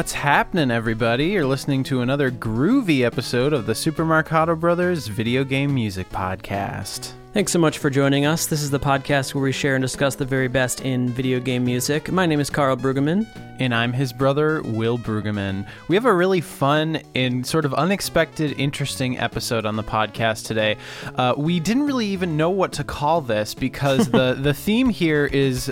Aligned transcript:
What's 0.00 0.12
happening, 0.12 0.70
everybody? 0.70 1.26
You're 1.26 1.44
listening 1.44 1.82
to 1.84 2.00
another 2.00 2.30
groovy 2.30 3.02
episode 3.02 3.52
of 3.52 3.66
the 3.66 3.74
Super 3.74 4.02
Marcato 4.02 4.58
Brothers 4.58 5.08
Video 5.08 5.44
Game 5.44 5.74
Music 5.74 6.08
Podcast. 6.08 7.12
Thanks 7.34 7.52
so 7.52 7.58
much 7.58 7.76
for 7.76 7.90
joining 7.90 8.24
us. 8.24 8.46
This 8.46 8.62
is 8.62 8.70
the 8.70 8.80
podcast 8.80 9.34
where 9.34 9.44
we 9.44 9.52
share 9.52 9.74
and 9.74 9.82
discuss 9.82 10.14
the 10.14 10.24
very 10.24 10.48
best 10.48 10.80
in 10.80 11.10
video 11.10 11.38
game 11.38 11.66
music. 11.66 12.10
My 12.10 12.24
name 12.24 12.40
is 12.40 12.48
Karl 12.48 12.78
Brueggemann. 12.78 13.26
And 13.60 13.74
I'm 13.74 13.92
his 13.92 14.14
brother, 14.14 14.62
Will 14.62 14.98
Brueggemann. 14.98 15.68
We 15.86 15.94
have 15.94 16.06
a 16.06 16.14
really 16.14 16.40
fun 16.40 17.02
and 17.14 17.46
sort 17.46 17.66
of 17.66 17.74
unexpected, 17.74 18.58
interesting 18.58 19.18
episode 19.18 19.66
on 19.66 19.76
the 19.76 19.82
podcast 19.84 20.46
today. 20.46 20.78
Uh, 21.14 21.34
we 21.36 21.60
didn't 21.60 21.82
really 21.82 22.06
even 22.06 22.38
know 22.38 22.48
what 22.48 22.72
to 22.72 22.84
call 22.84 23.20
this 23.20 23.52
because 23.52 24.08
the, 24.10 24.32
the 24.40 24.54
theme 24.54 24.88
here 24.88 25.26
is 25.26 25.70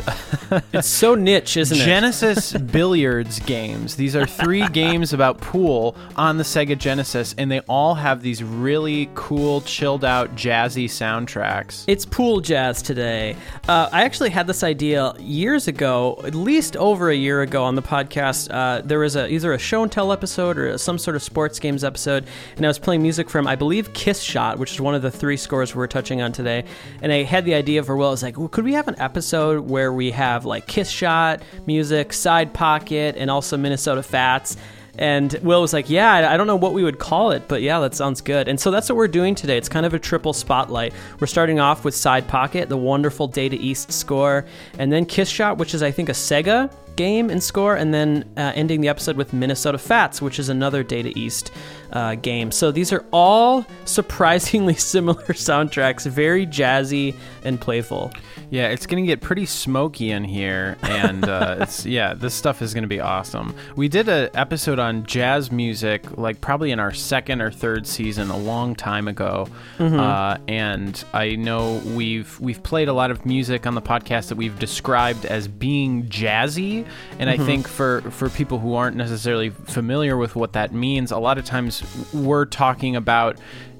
It's 0.72 0.88
so 0.88 1.14
niche, 1.14 1.56
isn't 1.56 1.78
it? 1.78 1.84
Genesis 1.84 2.52
billiards 2.72 3.40
games. 3.40 3.96
These 3.96 4.14
are 4.16 4.26
three 4.26 4.68
games 4.68 5.12
about 5.12 5.40
pool 5.40 5.96
on 6.16 6.36
the 6.36 6.44
Sega 6.44 6.76
Genesis, 6.76 7.34
and 7.38 7.50
they 7.50 7.60
all 7.60 7.94
have 7.94 8.22
these 8.22 8.42
really 8.42 9.10
cool, 9.14 9.60
chilled 9.62 10.04
out, 10.04 10.34
jazzy 10.36 10.86
soundtracks. 10.86 11.84
It's 11.86 12.04
pool 12.04 12.40
jazz 12.40 12.82
today. 12.82 13.36
Uh, 13.66 13.88
I 13.92 14.02
actually 14.02 14.30
had 14.30 14.46
this 14.46 14.62
idea 14.62 15.14
years 15.18 15.68
ago, 15.68 16.20
at 16.24 16.34
least 16.34 16.76
over 16.76 17.10
a 17.10 17.16
year 17.16 17.42
ago 17.42 17.64
on 17.64 17.77
the 17.80 17.88
podcast. 17.88 18.48
Uh, 18.50 18.82
there 18.82 18.98
was 18.98 19.16
a 19.16 19.32
either 19.32 19.52
a 19.52 19.58
show 19.58 19.82
and 19.82 19.90
tell 19.90 20.12
episode 20.12 20.58
or 20.58 20.76
some 20.78 20.98
sort 20.98 21.16
of 21.16 21.22
sports 21.22 21.58
games 21.58 21.84
episode, 21.84 22.26
and 22.56 22.66
I 22.66 22.68
was 22.68 22.78
playing 22.78 23.02
music 23.02 23.30
from 23.30 23.46
I 23.46 23.56
believe 23.56 23.92
Kiss 23.94 24.20
Shot, 24.20 24.58
which 24.58 24.72
is 24.72 24.80
one 24.80 24.94
of 24.94 25.02
the 25.02 25.10
three 25.10 25.36
scores 25.36 25.74
we're 25.74 25.86
touching 25.86 26.20
on 26.20 26.32
today. 26.32 26.64
And 27.02 27.12
I 27.12 27.22
had 27.22 27.44
the 27.44 27.54
idea 27.54 27.82
for 27.82 27.96
Will. 27.96 28.08
I 28.08 28.10
was 28.10 28.22
like, 28.22 28.38
well, 28.38 28.48
could 28.48 28.64
we 28.64 28.74
have 28.74 28.88
an 28.88 28.98
episode 28.98 29.68
where 29.68 29.92
we 29.92 30.10
have 30.10 30.44
like 30.44 30.66
Kiss 30.66 30.90
Shot 30.90 31.42
music, 31.66 32.12
Side 32.12 32.52
Pocket, 32.52 33.16
and 33.16 33.30
also 33.30 33.56
Minnesota 33.56 34.02
Fats? 34.02 34.56
And 34.98 35.32
Will 35.42 35.60
was 35.60 35.72
like, 35.72 35.88
Yeah, 35.88 36.28
I 36.28 36.36
don't 36.36 36.48
know 36.48 36.56
what 36.56 36.74
we 36.74 36.82
would 36.82 36.98
call 36.98 37.30
it, 37.30 37.46
but 37.46 37.62
yeah, 37.62 37.78
that 37.80 37.94
sounds 37.94 38.20
good. 38.20 38.48
And 38.48 38.58
so 38.58 38.72
that's 38.72 38.88
what 38.88 38.96
we're 38.96 39.06
doing 39.06 39.36
today. 39.36 39.56
It's 39.56 39.68
kind 39.68 39.86
of 39.86 39.94
a 39.94 39.98
triple 39.98 40.32
spotlight. 40.32 40.92
We're 41.20 41.28
starting 41.28 41.60
off 41.60 41.84
with 41.84 41.94
Side 41.94 42.26
Pocket, 42.26 42.68
the 42.68 42.76
wonderful 42.76 43.28
Data 43.28 43.56
East 43.56 43.92
score, 43.92 44.44
and 44.76 44.92
then 44.92 45.06
Kiss 45.06 45.28
Shot, 45.28 45.56
which 45.56 45.72
is, 45.72 45.84
I 45.84 45.92
think, 45.92 46.08
a 46.08 46.12
Sega 46.12 46.72
game 46.98 47.30
and 47.30 47.42
score, 47.42 47.76
and 47.76 47.94
then 47.94 48.28
uh, 48.36 48.52
ending 48.56 48.80
the 48.82 48.88
episode 48.88 49.16
with 49.16 49.32
Minnesota 49.32 49.78
Fats, 49.78 50.20
which 50.20 50.40
is 50.40 50.48
another 50.48 50.82
Data 50.82 51.12
East 51.16 51.52
uh, 51.92 52.16
game. 52.16 52.50
So 52.50 52.72
these 52.72 52.92
are 52.92 53.06
all 53.12 53.64
surprisingly 53.86 54.74
similar 54.74 55.22
soundtracks, 55.28 56.06
very 56.06 56.44
jazzy 56.46 57.14
and 57.44 57.60
playful. 57.60 58.12
Yeah, 58.50 58.68
it's 58.68 58.86
gonna 58.86 59.04
get 59.06 59.20
pretty 59.20 59.46
smoky 59.46 60.10
in 60.10 60.24
here, 60.24 60.76
and 60.82 61.28
uh, 61.28 61.56
it's 61.60 61.84
yeah, 61.84 62.14
this 62.14 62.34
stuff 62.34 62.62
is 62.62 62.72
gonna 62.72 62.86
be 62.86 63.00
awesome. 63.00 63.54
We 63.76 63.88
did 63.88 64.08
an 64.08 64.30
episode 64.34 64.78
on 64.78 65.04
jazz 65.04 65.52
music, 65.52 66.16
like 66.16 66.40
probably 66.40 66.70
in 66.70 66.80
our 66.80 66.92
second 66.92 67.42
or 67.42 67.50
third 67.50 67.86
season, 67.86 68.30
a 68.30 68.36
long 68.38 68.74
time 68.74 69.06
ago, 69.08 69.48
uh, 69.78 70.38
and 70.48 71.04
I 71.12 71.36
know 71.36 71.82
we've 71.94 72.38
we've 72.40 72.62
played 72.62 72.88
a 72.88 72.92
lot 72.92 73.10
of 73.10 73.26
music 73.26 73.66
on 73.66 73.74
the 73.74 73.82
podcast 73.82 74.28
that 74.28 74.36
we've 74.36 74.58
described 74.58 75.26
as 75.26 75.46
being 75.46 76.04
jazzy, 76.04 76.86
and 77.18 77.28
I 77.28 77.36
think 77.36 77.68
for 77.68 78.00
for 78.10 78.30
people 78.30 78.58
who 78.58 78.74
aren't 78.74 78.96
necessarily 78.96 79.50
familiar 79.50 80.16
with 80.16 80.36
what 80.36 80.54
that 80.54 80.72
means, 80.72 81.12
a 81.12 81.18
lot 81.18 81.36
of 81.38 81.44
times 81.44 81.82
we're 82.14 82.46
talking 82.46 82.96
about 82.96 83.36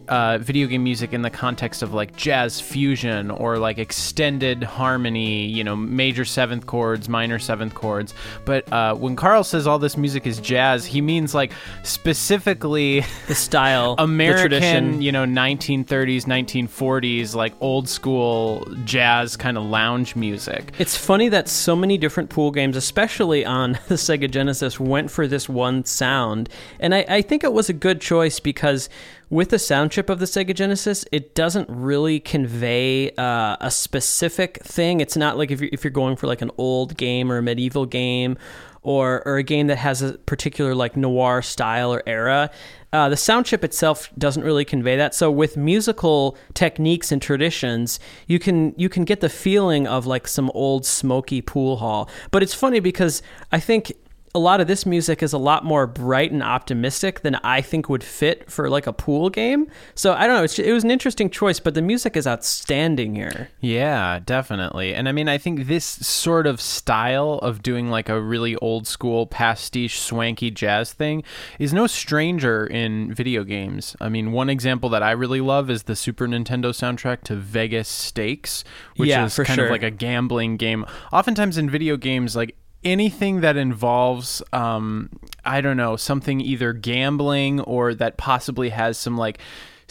uh, 0.08 0.38
video 0.38 0.66
game 0.66 0.82
music 0.84 1.12
in 1.12 1.22
the 1.22 1.30
context 1.30 1.82
of 1.82 1.92
like 1.94 2.16
jazz 2.16 2.60
fusion 2.60 3.30
or 3.30 3.58
like 3.58 3.78
extended 3.78 4.62
harmony, 4.62 5.46
you 5.46 5.62
know, 5.64 5.76
major 5.76 6.24
seventh 6.24 6.66
chords, 6.66 7.08
minor 7.08 7.38
seventh 7.38 7.74
chords. 7.74 8.14
But 8.44 8.70
uh, 8.72 8.94
when 8.94 9.16
Karl 9.16 9.44
says 9.44 9.66
all 9.66 9.78
this 9.78 9.96
music 9.96 10.26
is 10.26 10.38
jazz, 10.41 10.84
he 10.86 11.00
means 11.00 11.34
like 11.34 11.52
specifically 11.82 13.04
The 13.26 13.34
style, 13.34 13.96
the 13.96 14.02
American, 14.04 14.41
tradition. 14.50 15.02
you 15.02 15.12
know, 15.12 15.24
1930s, 15.24 16.25
1940s, 16.25 17.34
like 17.34 17.52
old 17.60 17.88
school 17.88 18.66
jazz 18.84 19.36
kind 19.36 19.56
of 19.56 19.64
lounge 19.64 20.16
music. 20.16 20.72
It's 20.78 20.96
funny 20.96 21.28
that 21.28 21.48
so 21.48 21.76
many 21.76 21.98
different 21.98 22.30
pool 22.30 22.50
games, 22.50 22.76
especially 22.76 23.44
on 23.44 23.72
the 23.88 23.94
Sega 23.96 24.30
Genesis, 24.30 24.80
went 24.80 25.10
for 25.10 25.26
this 25.26 25.48
one 25.48 25.84
sound. 25.84 26.48
And 26.80 26.94
I, 26.94 27.04
I 27.08 27.22
think 27.22 27.44
it 27.44 27.52
was 27.52 27.69
a 27.69 27.72
good 27.75 28.00
choice 28.00 28.40
because 28.40 28.88
with 29.30 29.50
the 29.50 29.58
sound 29.58 29.90
chip 29.90 30.08
of 30.08 30.20
the 30.20 30.24
Sega 30.24 30.54
Genesis, 30.54 31.04
it 31.12 31.34
doesn't 31.34 31.68
really 31.68 32.18
convey 32.18 33.10
uh, 33.16 33.56
a 33.60 33.70
specific 33.70 34.62
thing. 34.62 35.00
It's 35.00 35.16
not 35.16 35.36
like 35.36 35.50
if 35.50 35.60
you're, 35.60 35.70
if 35.72 35.84
you're 35.84 35.90
going 35.90 36.16
for 36.16 36.26
like 36.26 36.40
an 36.40 36.50
old 36.56 36.96
game 36.96 37.30
or 37.30 37.38
a 37.38 37.42
medieval 37.42 37.84
game 37.84 38.38
or, 38.82 39.22
or 39.26 39.36
a 39.36 39.42
game 39.42 39.66
that 39.66 39.76
has 39.76 40.00
a 40.00 40.14
particular 40.18 40.74
like 40.74 40.96
noir 40.96 41.42
style 41.42 41.92
or 41.92 42.02
era. 42.06 42.50
Uh, 42.90 43.10
the 43.10 43.16
sound 43.18 43.44
chip 43.44 43.62
itself 43.62 44.08
doesn't 44.16 44.42
really 44.44 44.64
convey 44.64 44.96
that. 44.96 45.14
So 45.14 45.30
with 45.30 45.58
musical 45.58 46.38
techniques 46.54 47.12
and 47.12 47.20
traditions, 47.20 48.00
you 48.26 48.38
can 48.38 48.72
you 48.78 48.88
can 48.88 49.04
get 49.04 49.20
the 49.20 49.28
feeling 49.28 49.86
of 49.86 50.06
like 50.06 50.26
some 50.26 50.50
old 50.54 50.86
smoky 50.86 51.42
pool 51.42 51.76
hall. 51.76 52.08
But 52.30 52.42
it's 52.42 52.54
funny 52.54 52.80
because 52.80 53.20
I 53.52 53.60
think 53.60 53.92
a 54.34 54.38
lot 54.38 54.60
of 54.60 54.66
this 54.66 54.84
music 54.84 55.22
is 55.22 55.32
a 55.32 55.38
lot 55.38 55.64
more 55.64 55.86
bright 55.86 56.30
and 56.30 56.42
optimistic 56.42 57.20
than 57.20 57.36
I 57.36 57.60
think 57.62 57.88
would 57.88 58.04
fit 58.04 58.50
for 58.50 58.68
like 58.68 58.86
a 58.86 58.92
pool 58.92 59.30
game. 59.30 59.68
So 59.94 60.12
I 60.12 60.26
don't 60.26 60.36
know. 60.36 60.42
It's, 60.44 60.58
it 60.58 60.72
was 60.72 60.84
an 60.84 60.90
interesting 60.90 61.30
choice, 61.30 61.60
but 61.60 61.74
the 61.74 61.82
music 61.82 62.16
is 62.16 62.26
outstanding 62.26 63.14
here. 63.14 63.48
Yeah, 63.60 64.20
definitely. 64.24 64.94
And 64.94 65.08
I 65.08 65.12
mean, 65.12 65.28
I 65.28 65.38
think 65.38 65.66
this 65.66 65.84
sort 65.84 66.46
of 66.46 66.60
style 66.60 67.34
of 67.42 67.62
doing 67.62 67.90
like 67.90 68.08
a 68.08 68.20
really 68.20 68.54
old 68.56 68.86
school 68.86 69.26
pastiche 69.26 69.98
swanky 69.98 70.50
jazz 70.50 70.92
thing 70.92 71.22
is 71.58 71.72
no 71.72 71.86
stranger 71.86 72.66
in 72.66 73.14
video 73.14 73.44
games. 73.44 73.96
I 74.00 74.08
mean, 74.08 74.32
one 74.32 74.50
example 74.50 74.88
that 74.90 75.02
I 75.02 75.12
really 75.12 75.40
love 75.40 75.70
is 75.70 75.84
the 75.84 75.96
Super 75.96 76.26
Nintendo 76.28 76.66
soundtrack 76.70 77.22
to 77.24 77.34
Vegas 77.34 77.88
Stakes, 77.88 78.62
which 78.96 79.08
Yeah, 79.08 79.24
is 79.24 79.36
kind 79.36 79.48
sure. 79.56 79.64
of 79.66 79.70
like 79.70 79.82
a 79.82 79.90
gambling 79.90 80.56
game. 80.58 80.84
Oftentimes 81.12 81.56
in 81.56 81.70
video 81.70 81.96
games, 81.96 82.36
like 82.36 82.54
anything 82.84 83.40
that 83.40 83.56
involves 83.56 84.40
um 84.52 85.08
i 85.44 85.60
don't 85.60 85.76
know 85.76 85.96
something 85.96 86.40
either 86.40 86.72
gambling 86.72 87.60
or 87.62 87.92
that 87.94 88.16
possibly 88.16 88.68
has 88.68 88.96
some 88.96 89.16
like 89.16 89.38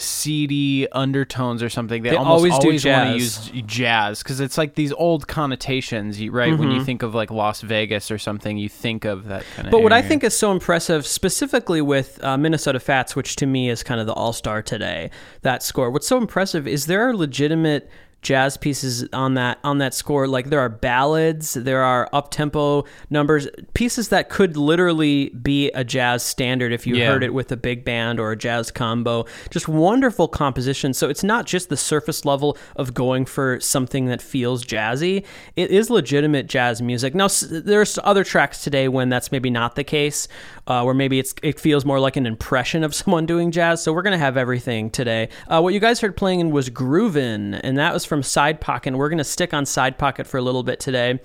seedy 0.00 0.88
undertones 0.92 1.60
or 1.60 1.68
something 1.68 2.02
they, 2.04 2.10
They 2.10 2.16
almost 2.16 2.38
always 2.38 2.52
always, 2.54 2.84
want 2.86 3.08
to 3.10 3.14
use 3.18 3.50
jazz 3.66 4.22
because 4.22 4.38
it's 4.38 4.56
like 4.56 4.74
these 4.76 4.92
old 4.92 5.26
connotations 5.26 6.20
you- 6.20 6.30
right 6.30 6.56
when 6.56 6.68
Mm-hmm. 6.68 6.78
you 6.78 6.84
think 6.84 7.02
of 7.02 7.14
like 7.16 7.32
las 7.32 7.62
vegas 7.62 8.10
or 8.10 8.16
something 8.16 8.56
you 8.58 8.68
think 8.68 9.04
of 9.04 9.24
that 9.26 9.44
kind 9.56 9.66
of 9.66 9.72
But 9.72 9.82
what 9.82 9.92
I 9.92 10.00
think 10.00 10.22
is 10.22 10.36
so 10.38 10.52
impressive, 10.52 11.04
specifically 11.04 11.82
with 11.82 12.22
uh, 12.22 12.36
Minnesota 12.38 12.78
Fats, 12.78 13.16
which 13.16 13.34
to 13.36 13.46
me 13.46 13.68
is 13.68 13.82
kind 13.82 14.00
of 14.00 14.06
the 14.06 14.12
all 14.12 14.32
star 14.32 14.62
today, 14.62 15.10
that 15.42 15.64
score. 15.64 15.90
What's 15.90 16.06
so 16.06 16.16
impressive 16.16 16.68
is 16.68 16.86
there 16.86 17.02
are 17.08 17.14
legitimate 17.16 17.90
jazz 18.20 18.56
pieces 18.56 19.06
on 19.12 19.34
that 19.34 19.58
on 19.62 19.78
that 19.78 19.94
score. 19.94 20.26
Like 20.26 20.50
there 20.50 20.58
are 20.60 20.68
ballads 20.68 21.54
there 21.54 21.82
are 21.82 22.08
up 22.12 22.30
tempo 22.30 22.84
numbers 23.10 23.46
pieces 23.74 24.08
that 24.08 24.28
could 24.28 24.56
literally 24.56 25.28
be 25.30 25.70
a 25.70 25.84
jazz 25.84 26.22
standard 26.24 26.72
if 26.72 26.86
you 26.86 26.96
Yeah. 26.96 27.12
heard 27.12 27.22
it 27.22 27.32
with 27.32 27.52
a 27.52 27.56
big 27.56 27.84
band 27.84 28.18
or 28.18 28.32
a 28.32 28.36
jazz 28.36 28.70
combo. 28.72 29.24
Just 29.50 29.68
wonderful 29.68 30.26
composition. 30.26 30.92
So 30.94 31.08
it's 31.08 31.22
not 31.22 31.46
just 31.46 31.68
the 31.68 31.76
surface 31.76 32.24
level 32.24 32.58
of 32.74 32.92
going 32.92 33.24
for 33.24 33.60
something 33.60 34.06
that 34.06 34.20
feels 34.20 34.64
jazzy. 34.64 35.24
It 35.54 35.70
is 35.70 35.88
legitimate 35.88 36.48
jazz 36.48 36.82
music. 36.82 37.14
Now 37.14 37.28
there's 37.50 37.98
other 38.02 38.24
tracks 38.24 38.64
today 38.64 38.88
when 38.88 39.08
that's 39.10 39.30
maybe 39.30 39.48
not 39.50 39.76
the 39.76 39.84
case 39.84 40.26
uh, 40.66 40.82
where 40.82 40.94
maybe 40.94 41.18
it's 41.18 41.34
it 41.42 41.58
feels 41.60 41.84
more 41.84 42.00
like 42.00 42.16
an 42.16 42.26
impression 42.26 42.82
of 42.82 42.94
someone 43.00 43.26
doing 43.26 43.52
jazz. 43.52 43.82
So 43.82 43.92
we're 43.92 44.02
gonna 44.02 44.18
have 44.18 44.36
everything 44.36 44.90
today. 44.90 45.28
Uh, 45.46 45.60
what 45.60 45.72
you 45.72 45.80
guys 45.80 46.00
heard 46.00 46.16
playing 46.16 46.50
was 46.50 46.68
groovin 46.68 47.58
and 47.62 47.78
that 47.78 47.94
was 47.94 48.04
from 48.08 48.22
side 48.22 48.60
pocket 48.60 48.88
and 48.88 48.98
we're 48.98 49.08
gonna 49.08 49.22
stick 49.22 49.54
on 49.54 49.64
side 49.66 49.98
pocket 49.98 50.26
for 50.26 50.38
a 50.38 50.42
little 50.42 50.62
bit 50.62 50.80
today 50.80 51.20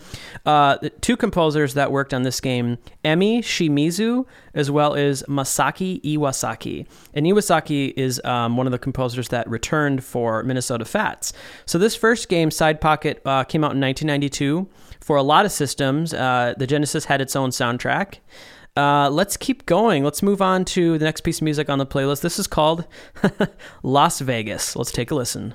uh, 0.45 0.77
two 1.01 1.17
composers 1.17 1.73
that 1.73 1.91
worked 1.91 2.13
on 2.13 2.23
this 2.23 2.39
game 2.39 2.77
emi 3.03 3.39
shimizu 3.39 4.25
as 4.53 4.69
well 4.69 4.93
as 4.93 5.23
masaki 5.23 6.01
iwasaki 6.01 6.85
and 7.13 7.25
iwasaki 7.25 7.93
is 7.95 8.21
um, 8.25 8.57
one 8.57 8.67
of 8.67 8.71
the 8.71 8.79
composers 8.79 9.29
that 9.29 9.49
returned 9.49 10.03
for 10.03 10.43
minnesota 10.43 10.85
fats 10.85 11.33
so 11.65 11.77
this 11.79 11.95
first 11.95 12.29
game 12.29 12.51
side 12.51 12.79
pocket 12.79 13.21
uh, 13.25 13.43
came 13.43 13.63
out 13.63 13.73
in 13.73 13.81
1992 13.81 14.67
for 14.99 15.17
a 15.17 15.23
lot 15.23 15.45
of 15.45 15.51
systems 15.51 16.13
uh, 16.13 16.53
the 16.57 16.67
genesis 16.67 17.05
had 17.05 17.21
its 17.21 17.35
own 17.35 17.49
soundtrack 17.49 18.17
uh, 18.75 19.09
let's 19.11 19.37
keep 19.37 19.65
going. 19.65 20.03
Let's 20.03 20.23
move 20.23 20.41
on 20.41 20.65
to 20.65 20.97
the 20.97 21.05
next 21.05 21.21
piece 21.21 21.37
of 21.39 21.43
music 21.43 21.69
on 21.69 21.77
the 21.77 21.85
playlist. 21.85 22.21
This 22.21 22.39
is 22.39 22.47
called 22.47 22.85
Las 23.83 24.19
Vegas. 24.19 24.75
Let's 24.75 24.91
take 24.91 25.11
a 25.11 25.15
listen. 25.15 25.53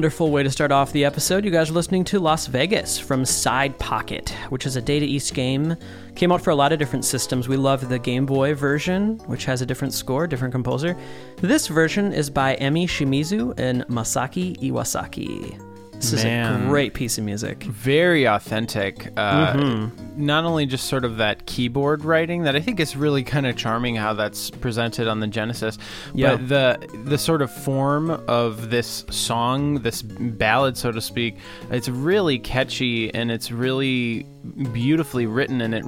Wonderful 0.00 0.30
way 0.30 0.42
to 0.42 0.50
start 0.50 0.72
off 0.72 0.92
the 0.92 1.04
episode. 1.04 1.44
You 1.44 1.50
guys 1.50 1.68
are 1.68 1.74
listening 1.74 2.04
to 2.04 2.20
Las 2.20 2.46
Vegas 2.46 2.98
from 2.98 3.26
Side 3.26 3.78
Pocket, 3.78 4.30
which 4.48 4.64
is 4.64 4.76
a 4.76 4.80
Data 4.80 5.04
East 5.04 5.34
game. 5.34 5.76
Came 6.14 6.32
out 6.32 6.40
for 6.40 6.48
a 6.48 6.54
lot 6.54 6.72
of 6.72 6.78
different 6.78 7.04
systems. 7.04 7.48
We 7.48 7.58
love 7.58 7.86
the 7.86 7.98
Game 7.98 8.24
Boy 8.24 8.54
version, 8.54 9.18
which 9.26 9.44
has 9.44 9.60
a 9.60 9.66
different 9.66 9.92
score, 9.92 10.26
different 10.26 10.52
composer. 10.52 10.96
This 11.42 11.66
version 11.66 12.14
is 12.14 12.30
by 12.30 12.56
Emi 12.56 12.84
Shimizu 12.84 13.52
and 13.58 13.86
Masaki 13.88 14.56
Iwasaki. 14.60 15.69
This 16.00 16.12
is 16.14 16.24
a 16.24 16.64
great 16.66 16.94
piece 16.94 17.18
of 17.18 17.24
music. 17.24 17.62
Very 17.64 18.26
authentic. 18.26 19.08
Uh, 19.16 19.52
Mm-hmm. 19.52 20.26
Not 20.26 20.44
only 20.44 20.66
just 20.66 20.86
sort 20.86 21.04
of 21.04 21.16
that 21.18 21.46
keyboard 21.46 22.04
writing 22.04 22.42
that 22.42 22.54
I 22.56 22.60
think 22.60 22.78
is 22.80 22.94
really 22.96 23.22
kind 23.22 23.46
of 23.46 23.56
charming 23.56 23.96
how 23.96 24.12
that's 24.14 24.50
presented 24.50 25.08
on 25.08 25.20
the 25.20 25.26
Genesis, 25.26 25.78
Yeah. 26.14 26.36
but 26.36 26.48
the 26.48 27.00
the 27.04 27.18
sort 27.18 27.42
of 27.42 27.50
form 27.50 28.10
of 28.28 28.70
this 28.70 29.04
song, 29.10 29.76
this 29.82 30.02
ballad, 30.02 30.76
so 30.76 30.92
to 30.92 31.00
speak, 31.00 31.36
it's 31.70 31.88
really 31.88 32.38
catchy 32.38 33.12
and 33.14 33.30
it's 33.30 33.50
really 33.50 34.26
beautifully 34.72 35.26
written, 35.26 35.60
and 35.60 35.74
it 35.74 35.84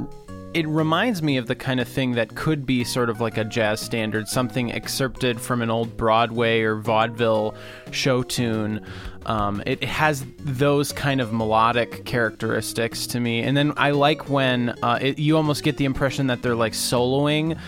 it 0.54 0.66
reminds 0.68 1.22
me 1.22 1.36
of 1.36 1.46
the 1.46 1.54
kind 1.54 1.80
of 1.80 1.88
thing 1.88 2.12
that 2.12 2.34
could 2.34 2.66
be 2.66 2.84
sort 2.84 3.08
of 3.08 3.20
like 3.20 3.36
a 3.36 3.44
jazz 3.44 3.80
standard, 3.80 4.28
something 4.28 4.72
excerpted 4.72 5.40
from 5.40 5.62
an 5.62 5.70
old 5.70 5.96
Broadway 5.96 6.60
or 6.60 6.76
vaudeville 6.76 7.54
show 7.90 8.22
tune. 8.22 8.84
Um, 9.24 9.62
it, 9.66 9.84
has 9.84 10.24
those 10.38 10.90
kind 10.90 11.20
of 11.20 11.32
melodic 11.32 12.04
characteristics 12.04 13.06
to 13.08 13.20
me, 13.20 13.42
and 13.42 13.56
then 13.56 13.72
I 13.76 13.92
like 13.92 14.28
when 14.28 14.70
uh, 14.82 14.98
it, 15.00 15.18
you 15.18 15.36
almost 15.36 15.62
get 15.62 15.76
the 15.76 15.84
impression 15.84 16.26
that 16.26 16.42
they're 16.42 16.56
like 16.56 16.72
soloing 16.72 17.58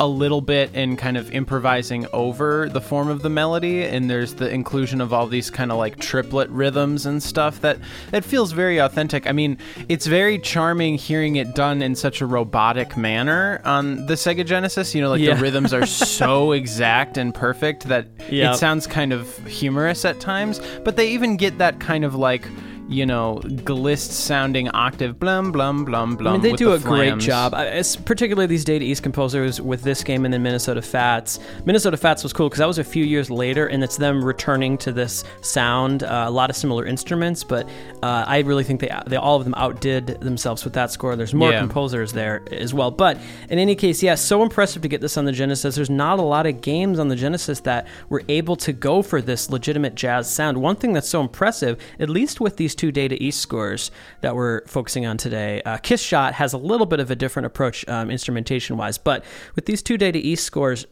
a 0.00 0.06
little 0.08 0.40
bit 0.40 0.74
in 0.74 0.96
kind 0.96 1.16
of 1.18 1.30
improvising 1.30 2.06
over 2.14 2.68
the 2.70 2.80
form 2.80 3.08
of 3.08 3.20
the 3.20 3.28
melody 3.28 3.84
and 3.84 4.08
there's 4.08 4.34
the 4.34 4.48
inclusion 4.50 4.98
of 5.00 5.12
all 5.12 5.26
these 5.26 5.50
kind 5.50 5.70
of 5.70 5.76
like 5.76 5.98
triplet 5.98 6.48
rhythms 6.48 7.04
and 7.04 7.22
stuff 7.22 7.60
that 7.60 7.76
that 8.10 8.24
feels 8.24 8.52
very 8.52 8.78
authentic 8.78 9.26
i 9.26 9.32
mean 9.32 9.58
it's 9.90 10.06
very 10.06 10.38
charming 10.38 10.96
hearing 10.96 11.36
it 11.36 11.54
done 11.54 11.82
in 11.82 11.94
such 11.94 12.22
a 12.22 12.26
robotic 12.26 12.96
manner 12.96 13.60
on 13.66 14.06
the 14.06 14.14
sega 14.14 14.44
genesis 14.44 14.94
you 14.94 15.02
know 15.02 15.10
like 15.10 15.20
Yeah. 15.20 15.34
the 15.34 15.42
rhythms 15.42 15.74
are 15.74 15.84
so 16.16 16.52
exact 16.52 17.18
and 17.18 17.34
perfect 17.34 17.84
that 17.88 18.06
Yep. 18.30 18.54
it 18.54 18.58
sounds 18.58 18.86
kind 18.86 19.12
of 19.12 19.36
humorous 19.46 20.06
at 20.06 20.18
times 20.18 20.60
but 20.82 20.96
they 20.96 21.10
even 21.10 21.36
get 21.36 21.58
that 21.58 21.78
kind 21.78 22.04
of 22.06 22.14
like 22.14 22.48
you 22.90 23.06
know, 23.06 23.40
glist 23.44 24.10
sounding 24.10 24.68
octave, 24.70 25.18
blum, 25.20 25.52
blum, 25.52 25.84
blum, 25.84 26.16
blum. 26.16 26.34
I 26.34 26.36
mean, 26.38 26.42
they 26.42 26.52
do 26.56 26.66
the 26.66 26.72
a 26.72 26.78
great 26.80 27.18
job. 27.18 27.54
It's 27.56 27.94
particularly 27.94 28.46
these 28.48 28.64
Data 28.64 28.84
East 28.84 29.04
composers 29.04 29.60
with 29.60 29.82
this 29.82 30.02
game 30.02 30.24
and 30.24 30.34
then 30.34 30.42
Minnesota 30.42 30.82
Fats. 30.82 31.38
Minnesota 31.64 31.96
Fats 31.96 32.24
was 32.24 32.32
cool 32.32 32.48
because 32.48 32.58
that 32.58 32.66
was 32.66 32.78
a 32.78 32.84
few 32.84 33.04
years 33.04 33.30
later, 33.30 33.68
and 33.68 33.84
it's 33.84 33.96
them 33.96 34.24
returning 34.24 34.76
to 34.78 34.90
this 34.92 35.22
sound. 35.40 36.02
Uh, 36.02 36.24
a 36.26 36.30
lot 36.30 36.50
of 36.50 36.56
similar 36.56 36.84
instruments, 36.84 37.44
but 37.44 37.68
uh, 38.02 38.24
I 38.26 38.40
really 38.40 38.64
think 38.64 38.80
they, 38.80 38.90
they 39.06 39.16
all 39.16 39.36
of 39.36 39.44
them 39.44 39.54
outdid 39.56 40.08
themselves 40.20 40.64
with 40.64 40.72
that 40.74 40.90
score. 40.90 41.14
There's 41.14 41.32
more 41.32 41.52
Yeah. 41.52 41.60
composers 41.60 42.12
there 42.12 42.42
as 42.50 42.74
well. 42.74 42.90
But 42.90 43.18
in 43.48 43.60
any 43.60 43.76
case, 43.76 44.02
yeah, 44.02 44.16
so 44.16 44.42
impressive 44.42 44.82
to 44.82 44.88
get 44.88 45.00
this 45.00 45.16
on 45.16 45.26
the 45.26 45.32
Genesis. 45.32 45.76
There's 45.76 45.90
not 45.90 46.18
a 46.18 46.22
lot 46.22 46.46
of 46.46 46.60
games 46.60 46.98
on 46.98 47.06
the 47.06 47.16
Genesis 47.16 47.60
that 47.60 47.86
were 48.08 48.24
able 48.28 48.56
to 48.56 48.72
go 48.72 49.00
for 49.02 49.22
this 49.22 49.48
legitimate 49.48 49.94
jazz 49.94 50.28
sound. 50.28 50.58
One 50.58 50.74
thing 50.74 50.92
that's 50.92 51.08
so 51.08 51.20
impressive, 51.20 51.78
at 52.00 52.10
least 52.10 52.40
with 52.40 52.56
these 52.56 52.74
two 52.80 52.90
Data 52.90 53.22
East 53.22 53.40
scores 53.40 53.90
that 54.22 54.34
we're 54.34 54.66
focusing 54.66 55.04
on 55.04 55.18
today, 55.18 55.60
uh, 55.66 55.76
Kiss 55.76 56.00
Shot 56.00 56.32
has 56.32 56.54
a 56.54 56.56
little 56.56 56.86
bit 56.86 56.98
of 56.98 57.10
a 57.10 57.14
different 57.14 57.44
approach 57.44 57.86
um, 57.88 58.10
instrumentation 58.10 58.78
wise, 58.78 58.96
but 58.96 59.22
with 59.54 59.66
these 59.66 59.82
two 59.82 59.98
Data 59.98 60.18
East 60.18 60.44
scores, 60.44 60.86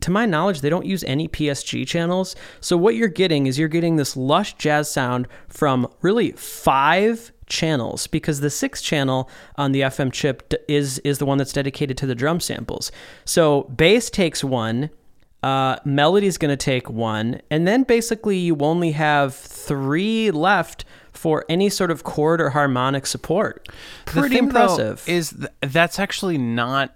to 0.00 0.12
my 0.12 0.24
knowledge, 0.24 0.60
they 0.60 0.70
don't 0.70 0.86
use 0.86 1.02
any 1.02 1.26
PSG 1.26 1.84
channels. 1.84 2.36
So 2.60 2.76
what 2.76 2.94
you're 2.94 3.08
getting 3.08 3.48
is 3.48 3.58
you're 3.58 3.66
getting 3.66 3.96
this 3.96 4.16
lush 4.16 4.54
jazz 4.54 4.88
sound 4.88 5.26
from 5.48 5.88
really 6.00 6.30
five 6.32 7.32
channels 7.46 8.06
because 8.06 8.38
the 8.38 8.50
sixth 8.50 8.84
channel 8.84 9.28
on 9.56 9.72
the 9.72 9.80
FM 9.80 10.12
chip 10.12 10.52
is 10.68 10.98
is 11.00 11.18
the 11.18 11.26
one 11.26 11.38
that's 11.38 11.52
dedicated 11.52 11.96
to 11.98 12.06
the 12.06 12.14
drum 12.14 12.38
samples. 12.38 12.92
So 13.24 13.64
bass 13.64 14.10
takes 14.10 14.44
one, 14.44 14.90
uh, 15.42 15.76
melody's 15.84 16.38
going 16.38 16.50
to 16.50 16.56
take 16.56 16.90
one, 16.90 17.40
and 17.50 17.66
then 17.66 17.82
basically 17.82 18.38
you 18.38 18.56
only 18.58 18.92
have 18.92 19.34
three 19.34 20.30
left 20.30 20.84
for 21.12 21.44
any 21.48 21.68
sort 21.68 21.90
of 21.90 22.04
chord 22.04 22.40
or 22.40 22.50
harmonic 22.50 23.06
support. 23.06 23.68
Pretty 24.04 24.36
thing, 24.36 24.48
though, 24.48 24.62
impressive. 24.62 25.08
is 25.08 25.30
th- 25.30 25.48
that's 25.60 25.98
actually 25.98 26.38
not 26.38 26.94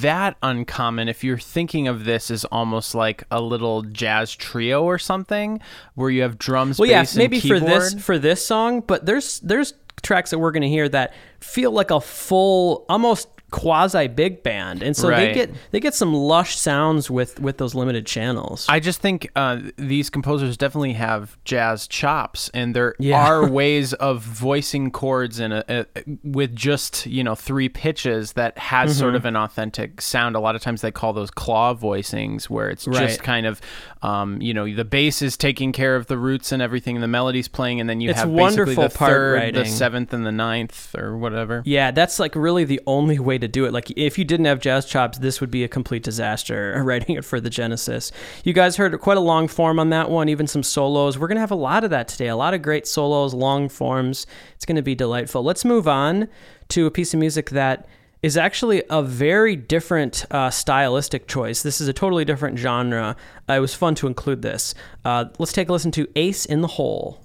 that 0.00 0.36
uncommon 0.42 1.08
if 1.08 1.22
you're 1.22 1.38
thinking 1.38 1.86
of 1.86 2.04
this 2.04 2.30
as 2.30 2.44
almost 2.46 2.94
like 2.94 3.22
a 3.30 3.40
little 3.40 3.82
jazz 3.82 4.34
trio 4.34 4.82
or 4.82 4.98
something 4.98 5.60
where 5.94 6.10
you 6.10 6.22
have 6.22 6.38
drums 6.38 6.78
well, 6.78 6.90
yeah, 6.90 7.04
maybe 7.14 7.38
for 7.38 7.60
this 7.60 7.94
for 7.94 8.18
this 8.18 8.44
song, 8.44 8.80
but 8.80 9.06
there's 9.06 9.38
there's 9.40 9.74
tracks 10.02 10.30
that 10.30 10.38
we're 10.38 10.50
going 10.50 10.62
to 10.62 10.68
hear 10.68 10.88
that 10.88 11.14
feel 11.40 11.70
like 11.70 11.90
a 11.90 12.00
full, 12.00 12.84
almost 12.88 13.28
quasi 13.50 14.06
big 14.08 14.42
band, 14.42 14.82
and 14.82 14.96
so 14.96 15.08
they 15.08 15.32
get 15.32 15.50
they 15.70 15.80
get 15.80 15.94
some 15.94 16.14
lush 16.14 16.56
sounds 16.56 17.10
with 17.10 17.40
with 17.40 17.58
those 17.58 17.74
limited 17.74 18.06
channels. 18.06 18.66
I 18.68 18.80
just 18.80 19.00
think 19.00 19.30
uh, 19.36 19.60
these 19.76 20.10
composers 20.10 20.56
definitely 20.56 20.92
have 20.94 21.36
jazz 21.44 21.86
chops, 21.86 22.50
and 22.54 22.74
there 22.74 22.94
Yeah. 22.98 23.24
are 23.26 23.48
ways 23.50 23.92
of 23.94 24.22
voicing 24.22 24.90
chords 24.90 25.40
in 25.40 25.52
a, 25.52 25.64
a, 25.68 25.86
with 26.24 26.54
just 26.54 27.06
you 27.06 27.24
know 27.24 27.34
three 27.34 27.68
pitches 27.68 28.32
that 28.34 28.56
has 28.58 28.96
sort 28.96 29.10
Mm-hmm. 29.10 29.16
of 29.16 29.24
an 29.24 29.36
authentic 29.36 30.00
sound. 30.00 30.36
A 30.36 30.40
lot 30.40 30.54
of 30.54 30.62
times 30.62 30.80
they 30.82 30.90
call 30.92 31.12
those 31.12 31.30
claw 31.30 31.74
voicings, 31.74 32.44
where 32.44 32.68
it's 32.70 32.84
just 32.84 33.22
kind 33.22 33.46
of 33.46 33.60
um, 34.02 34.40
you 34.40 34.54
know 34.54 34.72
the 34.72 34.84
bass 34.84 35.20
is 35.20 35.36
taking 35.36 35.72
care 35.72 35.94
of 35.94 36.06
the 36.06 36.16
roots 36.16 36.52
and 36.52 36.62
everything, 36.62 36.96
and 36.96 37.02
the 37.02 37.08
melody's 37.08 37.48
playing, 37.48 37.80
and 37.80 37.88
then 37.88 38.00
you 38.00 38.10
It's 38.10 38.18
have 38.18 38.34
basically 38.34 38.76
wonderful 38.76 38.82
the 38.84 38.90
part 38.90 39.10
third, 39.10 39.54
the 39.54 39.66
seventh, 39.66 40.12
and 40.14 40.24
the 40.24 40.32
ninth, 40.32 40.94
or 40.96 41.18
whatever. 41.18 41.62
Yeah, 41.66 41.90
that's 41.90 42.18
like 42.18 42.34
really 42.34 42.64
the 42.64 42.80
only 42.86 43.18
way 43.18 43.36
to 43.36 43.46
do 43.46 43.66
it. 43.66 43.72
Like 43.72 43.90
if 43.90 44.18
you 44.18 44.24
didn't 44.24 44.46
have 44.46 44.60
jazz 44.60 44.86
chops, 44.86 45.18
this 45.18 45.40
would 45.40 45.50
be 45.50 45.64
a 45.64 45.68
complete 45.68 46.02
disaster 46.02 46.80
writing 46.84 47.16
it 47.16 47.24
for 47.24 47.40
the 47.40 47.50
Genesis. 47.50 48.10
You 48.42 48.54
guys 48.54 48.76
heard 48.76 48.98
quite 49.00 49.18
a 49.18 49.20
long 49.20 49.48
form 49.48 49.78
on 49.78 49.90
that 49.90 50.10
one, 50.10 50.28
even 50.28 50.46
some 50.46 50.62
solos. 50.62 51.18
We're 51.18 51.28
going 51.28 51.36
to 51.36 51.42
have 51.42 51.50
a 51.50 51.54
lot 51.56 51.84
of 51.84 51.90
that 51.90 52.08
today. 52.08 52.28
A 52.28 52.36
lot 52.36 52.54
of 52.54 52.62
great 52.62 52.86
solos, 52.86 53.34
long 53.34 53.68
forms. 53.68 54.26
It's 54.54 54.64
going 54.64 54.76
to 54.76 54.82
be 54.82 54.94
delightful. 54.94 55.42
Let's 55.42 55.64
move 55.64 55.86
on 55.86 56.28
to 56.68 56.86
a 56.86 56.90
piece 56.90 57.12
of 57.12 57.20
music 57.20 57.50
that 57.50 57.86
is 58.22 58.36
actually 58.36 58.82
a 58.90 59.02
very 59.02 59.56
different 59.56 60.26
uh, 60.30 60.50
stylistic 60.50 61.26
choice. 61.26 61.62
This 61.62 61.80
is 61.80 61.88
a 61.88 61.92
totally 61.92 62.24
different 62.24 62.58
genre. 62.58 63.16
Uh, 63.48 63.54
it 63.54 63.60
was 63.60 63.74
fun 63.74 63.94
to 63.96 64.06
include 64.06 64.42
this. 64.42 64.74
Uh, 65.04 65.26
let's 65.38 65.52
take 65.52 65.68
a 65.68 65.72
listen 65.72 65.90
to 65.92 66.08
Ace 66.16 66.44
in 66.44 66.60
the 66.60 66.68
Hole. 66.68 67.24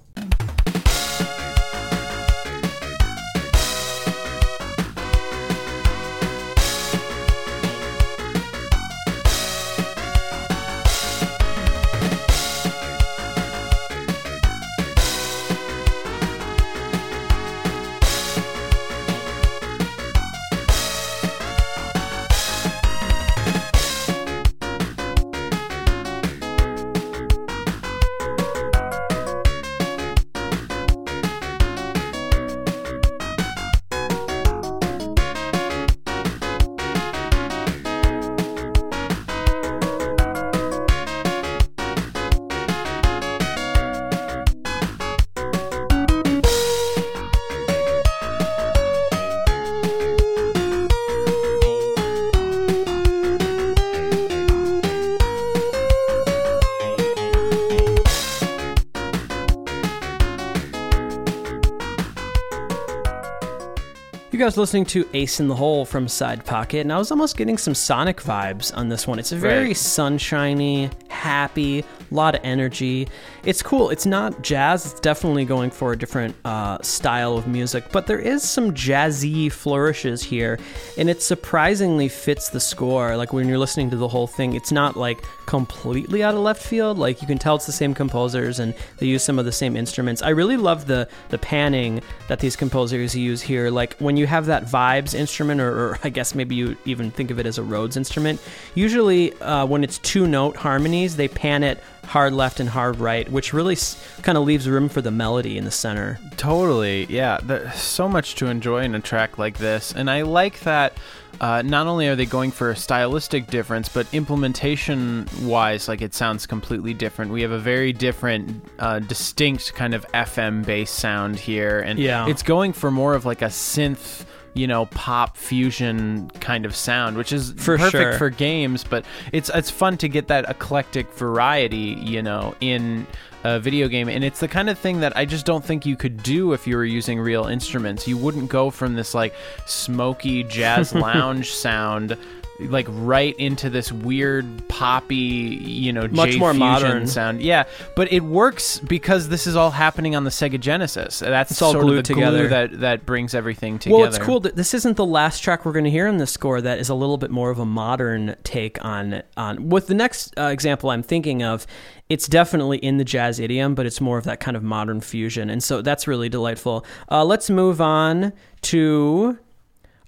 Guys 64.46 64.56
listening 64.56 64.84
to 64.84 65.08
Ace 65.12 65.40
in 65.40 65.48
the 65.48 65.56
Hole 65.56 65.84
from 65.84 66.06
Side 66.06 66.44
Pocket, 66.44 66.78
and 66.82 66.92
I 66.92 66.98
was 66.98 67.10
almost 67.10 67.36
getting 67.36 67.58
some 67.58 67.74
Sonic 67.74 68.18
vibes 68.22 68.72
on 68.76 68.88
this 68.88 69.04
one. 69.04 69.18
It's 69.18 69.32
a 69.32 69.36
very 69.36 69.66
Right. 69.66 69.76
sunshiny, 69.76 70.88
happy, 71.08 71.84
a 72.10 72.14
lot 72.14 72.34
of 72.34 72.40
energy. 72.44 73.08
It's 73.44 73.62
cool. 73.62 73.90
It's 73.90 74.06
not 74.06 74.42
jazz. 74.42 74.86
It's 74.86 75.00
definitely 75.00 75.44
going 75.44 75.70
for 75.70 75.92
a 75.92 75.98
different 75.98 76.34
uh, 76.44 76.80
style 76.82 77.36
of 77.36 77.46
music, 77.46 77.84
but 77.92 78.06
there 78.06 78.18
is 78.18 78.42
some 78.42 78.72
jazzy 78.72 79.50
flourishes 79.50 80.22
here, 80.22 80.58
and 80.98 81.08
it 81.10 81.22
surprisingly 81.22 82.08
fits 82.08 82.48
the 82.50 82.60
score. 82.60 83.16
Like 83.16 83.32
when 83.32 83.48
you're 83.48 83.58
listening 83.58 83.90
to 83.90 83.96
the 83.96 84.08
whole 84.08 84.26
thing, 84.26 84.54
it's 84.54 84.72
not 84.72 84.96
like 84.96 85.24
completely 85.46 86.22
out 86.22 86.34
of 86.34 86.40
left 86.40 86.62
field. 86.62 86.98
Like 86.98 87.20
you 87.20 87.26
can 87.26 87.38
tell 87.38 87.56
it's 87.56 87.66
the 87.66 87.72
same 87.72 87.94
composers 87.94 88.58
and 88.58 88.74
they 88.98 89.06
use 89.06 89.22
some 89.22 89.38
of 89.38 89.44
the 89.44 89.52
same 89.52 89.76
instruments. 89.76 90.22
I 90.22 90.30
really 90.30 90.56
love 90.56 90.86
the 90.86 91.08
the 91.28 91.38
panning 91.38 92.02
that 92.28 92.40
these 92.40 92.56
composers 92.56 93.14
use 93.14 93.42
here. 93.42 93.70
Like 93.70 93.96
when 93.98 94.16
you 94.16 94.26
have 94.26 94.46
that 94.46 94.64
vibes 94.64 95.14
instrument, 95.14 95.60
or, 95.60 95.70
or 95.70 95.98
I 96.02 96.08
guess 96.08 96.34
maybe 96.34 96.54
you 96.54 96.76
even 96.84 97.10
think 97.10 97.30
of 97.30 97.38
it 97.38 97.46
as 97.46 97.58
a 97.58 97.62
Rhodes 97.62 97.96
instrument. 97.96 98.40
Usually, 98.74 99.32
uh, 99.40 99.66
when 99.66 99.84
it's 99.84 99.98
two 99.98 100.26
note 100.26 100.56
harmonies, 100.56 101.16
they 101.16 101.28
pan 101.28 101.62
it 101.62 101.78
hard 102.06 102.32
left 102.32 102.60
and 102.60 102.68
hard 102.70 102.98
right, 103.00 103.30
which 103.30 103.52
really 103.52 103.74
s- 103.74 103.96
kind 104.22 104.38
of 104.38 104.44
leaves 104.44 104.68
room 104.68 104.88
for 104.88 105.00
the 105.02 105.10
melody 105.10 105.58
in 105.58 105.64
the 105.64 105.70
center. 105.70 106.18
Totally, 106.36 107.06
yeah. 107.10 107.38
There's 107.42 107.74
so 107.76 108.08
much 108.08 108.34
to 108.36 108.46
enjoy 108.46 108.82
in 108.82 108.94
a 108.94 109.00
track 109.00 109.38
like 109.38 109.58
this, 109.58 109.92
and 109.92 110.10
I 110.10 110.22
like 110.22 110.60
that. 110.60 110.94
Uh, 111.38 111.60
not 111.60 111.86
only 111.86 112.08
are 112.08 112.16
they 112.16 112.24
going 112.24 112.50
for 112.50 112.70
a 112.70 112.76
stylistic 112.76 113.46
difference, 113.48 113.90
but 113.90 114.06
implementation 114.14 115.26
wise, 115.42 115.86
like 115.88 116.00
it 116.00 116.14
sounds 116.14 116.46
completely 116.46 116.94
different. 116.94 117.30
We 117.30 117.42
have 117.42 117.50
a 117.50 117.58
very 117.58 117.92
different, 117.92 118.64
uh, 118.78 119.00
distinct 119.00 119.74
kind 119.74 119.92
of 119.94 120.06
FM 120.14 120.64
bass 120.64 120.90
sound 120.90 121.38
here, 121.38 121.80
and 121.80 121.98
Yeah. 121.98 122.26
it's 122.26 122.42
going 122.42 122.72
for 122.72 122.90
more 122.90 123.14
of 123.14 123.26
like 123.26 123.42
a 123.42 123.46
synth. 123.50 124.24
You 124.56 124.66
know, 124.66 124.86
pop 124.86 125.36
fusion 125.36 126.30
kind 126.40 126.64
of 126.64 126.74
sound, 126.74 127.16
which 127.16 127.32
is 127.32 127.52
For 127.52 127.76
perfect 127.76 127.92
sure. 127.92 128.12
for 128.14 128.30
games, 128.30 128.84
but 128.84 129.04
it's 129.32 129.50
it's 129.50 129.70
fun 129.70 129.96
to 129.98 130.08
get 130.08 130.28
that 130.28 130.48
eclectic 130.48 131.12
variety, 131.12 131.98
you 132.00 132.22
know, 132.22 132.54
in 132.60 133.06
a 133.44 133.60
video 133.60 133.86
game. 133.88 134.08
And 134.08 134.24
it's 134.24 134.40
the 134.40 134.48
kind 134.48 134.68
of 134.70 134.78
thing 134.78 135.00
that 135.00 135.16
I 135.16 135.24
just 135.24 135.46
don't 135.46 135.64
think 135.64 135.86
you 135.86 135.96
could 135.96 136.22
do 136.22 136.52
if 136.52 136.66
you 136.66 136.76
were 136.76 136.84
using 136.84 137.20
real 137.20 137.44
instruments. 137.44 138.08
You 138.08 138.16
wouldn't 138.16 138.48
go 138.48 138.70
from 138.70 138.94
this 138.94 139.14
like 139.14 139.34
smoky 139.66 140.42
jazz 140.44 140.94
lounge 141.06 141.52
sound 141.52 142.16
like 142.60 142.86
right 142.90 143.36
into 143.38 143.68
this 143.70 143.92
weird 143.92 144.46
poppy, 144.68 145.16
you 145.16 145.92
know, 145.92 146.08
Much 146.08 146.30
J 146.32 146.38
more 146.38 146.54
modern. 146.54 147.06
sound. 147.06 147.42
Yeah, 147.42 147.64
but 147.94 148.12
it 148.12 148.20
works 148.20 148.78
because 148.80 149.28
this 149.28 149.46
is 149.46 149.56
all 149.56 149.70
happening 149.70 150.16
on 150.16 150.24
the 150.24 150.30
Sega 150.30 150.58
Genesis. 150.58 151.18
That's 151.18 151.50
It's 151.50 151.62
all 151.62 151.72
sort 151.72 151.84
glued 151.84 152.04
together. 152.04 152.38
glue 152.40 152.48
that 152.48 152.80
that 152.80 153.06
brings 153.06 153.34
everything 153.34 153.78
together. 153.78 153.98
Well, 154.00 154.08
it's 154.08 154.18
cool 154.18 154.40
that 154.40 154.56
this 154.56 154.74
isn't 154.74 154.96
the 154.96 155.06
last 155.06 155.40
track 155.40 155.64
we're 155.64 155.72
going 155.72 155.84
to 155.84 155.90
hear 155.90 156.06
in 156.06 156.16
the 156.16 156.26
score 156.26 156.60
that 156.60 156.78
is 156.78 156.88
a 156.88 156.94
little 156.94 157.18
bit 157.18 157.30
more 157.30 157.50
of 157.50 157.58
a 157.58 157.66
modern 157.66 158.36
take 158.44 158.82
on 158.84 159.22
on 159.36 159.68
with 159.68 159.86
the 159.88 159.94
next 159.94 160.32
uh, 160.38 160.44
example 160.44 160.90
I'm 160.90 161.02
thinking 161.02 161.42
of. 161.42 161.66
It's 162.08 162.28
definitely 162.28 162.78
in 162.78 162.98
the 162.98 163.04
jazz 163.04 163.40
idiom, 163.40 163.74
but 163.74 163.84
it's 163.84 164.00
more 164.00 164.16
of 164.16 164.24
that 164.24 164.38
kind 164.38 164.56
of 164.56 164.62
modern 164.62 165.00
fusion, 165.00 165.50
and 165.50 165.60
so 165.60 165.82
that's 165.82 166.06
really 166.06 166.28
delightful. 166.28 166.86
Uh, 167.10 167.24
let's 167.24 167.50
move 167.50 167.80
on 167.80 168.32
to 168.62 169.36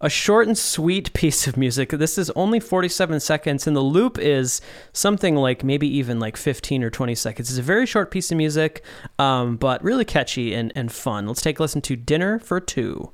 a 0.00 0.08
short 0.08 0.46
and 0.46 0.56
sweet 0.56 1.12
piece 1.12 1.46
of 1.46 1.56
music. 1.56 1.90
This 1.90 2.18
is 2.18 2.30
only 2.30 2.60
47 2.60 3.20
seconds, 3.20 3.66
and 3.66 3.76
the 3.76 3.80
loop 3.80 4.18
is 4.18 4.60
something 4.92 5.36
like 5.36 5.64
maybe 5.64 5.88
even 5.88 6.18
like 6.18 6.36
15 6.36 6.84
or 6.84 6.90
20 6.90 7.14
seconds. 7.14 7.50
It's 7.50 7.58
a 7.58 7.62
very 7.62 7.86
short 7.86 8.10
piece 8.10 8.30
of 8.30 8.36
music, 8.36 8.82
um, 9.18 9.56
but 9.56 9.82
really 9.82 10.04
catchy 10.04 10.54
and, 10.54 10.72
and 10.74 10.92
fun. 10.92 11.26
Let's 11.26 11.42
take 11.42 11.58
a 11.58 11.62
listen 11.62 11.80
to 11.82 11.96
Dinner 11.96 12.38
for 12.38 12.60
Two. 12.60 13.12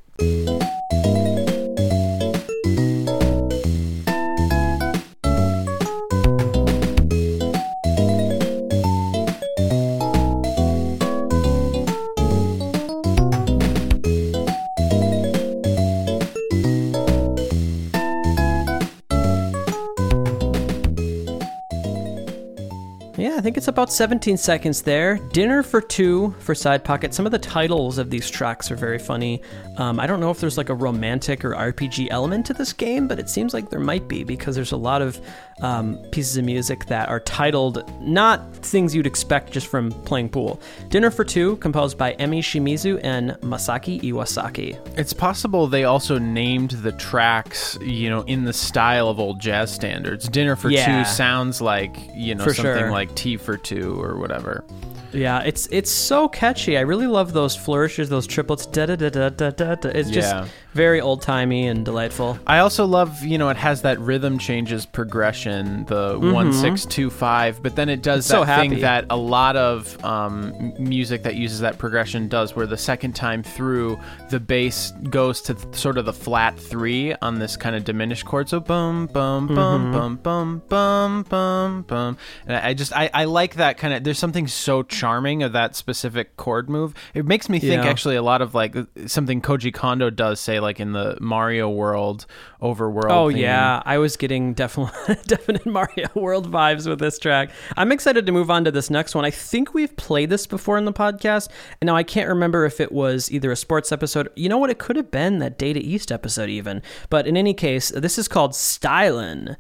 About 23.74 23.92
17 23.92 24.36
seconds 24.36 24.82
there. 24.82 25.16
Dinner 25.32 25.64
for 25.64 25.80
Two 25.80 26.32
for 26.38 26.54
Side 26.54 26.84
Pocket. 26.84 27.12
Some 27.12 27.26
of 27.26 27.32
the 27.32 27.40
titles 27.40 27.98
of 27.98 28.08
these 28.08 28.30
tracks 28.30 28.70
are 28.70 28.76
very 28.76 29.00
funny. 29.00 29.42
Um, 29.78 29.98
I 29.98 30.06
don't 30.06 30.20
know 30.20 30.30
if 30.30 30.38
there's 30.38 30.56
like 30.56 30.68
a 30.68 30.74
romantic 30.76 31.44
or 31.44 31.54
RPG 31.54 32.06
element 32.12 32.46
to 32.46 32.54
this 32.54 32.72
game, 32.72 33.08
but 33.08 33.18
it 33.18 33.28
seems 33.28 33.52
like 33.52 33.70
there 33.70 33.80
might 33.80 34.06
be 34.06 34.22
because 34.22 34.54
there's 34.54 34.70
a 34.70 34.76
lot 34.76 35.02
of 35.02 35.20
um, 35.62 35.96
pieces 36.11 36.37
of 36.37 36.44
music 36.44 36.87
that 36.87 37.08
are 37.08 37.20
titled 37.20 37.84
not 38.00 38.54
things 38.56 38.94
you'd 38.94 39.06
expect 39.06 39.52
just 39.52 39.66
from 39.68 39.90
playing 40.02 40.28
pool. 40.28 40.61
Dinner 40.88 41.11
for 41.11 41.25
Two, 41.25 41.56
composed 41.56 41.96
by 41.96 42.14
Emi 42.14 42.40
Shimizu 42.40 43.00
and 43.02 43.30
Masaki 43.40 44.00
Iwasaki. 44.02 44.78
It's 44.99 45.12
possible 45.12 45.66
they 45.66 45.84
also 45.84 46.18
named 46.18 46.70
the 46.73 46.92
tracks, 46.92 47.78
you 47.80 48.11
know, 48.11 48.23
in 48.23 48.44
the 48.44 48.52
style 48.52 49.08
of 49.08 49.20
old 49.20 49.40
jazz 49.40 49.73
standards. 49.73 50.28
Dinner 50.28 50.56
for 50.56 50.70
Yeah. 50.70 51.04
Two 51.04 51.08
sounds 51.11 51.61
like, 51.61 51.96
you 52.14 52.34
know, 52.34 52.44
For 52.44 52.52
something 52.54 52.75
sure. 52.78 52.90
like 52.90 53.14
Tea 53.14 53.37
for 53.37 53.56
Two 53.56 54.00
or 54.02 54.16
whatever. 54.18 54.64
Yeah, 55.12 55.42
it's 55.42 55.68
it's 55.70 55.92
so 55.92 56.28
catchy. 56.28 56.76
I 56.76 56.80
really 56.80 57.06
love 57.06 57.32
those 57.32 57.54
flourishes, 57.54 58.08
those 58.08 58.26
triplets. 58.26 58.66
Da 58.66 58.87
da 58.87 58.96
da 58.96 59.08
da 59.08 59.28
da 59.50 59.50
da. 59.76 59.88
It's 59.90 60.11
just 60.11 60.34
Yeah. 60.34 60.46
Very 60.74 61.00
old 61.00 61.22
timey 61.22 61.66
and 61.68 61.84
delightful. 61.84 62.38
I 62.46 62.58
also 62.58 62.84
love, 62.84 63.22
you 63.22 63.38
know, 63.38 63.48
it 63.48 63.56
has 63.56 63.82
that 63.82 63.98
rhythm 64.00 64.38
changes 64.38 64.84
progression, 64.86 65.84
the 65.86 66.18
one 66.18 66.52
six 66.52 66.84
two 66.84 67.10
five, 67.10 67.62
but 67.62 67.76
then 67.76 67.88
it 67.88 68.02
does 68.02 68.26
Mm-hmm. 68.26 68.34
so 68.40 68.44
that 68.44 68.60
thing 68.60 68.80
that 68.80 69.06
a 69.10 69.16
lot 69.16 69.56
of 69.56 70.02
um, 70.04 70.72
music 70.78 71.22
that 71.22 71.36
uses 71.36 71.60
that 71.60 71.78
progression 71.78 72.28
does, 72.28 72.54
where 72.56 72.66
the 72.66 72.76
second 72.76 73.14
time 73.14 73.42
through, 73.42 73.98
the 74.30 74.40
bass 74.40 74.92
goes 75.10 75.40
to 75.42 75.54
th- 75.54 75.74
sort 75.74 75.96
of 75.98 76.04
the 76.04 76.12
flat 76.12 76.58
three 76.58 77.14
on 77.22 77.38
this 77.38 77.56
kind 77.56 77.74
of 77.76 77.84
diminished 77.84 78.24
chord. 78.26 78.48
So 78.48 78.60
bum 78.60 79.06
bum 79.06 79.48
Mm-hmm. 79.48 79.54
bum 79.92 80.16
bum 80.16 80.16
bum 80.22 80.62
bum 80.68 81.22
bum 81.28 81.82
bum, 81.82 82.18
and 82.46 82.56
I 82.56 82.68
I 82.70 82.74
just 82.74 82.92
I, 82.96 83.10
I 83.14 83.24
like 83.24 83.54
that 83.56 83.78
kind 83.78 83.94
of. 83.94 84.04
There's 84.04 84.18
something 84.18 84.46
so 84.48 84.82
charming 84.82 85.42
of 85.42 85.52
that 85.52 85.76
specific 85.76 86.36
chord 86.36 86.68
move. 86.68 86.94
It 87.14 87.26
makes 87.26 87.48
me 87.48 87.58
think 87.60 87.84
Yeah. 87.84 87.90
actually 87.90 88.16
a 88.16 88.22
lot 88.22 88.42
of 88.42 88.54
like 88.54 88.74
something 89.06 89.40
Koji 89.40 89.72
Kondo 89.72 90.10
does 90.10 90.40
say 90.40 90.60
like 90.64 90.80
in 90.80 90.92
the 90.92 91.16
Mario 91.21 91.71
World 91.71 92.26
overworld. 92.61 93.11
Oh 93.11 93.30
theme. 93.30 93.38
yeah, 93.38 93.83
I 93.85 93.99
was 93.99 94.16
getting 94.16 94.54
definitely 94.54 95.16
definite 95.26 95.66
Mario 95.66 96.09
World 96.14 96.50
vibes 96.50 96.88
with 96.88 96.99
this 96.99 97.18
track. 97.18 97.50
I'm 97.76 97.92
excited 97.92 98.26
to 98.26 98.33
move 98.33 98.50
on 98.50 98.64
to 98.64 98.71
this 98.71 98.90
next 98.90 99.14
one. 99.14 99.25
I 99.25 99.30
think 99.30 99.75
we've 99.75 99.94
played 99.97 100.30
this 100.30 100.47
before 100.47 100.76
in 100.76 100.85
the 100.85 100.92
podcast, 100.92 101.49
and 101.80 101.87
now 101.87 101.97
I 101.97 102.02
can't 102.02 102.28
remember 102.28 102.64
if 102.64 102.80
it 102.80 102.90
was 102.90 103.30
either 103.30 103.52
a 103.52 103.56
sports 103.56 103.92
episode. 103.92 104.28
You 104.35 104.49
know 104.49 104.59
what? 104.59 104.71
It 104.71 104.78
could 104.78 104.97
have 104.97 105.11
been 105.11 105.38
that 105.38 105.59
Data 105.59 105.80
East 105.80 106.11
episode 106.11 106.49
even. 106.49 106.83
But 107.11 107.26
in 107.26 107.37
any 107.37 107.54
case, 107.54 107.90
this 107.90 108.18
is 108.18 108.28
called 108.28 108.52
Stylin'. 108.52 109.56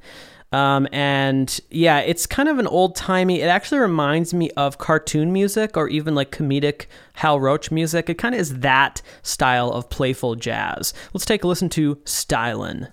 Um, 0.54 0.86
and 0.92 1.58
yeah, 1.72 1.98
it's 1.98 2.26
kind 2.26 2.48
of 2.48 2.60
an 2.60 2.68
old 2.68 2.94
timey. 2.94 3.40
It 3.40 3.48
actually 3.48 3.80
reminds 3.80 4.32
me 4.32 4.50
of 4.52 4.78
cartoon 4.78 5.32
music 5.32 5.76
or 5.76 5.88
even 5.88 6.14
like 6.14 6.30
comedic 6.30 6.86
Hal 7.14 7.40
Roach 7.40 7.72
music. 7.72 8.08
It 8.08 8.18
kind 8.18 8.36
of 8.36 8.40
is 8.40 8.60
that 8.60 9.02
style 9.22 9.72
of 9.72 9.90
playful 9.90 10.36
jazz. 10.36 10.94
Let's 11.12 11.24
take 11.24 11.42
a 11.42 11.48
listen 11.48 11.68
to 11.70 11.96
Stylin'. 12.04 12.92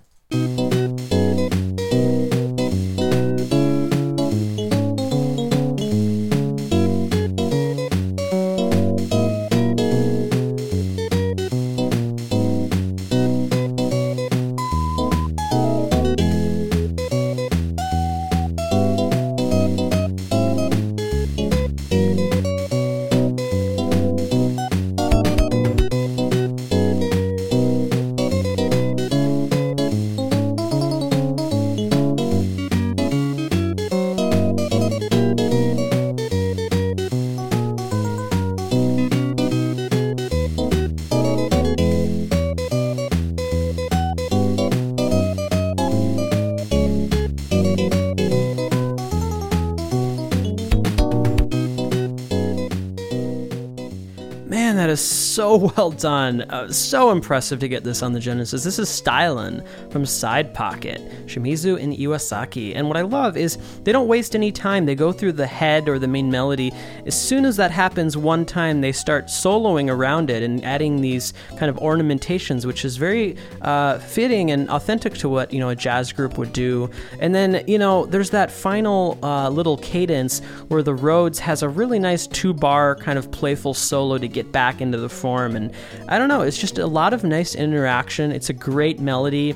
well 55.76 55.92
done. 55.92 56.42
Uh, 56.42 56.72
so 56.72 57.12
impressive 57.12 57.60
to 57.60 57.68
get 57.68 57.84
this 57.84 58.02
on 58.02 58.12
the 58.12 58.18
Genesis. 58.18 58.64
This 58.64 58.80
is 58.80 58.88
Stylin' 58.88 59.64
from 59.90 60.04
Side 60.04 60.52
Pocket, 60.54 61.00
Shimizu 61.26 61.80
and 61.80 61.92
Iwasaki. 61.92 62.72
And 62.74 62.88
what 62.88 62.96
I 62.96 63.02
love 63.02 63.36
is 63.36 63.58
they 63.84 63.92
don't 63.92 64.08
waste 64.08 64.34
any 64.34 64.50
time. 64.50 64.86
They 64.86 64.96
go 64.96 65.12
through 65.12 65.32
the 65.32 65.46
head 65.46 65.88
or 65.88 66.00
the 66.00 66.08
main 66.08 66.30
melody. 66.32 66.72
As 67.06 67.20
soon 67.20 67.44
as 67.44 67.56
that 67.58 67.70
happens 67.70 68.16
one 68.16 68.44
time, 68.44 68.80
they 68.80 68.90
start 68.90 69.26
soloing 69.26 69.88
around 69.88 70.30
it 70.30 70.42
and 70.42 70.64
adding 70.64 71.00
these 71.00 71.32
kind 71.50 71.70
of 71.70 71.78
ornamentations, 71.78 72.66
which 72.66 72.84
is 72.84 72.96
very 72.96 73.36
uh, 73.60 73.98
fitting 74.00 74.50
and 74.50 74.68
authentic 74.68 75.14
to 75.14 75.28
what 75.28 75.52
you 75.52 75.60
know 75.60 75.68
a 75.68 75.76
jazz 75.76 76.12
group 76.12 76.38
would 76.38 76.52
do. 76.52 76.90
And 77.20 77.34
then 77.34 77.62
you 77.68 77.78
know 77.78 78.06
there's 78.06 78.30
that 78.30 78.50
final 78.50 79.16
uh, 79.22 79.48
little 79.48 79.76
cadence 79.76 80.40
where 80.68 80.82
the 80.82 80.94
Rhodes 80.94 81.38
has 81.38 81.62
a 81.62 81.68
really 81.68 82.00
nice 82.00 82.26
two 82.26 82.52
bar 82.52 82.96
kind 82.96 83.16
of 83.16 83.30
playful 83.30 83.74
solo 83.74 84.18
to 84.18 84.26
get 84.26 84.50
back 84.50 84.80
into 84.80 84.98
the 84.98 85.08
form. 85.08 85.51
And 85.56 85.72
I 86.08 86.18
don't 86.18 86.28
know, 86.28 86.42
it's 86.42 86.58
just 86.58 86.78
a 86.78 86.86
lot 86.86 87.12
of 87.12 87.24
nice 87.24 87.54
interaction. 87.54 88.32
It's 88.32 88.50
a 88.50 88.54
great 88.54 89.00
melody 89.00 89.54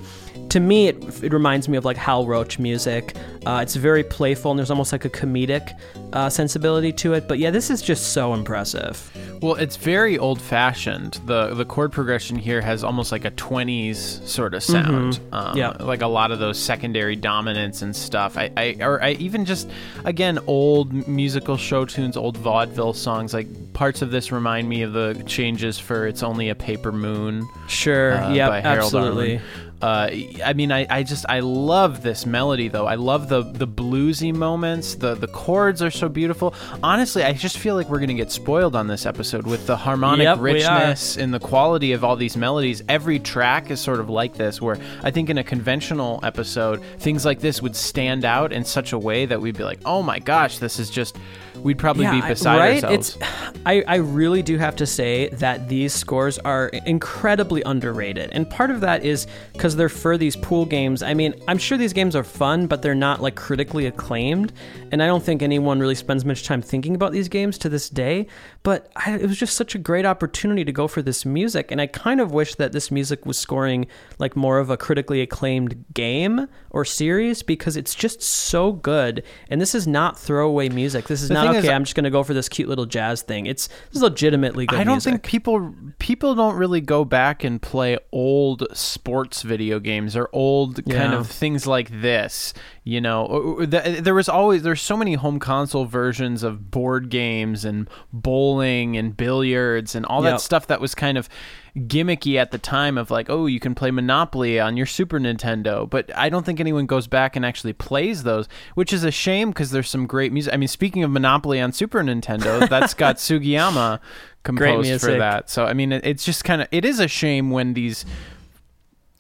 to 0.51 0.61
me, 0.61 0.89
it, 0.89 1.25
it 1.25 1.33
reminds 1.33 1.69
me 1.69 1.77
of 1.77 1.85
like 1.85 1.97
Hal 1.97 2.27
Roach 2.27 2.59
music. 2.59 3.17
Uh, 3.45 3.61
it's 3.63 3.77
very 3.77 4.03
playful 4.03 4.51
and 4.51 4.59
there's 4.59 4.71
almost 4.71 4.93
like 4.93 5.05
a 5.05 5.11
comedic 5.11 5.79
uh, 6.13 6.29
sensibility 6.29 6.93
to 6.93 7.15
it. 7.15 7.29
But 7.29 7.39
yeah, 7.39 7.51
this 7.51 7.71
is 7.71 7.83
just 7.83 8.13
so 8.13 8.35
impressive. 8.35 9.11
Well, 9.43 9.55
it's 9.55 9.77
very 9.77 10.19
old 10.19 10.41
fashioned. 10.41 11.21
The 11.27 11.55
the 11.55 11.65
chord 11.65 11.93
progression 11.93 12.37
here 12.37 12.61
has 12.61 12.83
almost 12.83 13.13
like 13.13 13.25
a 13.25 13.31
20s 13.33 14.27
sort 14.27 14.55
of 14.55 14.63
sound. 14.63 15.15
Mm-hmm. 15.15 15.35
Um, 15.35 15.57
Yeah. 15.57 15.71
Like 15.81 16.03
a 16.03 16.07
lot 16.07 16.31
of 16.31 16.39
those 16.39 16.59
secondary 16.59 17.17
dominants 17.17 17.83
and 17.83 17.95
stuff. 17.95 18.37
I, 18.37 18.51
I 18.57 18.77
or 18.81 19.03
I 19.03 19.13
even 19.13 19.45
just 19.45 19.71
again 20.05 20.39
old 20.47 21.07
musical 21.07 21.57
show 21.57 21.85
tunes, 21.85 22.17
old 22.17 22.37
vaudeville 22.37 22.95
songs. 22.95 23.35
Like 23.35 23.49
parts 23.75 24.01
of 24.03 24.11
this 24.11 24.33
remind 24.33 24.69
me 24.69 24.83
of 24.83 24.93
the 24.93 25.23
changes 25.27 25.79
for 25.79 26.07
"It's 26.07 26.23
Only 26.23 26.49
a 26.49 26.55
Paper 26.55 26.93
Moon." 26.93 27.47
Sure. 27.69 28.15
uh, 28.15 28.33
yeah, 28.33 28.49
absolutely. 28.51 29.37
Arlen. 29.37 29.66
Uh, 29.87 30.11
I 30.45 30.53
mean, 30.53 30.73
I, 30.73 30.85
I 30.91 31.05
just 31.05 31.27
I 31.29 31.39
love 31.39 32.03
this 32.03 32.27
melody 32.27 32.67
though. 32.67 32.87
I 32.87 32.97
love 32.97 33.29
the 33.29 33.43
the 33.43 33.69
bluesy 33.69 34.35
moments. 34.35 34.97
The 34.97 35.15
the 35.15 35.29
chords 35.29 35.81
are 35.81 35.93
so 35.93 36.09
beautiful. 36.09 36.55
Honestly, 36.83 37.23
I 37.23 37.33
just 37.33 37.57
feel 37.57 37.77
like 37.77 37.89
we're 37.89 38.01
gonna 38.01 38.15
get 38.15 38.33
spoiled 38.33 38.75
on 38.75 38.89
this 38.89 39.07
episode 39.07 39.47
with 39.47 39.69
the 39.69 39.77
harmonic 39.77 40.25
Yep, 40.25 40.39
richness 40.41 41.17
and 41.17 41.33
the 41.33 41.39
quality 41.39 41.93
of 41.93 42.03
all 42.03 42.17
these 42.17 42.37
melodies. 42.37 42.83
Every 42.89 43.21
track 43.21 43.71
is 43.71 43.81
sort 43.81 44.01
of 44.01 44.11
like 44.11 44.35
this. 44.35 44.61
Where 44.61 44.77
I 45.05 45.13
think 45.13 45.31
in 45.31 45.39
a 45.39 45.45
conventional 45.45 46.19
episode, 46.25 46.83
things 46.99 47.25
like 47.25 47.39
this 47.39 47.63
would 47.63 47.77
stand 47.77 48.25
out 48.25 48.53
in 48.53 48.65
such 48.65 48.93
a 48.93 48.99
way 48.99 49.25
that 49.25 49.41
we'd 49.41 49.57
be 49.57 49.63
like, 49.63 49.79
oh 49.85 50.03
my 50.03 50.19
gosh, 50.19 50.59
this 50.59 50.81
is 50.81 50.91
just. 50.91 51.17
We'd 51.63 51.79
probably 51.79 52.05
be 52.05 52.23
I- 52.23 52.29
beside 52.29 52.59
right? 52.59 52.85
ourselves. 52.85 53.17
It's, 53.17 53.29
I, 53.67 53.83
I 53.89 53.97
really 53.97 54.43
do 54.43 54.59
have 54.59 54.77
to 54.77 54.87
say 54.87 55.29
that 55.31 55.69
these 55.69 55.93
scores 55.93 56.39
are 56.39 56.69
incredibly 56.87 57.63
underrated. 57.63 58.31
And 58.31 58.49
part 58.49 58.71
of 58.71 58.81
that 58.83 59.05
is 59.05 59.27
because 59.53 59.75
they're 59.75 59.89
for 59.89 60.17
these 60.17 60.37
pool 60.37 60.65
games. 60.65 61.03
I 61.03 61.15
mean, 61.15 61.35
I'm 61.49 61.59
sure 61.59 61.77
these 61.77 61.93
games 61.93 62.15
are 62.15 62.23
fun, 62.23 62.69
but 62.69 62.83
they're 62.83 62.95
not 62.95 63.21
like 63.21 63.35
critically 63.35 63.87
acclaimed. 63.87 64.53
And 64.93 65.03
I 65.03 65.07
don't 65.07 65.23
think 65.23 65.43
anyone 65.43 65.81
really 65.81 65.97
spends 65.97 66.25
much 66.25 66.45
time 66.45 66.63
thinking 66.63 66.95
about 66.95 67.11
these 67.11 67.29
games 67.29 67.59
to 67.59 67.69
this 67.69 67.89
day. 67.91 68.29
But 68.67 68.91
I, 68.97 69.13
it 69.13 69.29
was 69.29 69.39
just 69.39 69.55
such 69.55 69.77
a 69.77 69.79
great 69.79 70.05
opportunity 70.05 70.65
to 70.65 70.73
go 70.73 70.89
for 70.89 71.01
this 71.01 71.25
music. 71.25 71.71
And 71.71 71.81
I 71.81 71.87
kind 71.87 72.21
of 72.21 72.33
wish 72.33 72.57
that 72.57 72.73
this 72.73 72.91
music 72.91 73.25
was 73.25 73.39
scoring 73.39 73.87
like 74.19 74.35
more 74.35 74.59
of 74.59 74.71
a 74.71 74.77
critically 74.77 75.21
acclaimed 75.21 75.85
game 75.95 76.49
or 76.71 76.85
series 76.85 77.45
because 77.45 77.77
it's 77.77 77.95
just 77.95 78.21
so 78.23 78.73
good. 78.73 79.23
And 79.49 79.61
this 79.61 79.73
is 79.73 79.87
not 79.87 80.19
throwaway 80.19 80.69
music. 80.69 81.07
This 81.07 81.23
is 81.23 81.29
The 81.29 81.35
not 81.35 81.47
okay. 81.55 81.59
is- 81.59 81.69
I'm 81.69 81.85
just 81.85 81.95
going 81.95 82.03
to 82.03 82.11
go 82.11 82.25
for 82.25 82.35
this 82.35 82.49
cute 82.49 82.69
little 82.69 82.87
jazz 82.87 83.23
thing. 83.23 83.47
It's 83.47 83.69
this 83.69 83.99
is 83.99 84.03
legitimately 84.03 84.67
good. 84.67 84.81
I 84.81 84.83
don't 84.83 84.95
music. 84.95 85.13
think 85.13 85.23
people 85.23 85.73
people 86.01 86.35
don't 86.35 86.57
really 86.57 86.81
go 86.81 87.05
back 87.05 87.45
and 87.45 87.63
play 87.63 87.99
old 88.11 88.67
sports 88.73 89.43
video 89.43 89.79
games 89.79 90.17
or 90.17 90.29
old 90.33 90.85
kind 90.91 91.15
of 91.15 91.29
things 91.31 91.69
like 91.69 92.01
this. 92.03 92.53
You 92.89 93.01
know, 93.01 93.27
Or- 93.27 93.41
or 93.63 93.67
the, 93.67 93.99
there 94.01 94.15
was 94.15 94.29
always 94.29 94.63
there's 94.63 94.81
so 94.81 94.97
many 94.97 95.15
home 95.15 95.41
console 95.41 95.87
versions 95.87 96.45
of 96.45 96.71
board 96.71 97.09
games 97.11 97.65
and 97.65 97.91
bowling 98.13 98.97
and 98.97 99.17
billiards 99.17 99.97
and 99.97 100.07
all 100.07 100.23
Yep. 100.23 100.33
that 100.35 100.41
stuff 100.41 100.69
that 100.69 100.81
was 100.81 100.95
kind 100.95 101.19
of 101.19 101.29
gimmicky 101.77 102.37
at 102.37 102.53
the 102.53 102.59
time 102.59 102.97
of 102.97 103.11
like, 103.11 103.29
oh, 103.29 103.47
you 103.47 103.59
can 103.59 103.75
play 103.75 103.91
Monopoly 103.91 104.61
on 104.61 104.77
your 104.77 104.87
Super 104.87 105.19
Nintendo, 105.19 105.91
but 105.91 106.17
I 106.17 106.29
don't 106.29 106.47
think 106.47 106.61
anyone 106.61 106.87
goes 106.87 107.09
back 107.09 107.35
and 107.35 107.45
actually 107.45 107.73
plays 107.73 108.23
those, 108.23 108.49
which 108.77 108.93
is 108.93 109.03
a 109.03 109.11
shame 109.11 109.49
because 109.51 109.73
there's 109.73 109.91
some 109.91 110.07
great 110.07 110.33
music. 110.33 110.55
I 110.55 110.57
mean, 110.57 110.69
speaking 110.69 111.03
of 111.03 111.11
Monopoly 111.11 111.61
on 111.61 111.73
Super 111.73 112.01
Nintendo, 112.03 112.69
that's 112.71 112.95
got 112.95 113.17
Sugiyama 113.17 113.99
composed 114.45 115.01
for 115.01 115.19
that. 115.19 115.51
So 115.51 115.65
I 115.65 115.73
mean, 115.73 115.91
it's 115.91 116.25
just 116.25 116.45
kind 116.45 116.63
of 116.63 116.69
it 116.71 116.85
is 116.85 117.01
a 117.01 117.09
shame 117.09 117.51
when 117.51 117.75
these. 117.75 118.05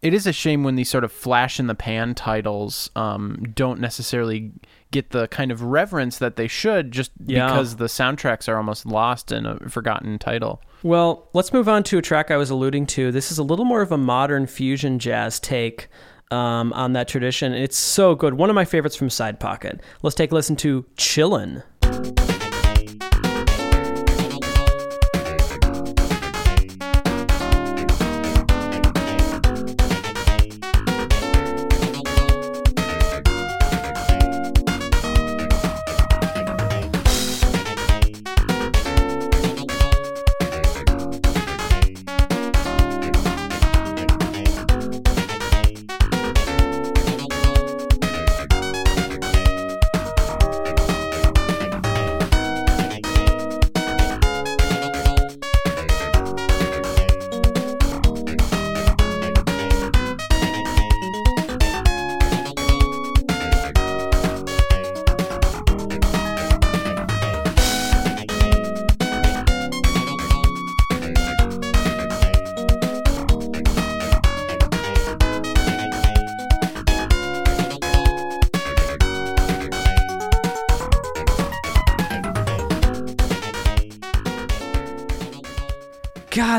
It 0.06 0.14
is 0.14 0.24
a 0.24 0.32
shame 0.32 0.62
when 0.62 0.76
these 0.76 0.88
sort 0.88 1.02
of 1.02 1.10
flash 1.10 1.58
in 1.58 1.66
the 1.66 1.74
pan 1.74 2.14
titles 2.14 2.90
um, 2.94 3.44
don't 3.56 3.80
necessarily 3.80 4.52
get 4.92 5.10
the 5.10 5.26
kind 5.26 5.50
of 5.50 5.62
reverence 5.62 6.18
that 6.18 6.36
they 6.36 6.46
should, 6.46 6.92
just 6.92 7.10
Yeah. 7.24 7.48
because 7.48 7.74
the 7.74 7.86
soundtracks 7.86 8.48
are 8.48 8.56
almost 8.56 8.86
lost 8.86 9.32
in 9.32 9.46
a 9.46 9.58
forgotten 9.68 10.16
title. 10.20 10.62
Well, 10.84 11.28
let's 11.32 11.52
move 11.52 11.68
on 11.68 11.82
to 11.84 11.98
a 11.98 12.02
track 12.02 12.30
I 12.30 12.36
was 12.36 12.50
alluding 12.50 12.86
to. 12.86 13.10
This 13.10 13.32
is 13.32 13.38
a 13.38 13.42
little 13.42 13.64
more 13.64 13.82
of 13.82 13.90
a 13.90 13.98
modern 13.98 14.46
fusion 14.46 15.00
jazz 15.00 15.40
take 15.40 15.88
um, 16.30 16.72
on 16.74 16.92
that 16.92 17.08
tradition. 17.08 17.52
It's 17.52 17.76
so 17.76 18.14
good. 18.14 18.34
One 18.34 18.48
of 18.48 18.54
my 18.54 18.64
favorites 18.64 18.94
from 18.94 19.10
Side 19.10 19.40
Pocket. 19.40 19.80
Let's 20.02 20.14
take 20.14 20.30
a 20.30 20.34
listen 20.36 20.54
to 20.56 20.84
Chillin'. 20.96 21.64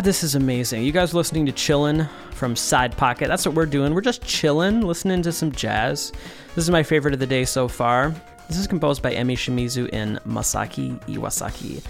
This 0.07 0.23
is 0.23 0.35
amazing. 0.35 0.83
You 0.83 0.93
guys 0.93 1.13
listening 1.13 1.45
to 1.47 1.51
Chillin' 1.51 2.07
from 2.31 2.55
Side 2.55 2.95
Pocket. 2.95 3.27
That's 3.27 3.45
what 3.45 3.55
we're 3.55 3.65
doing. 3.65 3.93
We're 3.93 3.99
just 3.99 4.21
chillin', 4.21 4.85
listening 4.85 5.21
to 5.23 5.33
some 5.33 5.51
jazz. 5.51 6.13
This 6.55 6.63
is 6.63 6.69
my 6.69 6.81
favorite 6.81 7.13
of 7.13 7.19
the 7.19 7.27
day 7.27 7.43
so 7.43 7.67
far. 7.67 8.15
This 8.47 8.57
is 8.57 8.67
composed 8.67 9.03
by 9.03 9.13
Emi 9.13 9.33
Shimizu 9.33 9.89
and 9.91 10.19
Masaki 10.19 10.97
Iwasaki. 11.07 11.83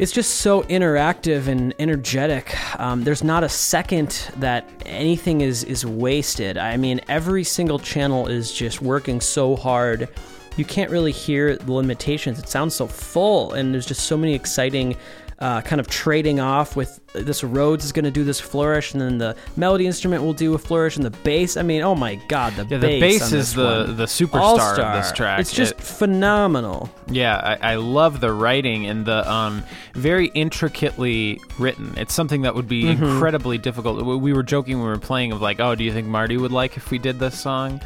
It's 0.00 0.10
just 0.10 0.38
so 0.38 0.62
interactive 0.62 1.46
and 1.46 1.72
energetic. 1.78 2.52
Um, 2.80 3.04
there's 3.04 3.22
not 3.22 3.44
a 3.44 3.48
second 3.48 4.28
that 4.38 4.68
anything 4.84 5.40
is 5.40 5.62
is 5.62 5.86
wasted. 5.86 6.58
I 6.58 6.76
mean, 6.78 7.00
every 7.06 7.44
single 7.44 7.78
channel 7.78 8.26
is 8.26 8.52
just 8.52 8.82
working 8.82 9.20
so 9.20 9.54
hard. 9.54 10.08
You 10.56 10.64
can't 10.64 10.90
really 10.90 11.12
hear 11.12 11.54
the 11.54 11.72
limitations. 11.72 12.40
It 12.40 12.48
sounds 12.48 12.74
so 12.74 12.88
full, 12.88 13.52
and 13.52 13.72
there's 13.72 13.86
just 13.86 14.06
so 14.06 14.16
many 14.16 14.34
exciting 14.34 14.96
uh, 15.40 15.62
kind 15.62 15.80
of 15.80 15.88
trading 15.88 16.38
off 16.38 16.76
with 16.76 16.99
this 17.12 17.42
Rhodes 17.42 17.84
is 17.84 17.92
going 17.92 18.04
to 18.04 18.10
do 18.10 18.22
this 18.24 18.38
flourish, 18.40 18.92
and 18.92 19.00
then 19.00 19.18
the 19.18 19.36
melody 19.56 19.86
instrument 19.86 20.22
will 20.22 20.32
do 20.32 20.54
a 20.54 20.58
flourish, 20.58 20.96
and 20.96 21.04
the 21.04 21.10
bass. 21.10 21.56
I 21.56 21.62
mean, 21.62 21.82
oh 21.82 21.94
my 21.94 22.14
God, 22.28 22.54
the 22.54 22.62
Yeah, 22.64 22.78
the 22.78 22.86
bass, 23.00 23.00
bass 23.00 23.32
on 23.32 23.38
is 23.38 23.54
the 23.54 23.64
one. 23.88 23.96
the 23.96 24.04
superstar 24.04 24.40
All-star. 24.40 24.80
of 24.80 25.02
this 25.02 25.12
track. 25.12 25.40
It's 25.40 25.52
just 25.52 25.72
It- 25.72 25.80
phenomenal. 25.80 26.88
Yeah, 27.10 27.36
I, 27.60 27.72
I 27.72 27.74
love 27.76 28.20
the 28.20 28.32
writing 28.32 28.86
and 28.86 29.04
the 29.04 29.28
um, 29.30 29.64
very 29.94 30.26
intricately 30.28 31.40
written. 31.58 31.94
It's 31.96 32.14
something 32.14 32.42
that 32.42 32.54
would 32.54 32.68
be 32.68 32.80
Mm-hmm. 32.84 33.04
incredibly 33.04 33.58
difficult. 33.58 34.04
We- 34.04 34.16
We 34.16 34.32
were 34.32 34.42
joking 34.42 34.76
when 34.78 34.84
we 34.86 34.92
were 34.92 34.98
playing 34.98 35.32
of 35.32 35.40
like, 35.42 35.58
oh, 35.60 35.74
do 35.74 35.82
you 35.82 35.92
think 35.92 36.06
Marty 36.06 36.36
would 36.36 36.52
like 36.52 36.76
if 36.76 36.90
we 36.90 36.98
did 36.98 37.18
this 37.18 37.38
song? 37.38 37.80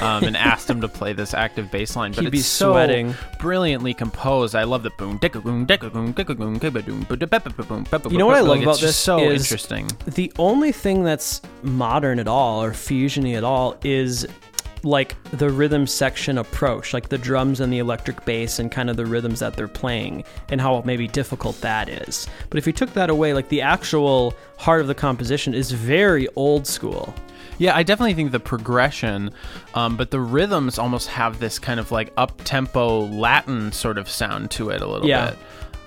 Um, 0.00 0.22
and 0.22 0.36
asked 0.36 0.70
him 0.70 0.80
to 0.82 0.88
play 0.88 1.12
this 1.14 1.34
active 1.34 1.68
bass 1.70 1.96
line. 1.96 2.12
But 2.12 2.20
He'd 2.22 2.28
it's 2.28 2.32
be 2.36 2.42
so 2.42 2.72
sweating. 2.72 3.14
brilliantly 3.40 3.92
composed. 3.92 4.54
I 4.54 4.62
love 4.62 4.84
the 4.84 4.90
boom, 4.90 5.18
dicka 5.18 5.42
boom, 5.42 5.66
dicka 5.66 5.92
boom, 5.92 6.14
dicka 6.14 6.36
boom, 6.36 6.58
dicka 6.60 6.76
boom, 6.78 7.64
boom, 7.66 7.84
boom, 7.90 8.12
You 8.12 8.18
know 8.18 8.26
what 8.26 8.36
I 8.36 8.40
love 8.40 8.58
like, 8.58 8.60
about 8.70 8.82
it's 8.82 8.82
this 8.82 8.96
so 8.96 9.20
interesting. 9.20 9.88
The 10.06 10.32
only 10.38 10.72
thing 10.72 11.04
that's 11.04 11.42
modern 11.62 12.18
at 12.18 12.28
all 12.28 12.62
or 12.62 12.72
fusiony 12.72 13.36
at 13.36 13.44
all 13.44 13.76
is 13.84 14.26
like 14.82 15.14
the 15.32 15.50
rhythm 15.50 15.86
section 15.86 16.38
approach, 16.38 16.94
like 16.94 17.08
the 17.10 17.18
drums 17.18 17.60
and 17.60 17.72
the 17.72 17.78
electric 17.78 18.24
bass 18.24 18.58
and 18.58 18.72
kind 18.72 18.88
of 18.88 18.96
the 18.96 19.04
rhythms 19.04 19.40
that 19.40 19.54
they're 19.54 19.68
playing 19.68 20.24
and 20.48 20.60
how 20.60 20.82
maybe 20.86 21.06
difficult 21.06 21.60
that 21.60 21.88
is. 21.88 22.26
But 22.48 22.56
if 22.58 22.66
you 22.66 22.72
took 22.72 22.92
that 22.94 23.10
away, 23.10 23.34
like 23.34 23.48
the 23.50 23.60
actual 23.60 24.34
heart 24.56 24.80
of 24.80 24.86
the 24.86 24.94
composition 24.94 25.52
is 25.54 25.70
very 25.70 26.28
old 26.36 26.66
school. 26.66 27.14
Yeah, 27.58 27.76
I 27.76 27.82
definitely 27.82 28.14
think 28.14 28.32
the 28.32 28.40
progression, 28.40 29.32
um, 29.74 29.98
but 29.98 30.10
the 30.10 30.20
rhythms 30.20 30.78
almost 30.78 31.08
have 31.08 31.40
this 31.40 31.58
kind 31.58 31.78
of 31.78 31.92
like 31.92 32.10
up 32.16 32.32
tempo 32.44 33.00
Latin 33.08 33.70
sort 33.72 33.98
of 33.98 34.08
sound 34.08 34.50
to 34.52 34.70
it 34.70 34.80
a 34.80 34.86
little 34.86 35.06
Yeah. 35.06 35.30
bit. 35.30 35.38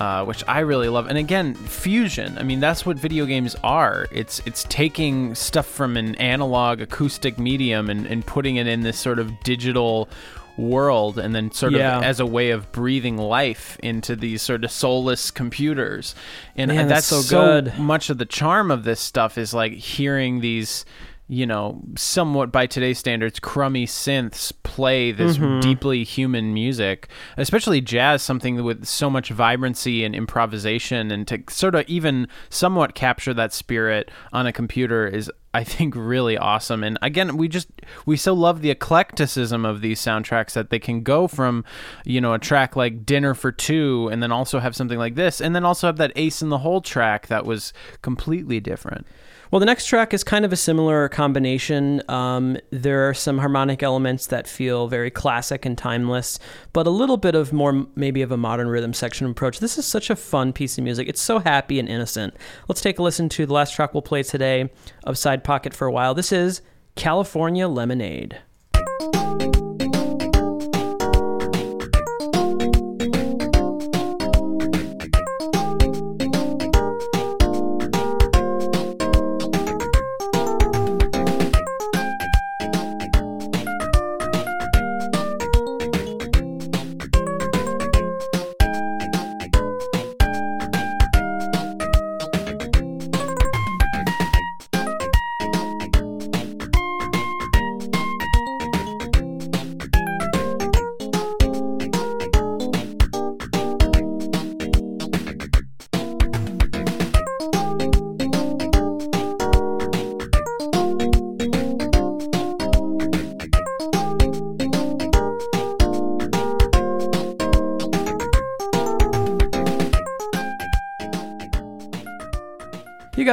Uh, 0.04 0.26
which 0.26 0.44
I 0.50 0.60
really 0.62 0.90
love, 0.90 1.08
and 1.08 1.18
again, 1.18 1.54
fusion. 1.54 2.38
I 2.38 2.44
mean, 2.44 2.60
that's 2.60 2.86
what 2.86 2.98
video 2.98 3.26
games 3.26 3.56
are. 3.64 4.06
It's 4.12 4.42
it's 4.46 4.66
taking 4.66 5.34
stuff 5.34 5.66
from 5.66 5.96
an 5.96 6.16
analog 6.16 6.82
acoustic 6.82 7.40
medium 7.40 7.90
and, 7.90 8.06
and 8.06 8.26
putting 8.26 8.58
it 8.58 8.68
in 8.68 8.82
this 8.82 9.00
sort 9.00 9.18
of 9.18 9.28
digital 9.44 10.10
world, 10.58 11.18
and 11.18 11.34
then 11.34 11.52
sort 11.52 11.72
Yeah. 11.74 11.98
of 12.00 12.04
as 12.04 12.20
a 12.20 12.26
way 12.26 12.50
of 12.52 12.70
breathing 12.74 13.18
life 13.18 13.78
into 13.82 14.16
these 14.16 14.42
sort 14.42 14.64
of 14.66 14.72
soulless 14.72 15.32
computers. 15.32 16.16
And 16.58 16.70
Man, 16.70 16.88
that's, 16.90 17.10
that's 17.10 17.28
so 17.28 17.62
good. 17.62 17.80
much 17.80 18.10
of 18.10 18.18
the 18.18 18.26
charm 18.26 18.72
of 18.72 18.84
this 18.84 19.00
stuff 19.00 19.38
is 19.38 19.54
like 19.54 19.72
hearing 19.74 20.42
these 20.42 20.86
you 21.30 21.46
know 21.46 21.82
somewhat 21.96 22.52
by 22.52 22.68
today's 22.68 23.00
standards 23.00 23.40
crummy 23.40 23.86
synths 23.86 24.52
play 24.64 25.12
this 25.12 25.38
Mm-hmm. 25.38 25.62
deeply 25.62 26.04
human 26.04 26.54
music 26.54 27.08
especially 27.38 27.80
jazz 27.82 28.22
something 28.22 28.64
with 28.64 28.86
so 28.86 29.10
much 29.10 29.30
vibrancy 29.30 30.04
and 30.04 30.14
improvisation 30.14 31.12
and 31.12 31.28
to 31.28 31.42
sort 31.50 31.76
of 31.76 31.86
even 31.88 32.28
somewhat 32.50 32.94
capture 32.94 33.34
that 33.34 33.54
spirit 33.54 34.12
on 34.32 34.46
a 34.46 34.52
computer 34.54 35.08
is 35.08 35.32
I 35.56 35.64
think 35.64 35.96
really 35.98 36.38
awesome 36.38 36.84
and 36.84 37.00
again 37.02 37.38
we 37.38 37.48
just 37.48 37.70
we 38.06 38.18
so 38.18 38.34
love 38.34 38.62
the 38.62 38.70
eclecticism 38.70 39.66
of 39.66 39.82
these 39.82 40.02
soundtracks 40.02 40.54
that 40.54 40.70
they 40.70 40.80
can 40.80 41.04
go 41.04 41.28
from 41.28 41.64
you 42.06 42.20
know 42.20 42.34
a 42.34 42.40
track 42.40 42.76
like 42.76 43.06
dinner 43.06 43.34
for 43.34 43.52
two 43.52 44.10
and 44.12 44.22
then 44.22 44.32
also 44.32 44.60
have 44.60 44.76
something 44.76 45.00
like 45.00 45.16
this 45.16 45.40
and 45.42 45.56
then 45.56 45.64
also 45.64 45.88
have 45.88 45.98
that 45.98 46.12
ace 46.16 46.42
in 46.42 46.50
the 46.50 46.60
hole 46.60 46.82
track 46.82 47.28
that 47.28 47.46
was 47.46 47.72
completely 48.02 48.60
different 48.60 49.08
Well, 49.54 49.60
the 49.60 49.68
next 49.68 49.86
track 49.86 50.16
is 50.16 50.24
kind 50.24 50.46
of 50.46 50.52
a 50.52 50.56
similar 50.56 51.08
combination. 51.10 52.02
Um, 52.10 52.58
there 52.72 53.08
are 53.08 53.14
some 53.14 53.38
harmonic 53.38 53.84
elements 53.84 54.26
that 54.26 54.48
feel 54.48 54.88
very 54.88 55.12
classic 55.12 55.64
and 55.64 55.78
timeless, 55.78 56.40
but 56.74 56.88
a 56.88 56.90
little 56.90 57.18
bit 57.18 57.36
of 57.36 57.54
more 57.54 57.86
maybe 57.96 58.24
of 58.24 58.32
a 58.32 58.36
modern 58.36 58.68
rhythm 58.68 58.94
section 58.94 59.28
approach. 59.28 59.60
This 59.60 59.78
is 59.78 59.86
such 59.86 60.10
a 60.10 60.16
fun 60.16 60.54
piece 60.54 60.80
of 60.80 60.84
music. 60.84 61.08
It's 61.08 61.22
so 61.22 61.38
happy 61.38 61.78
and 61.78 61.88
innocent. 61.88 62.36
Let's 62.68 62.82
take 62.82 62.98
a 62.98 63.04
listen 63.04 63.30
to 63.30 63.46
the 63.46 63.54
last 63.54 63.76
track 63.76 63.94
we'll 63.94 64.02
play 64.02 64.24
today 64.24 64.72
of 65.04 65.20
Side 65.20 65.44
Pocket 65.44 65.76
for 65.76 65.86
a 65.86 65.92
while. 65.92 66.16
This 66.16 66.32
is 66.32 66.64
California 66.96 67.68
Lemonade. 67.68 68.40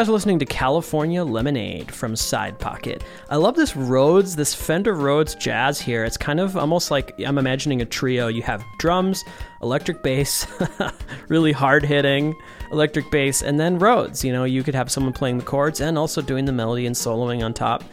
Guys 0.01 0.09
are 0.09 0.13
listening 0.13 0.39
to 0.39 0.47
California 0.47 1.23
Lemonade 1.23 1.93
from 1.93 2.17
Side 2.17 2.59
Pocket. 2.59 3.05
I 3.29 3.37
love 3.37 3.55
this 3.55 3.77
Rhodes, 3.77 4.35
this 4.35 4.55
Fender 4.55 4.95
Rhodes 4.95 5.35
jazz 5.35 5.79
here. 5.79 6.07
It's 6.07 6.17
kind 6.17 6.41
of 6.41 6.57
almost 6.57 6.91
like 6.91 7.13
I'm 7.21 7.37
imagining 7.37 7.83
a 7.83 7.85
trio. 7.85 8.29
You 8.29 8.41
have 8.41 8.65
drums, 8.79 9.23
electric 9.61 10.03
bass, 10.03 10.47
really 11.29 11.53
hard 11.53 11.85
hitting 11.85 12.35
electric 12.73 13.11
bass, 13.11 13.43
and 13.43 13.61
then 13.61 13.79
Rhodes. 13.79 14.25
You 14.25 14.33
know, 14.33 14.45
you 14.45 14.63
could 14.63 14.75
have 14.75 14.91
someone 14.91 15.13
playing 15.13 15.37
the 15.37 15.45
chords 15.45 15.83
and 15.83 15.99
also 15.99 16.23
doing 16.23 16.47
the 16.47 16.53
melody 16.53 16.87
and 16.87 16.97
soloing 16.97 17.45
on 17.45 17.53
top. 17.53 17.85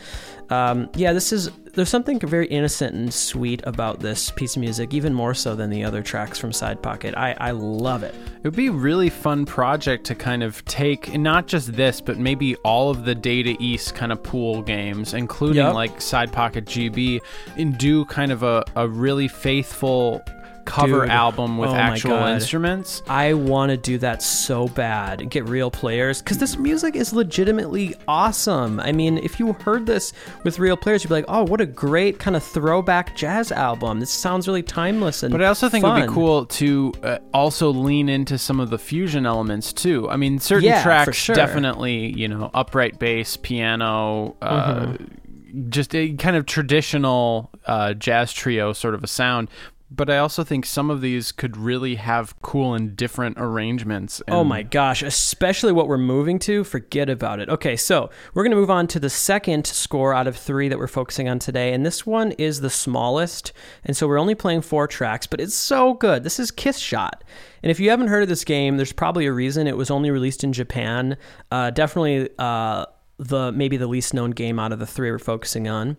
Um, 0.50 0.90
yeah, 0.96 1.12
this 1.12 1.34
is 1.34 1.52
there's 1.78 1.90
something 1.90 2.20
very 2.20 2.48
innocent 2.48 2.96
and 2.96 3.14
sweet 3.14 3.62
about 3.64 4.00
this 4.00 4.32
piece 4.32 4.56
of 4.56 4.62
music, 4.62 4.96
even 4.96 5.14
more 5.14 5.36
so 5.36 5.56
than 5.56 5.70
the 5.70 5.84
other 5.84 6.02
tracks 6.02 6.40
from 6.40 6.52
Side 6.52 6.82
Pocket. 6.82 7.14
I, 7.16 7.36
I 7.40 7.52
love 7.52 8.02
it. 8.02 8.16
It 8.16 8.44
would 8.44 8.56
be 8.56 8.68
a 8.68 8.72
really 8.72 9.12
fun 9.12 9.46
project 9.46 10.04
to 10.08 10.16
kind 10.16 10.42
of 10.42 10.66
take 10.66 11.14
not 11.20 11.46
just 11.46 11.74
this, 11.74 12.02
but 12.02 12.18
maybe 12.18 12.56
all 12.58 12.90
of 12.90 13.06
the 13.06 13.14
Data 13.14 13.56
East 13.60 13.94
kind 13.94 14.12
of 14.12 14.24
pool 14.24 14.64
games, 14.64 15.14
including 15.14 15.58
Yep. 15.58 15.74
like 15.76 16.02
Side 16.02 16.32
Pocket 16.32 16.66
GB, 16.66 17.22
and 17.58 17.78
do 17.78 18.06
kind 18.06 18.32
of 18.32 18.42
a, 18.42 18.64
a 18.76 18.88
really 18.88 19.28
faithful 19.28 20.24
cover 20.68 21.02
Dude. 21.02 21.10
album 21.10 21.58
with 21.58 21.70
Oh 21.70 21.74
my 21.74 21.80
actual 21.80 22.12
God. 22.12 22.34
instruments. 22.34 23.02
I 23.08 23.34
want 23.34 23.72
to 23.72 23.78
do 23.78 23.98
that 24.00 24.22
so 24.22 24.68
bad 24.68 25.22
and 25.22 25.32
get 25.32 25.48
real 25.48 25.72
players 25.72 26.22
because 26.22 26.38
this 26.38 26.58
music 26.58 26.96
is 26.96 27.14
legitimately 27.14 27.96
awesome. 28.08 28.80
I 28.82 28.92
mean, 28.92 29.18
if 29.18 29.40
you 29.40 29.54
heard 29.54 29.86
this 29.86 30.14
with 30.44 30.60
real 30.60 30.78
players, 30.78 31.04
you'd 31.04 31.10
be 31.10 31.16
like, 31.16 31.26
"Oh, 31.28 31.44
what 31.44 31.62
a 31.62 31.66
great 31.66 32.20
kind 32.20 32.36
of 32.36 32.44
throwback 32.44 33.16
jazz 33.16 33.52
album! 33.52 34.00
This 34.00 34.12
sounds 34.12 34.48
really 34.48 34.62
timeless 34.64 35.24
and." 35.24 35.32
But 35.32 35.42
I 35.42 35.46
also 35.48 35.70
think 35.70 35.84
it 35.84 35.88
would 35.88 36.00
fun." 36.02 36.08
be 36.10 36.14
cool 36.14 36.46
to 36.46 36.94
uh, 37.04 37.18
also 37.34 37.70
lean 37.72 38.10
into 38.10 38.38
some 38.38 38.60
of 38.60 38.70
the 38.70 38.78
fusion 38.78 39.26
elements 39.26 39.72
too. 39.74 40.10
I 40.10 40.18
mean, 40.18 40.40
certain 40.40 40.66
Yeah, 40.68 40.80
for 40.80 40.84
tracks 40.84 41.18
sure. 41.18 41.36
definitely, 41.36 42.12
you 42.18 42.28
know, 42.28 42.52
upright 42.54 43.00
bass, 43.00 43.38
piano, 43.38 44.36
uh, 44.42 44.86
Mm-hmm. 44.88 45.70
just 45.70 45.96
a 45.96 46.14
kind 46.16 46.36
of 46.36 46.46
traditional 46.46 47.50
uh, 47.66 47.94
jazz 47.94 48.34
trio 48.34 48.74
sort 48.74 48.94
of 48.94 49.04
a 49.04 49.08
sound. 49.08 49.50
But 49.90 50.10
I 50.10 50.18
also 50.18 50.44
think 50.44 50.66
some 50.66 50.90
of 50.90 51.00
these 51.00 51.32
could 51.32 51.56
really 51.56 51.96
have 51.96 52.40
cool 52.42 52.74
and 52.74 52.96
different 52.96 53.38
arrangements. 53.40 54.22
Oh 54.28 54.44
my 54.44 54.62
gosh, 54.62 55.02
especially 55.02 55.72
what 55.72 55.88
we're 55.88 55.98
moving 55.98 56.40
to, 56.40 56.66
forget 56.66 57.10
about 57.10 57.40
it. 57.40 57.48
Okay, 57.48 57.78
so 57.78 58.10
we're 58.34 58.44
going 58.44 58.52
to 58.52 58.58
move 58.58 58.70
on 58.70 58.88
to 58.88 59.00
the 59.00 59.10
second 59.10 59.66
score 59.66 60.14
out 60.14 60.28
of 60.28 60.36
three 60.36 60.68
that 60.68 60.78
we're 60.78 60.88
focusing 60.88 61.30
on 61.30 61.40
today. 61.40 61.72
And 61.72 61.86
this 61.86 62.06
one 62.06 62.34
is 62.34 62.60
the 62.60 62.70
smallest. 62.70 63.54
And 63.86 63.96
so 63.96 64.10
we're 64.10 64.20
only 64.20 64.36
playing 64.36 64.62
four 64.62 64.88
tracks, 64.88 65.26
but 65.26 65.40
it's 65.40 65.56
so 65.56 65.94
good. 65.94 66.24
This 66.24 66.38
is 66.38 66.52
Kiss 66.52 66.80
Shot. 66.80 67.24
And 67.64 67.72
if 67.72 67.80
you 67.80 67.90
haven't 67.90 68.08
heard 68.08 68.24
of 68.24 68.30
this 68.30 68.44
game, 68.44 68.76
there's 68.76 68.92
probably 68.92 69.26
a 69.26 69.32
reason 69.32 69.68
it 69.68 69.78
was 69.78 69.90
only 69.90 70.12
released 70.12 70.44
in 70.44 70.52
Japan. 70.52 71.16
Uh, 71.50 71.72
definitely. 71.72 72.30
Uh, 72.38 72.88
the 73.20 73.52
maybe 73.52 73.78
the 73.78 73.88
least 73.88 74.14
known 74.14 74.32
game 74.32 74.60
out 74.60 74.72
of 74.72 74.80
the 74.80 74.86
three 74.86 75.10
we're 75.10 75.20
focusing 75.20 75.68
on. 75.68 75.98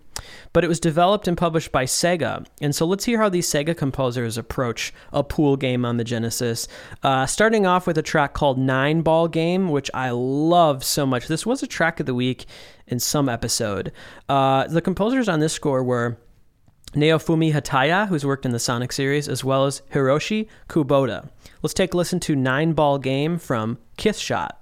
But 0.53 0.65
it 0.65 0.69
was 0.69 0.81
developed 0.81 1.27
and 1.27 1.37
published 1.37 1.73
by 1.73 1.85
Sega. 1.85 2.47
And 2.61 2.75
so 2.75 2.87
let's 2.87 3.05
hear 3.05 3.19
how 3.19 3.29
these 3.29 3.49
Sega 3.49 3.77
composers 3.77 4.39
approach 4.39 4.93
a 5.13 5.25
pool 5.25 5.57
game 5.57 5.85
on 5.85 5.97
the 5.97 6.05
Genesis. 6.05 6.69
Uh, 7.03 7.27
starting 7.27 7.67
off 7.67 7.87
with 7.87 7.99
a 7.99 8.03
track 8.03 8.35
called 8.35 8.59
Nine 8.59 9.03
Ball 9.03 9.29
Game, 9.29 9.69
which 9.69 9.91
I 9.95 10.11
love 10.11 10.85
so 10.85 11.05
much. 11.07 11.27
This 11.27 11.45
was 11.45 11.63
a 11.63 11.67
track 11.67 11.99
of 12.01 12.07
the 12.07 12.15
week 12.15 12.47
in 12.87 13.01
some 13.01 13.29
episode. 13.29 13.93
Uh, 14.29 14.67
the 14.67 14.83
composers 14.83 15.29
on 15.29 15.41
this 15.41 15.53
score 15.53 15.83
were 15.83 16.19
Naofumi 16.93 17.53
Hataya, 17.53 18.09
who's 18.09 18.25
worked 18.25 18.47
in 18.47 18.53
the 18.53 18.59
Sonic 18.59 18.93
series, 18.93 19.29
as 19.29 19.45
well 19.45 19.67
as 19.67 19.83
Hiroshi 19.93 20.49
Kubota. 20.69 21.29
Let's 21.63 21.75
take 21.75 21.95
a 21.95 21.97
listen 21.97 22.21
to 22.21 22.37
Nine 22.37 22.73
Ball 22.73 22.99
Game 22.99 23.39
from 23.39 23.79
Kiss 23.97 24.19
Shot. 24.19 24.58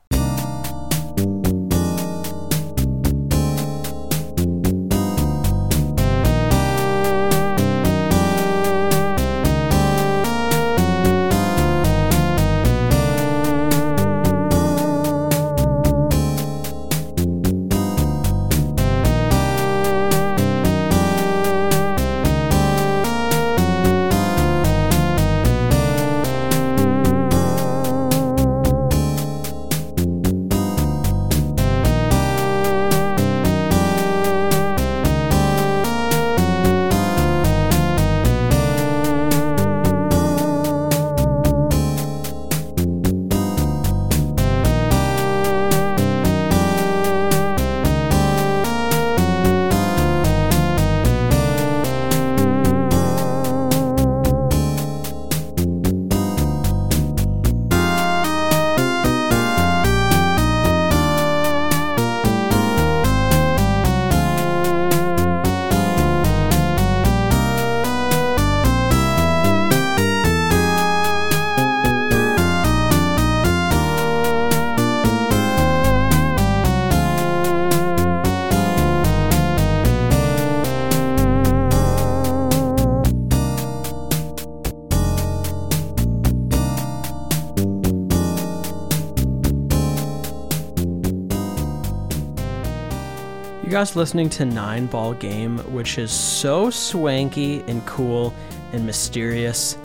Guys 93.77 93.95
listening 93.95 94.31
to 94.31 94.47
Nine 94.47 94.87
Ball 94.87 95.13
Game, 95.13 95.59
which 95.75 95.99
is 95.99 96.11
so 96.11 96.71
swanky 96.71 97.61
and 97.67 97.85
cool 97.85 98.33
and 98.73 98.87
mysterious. 98.87 99.77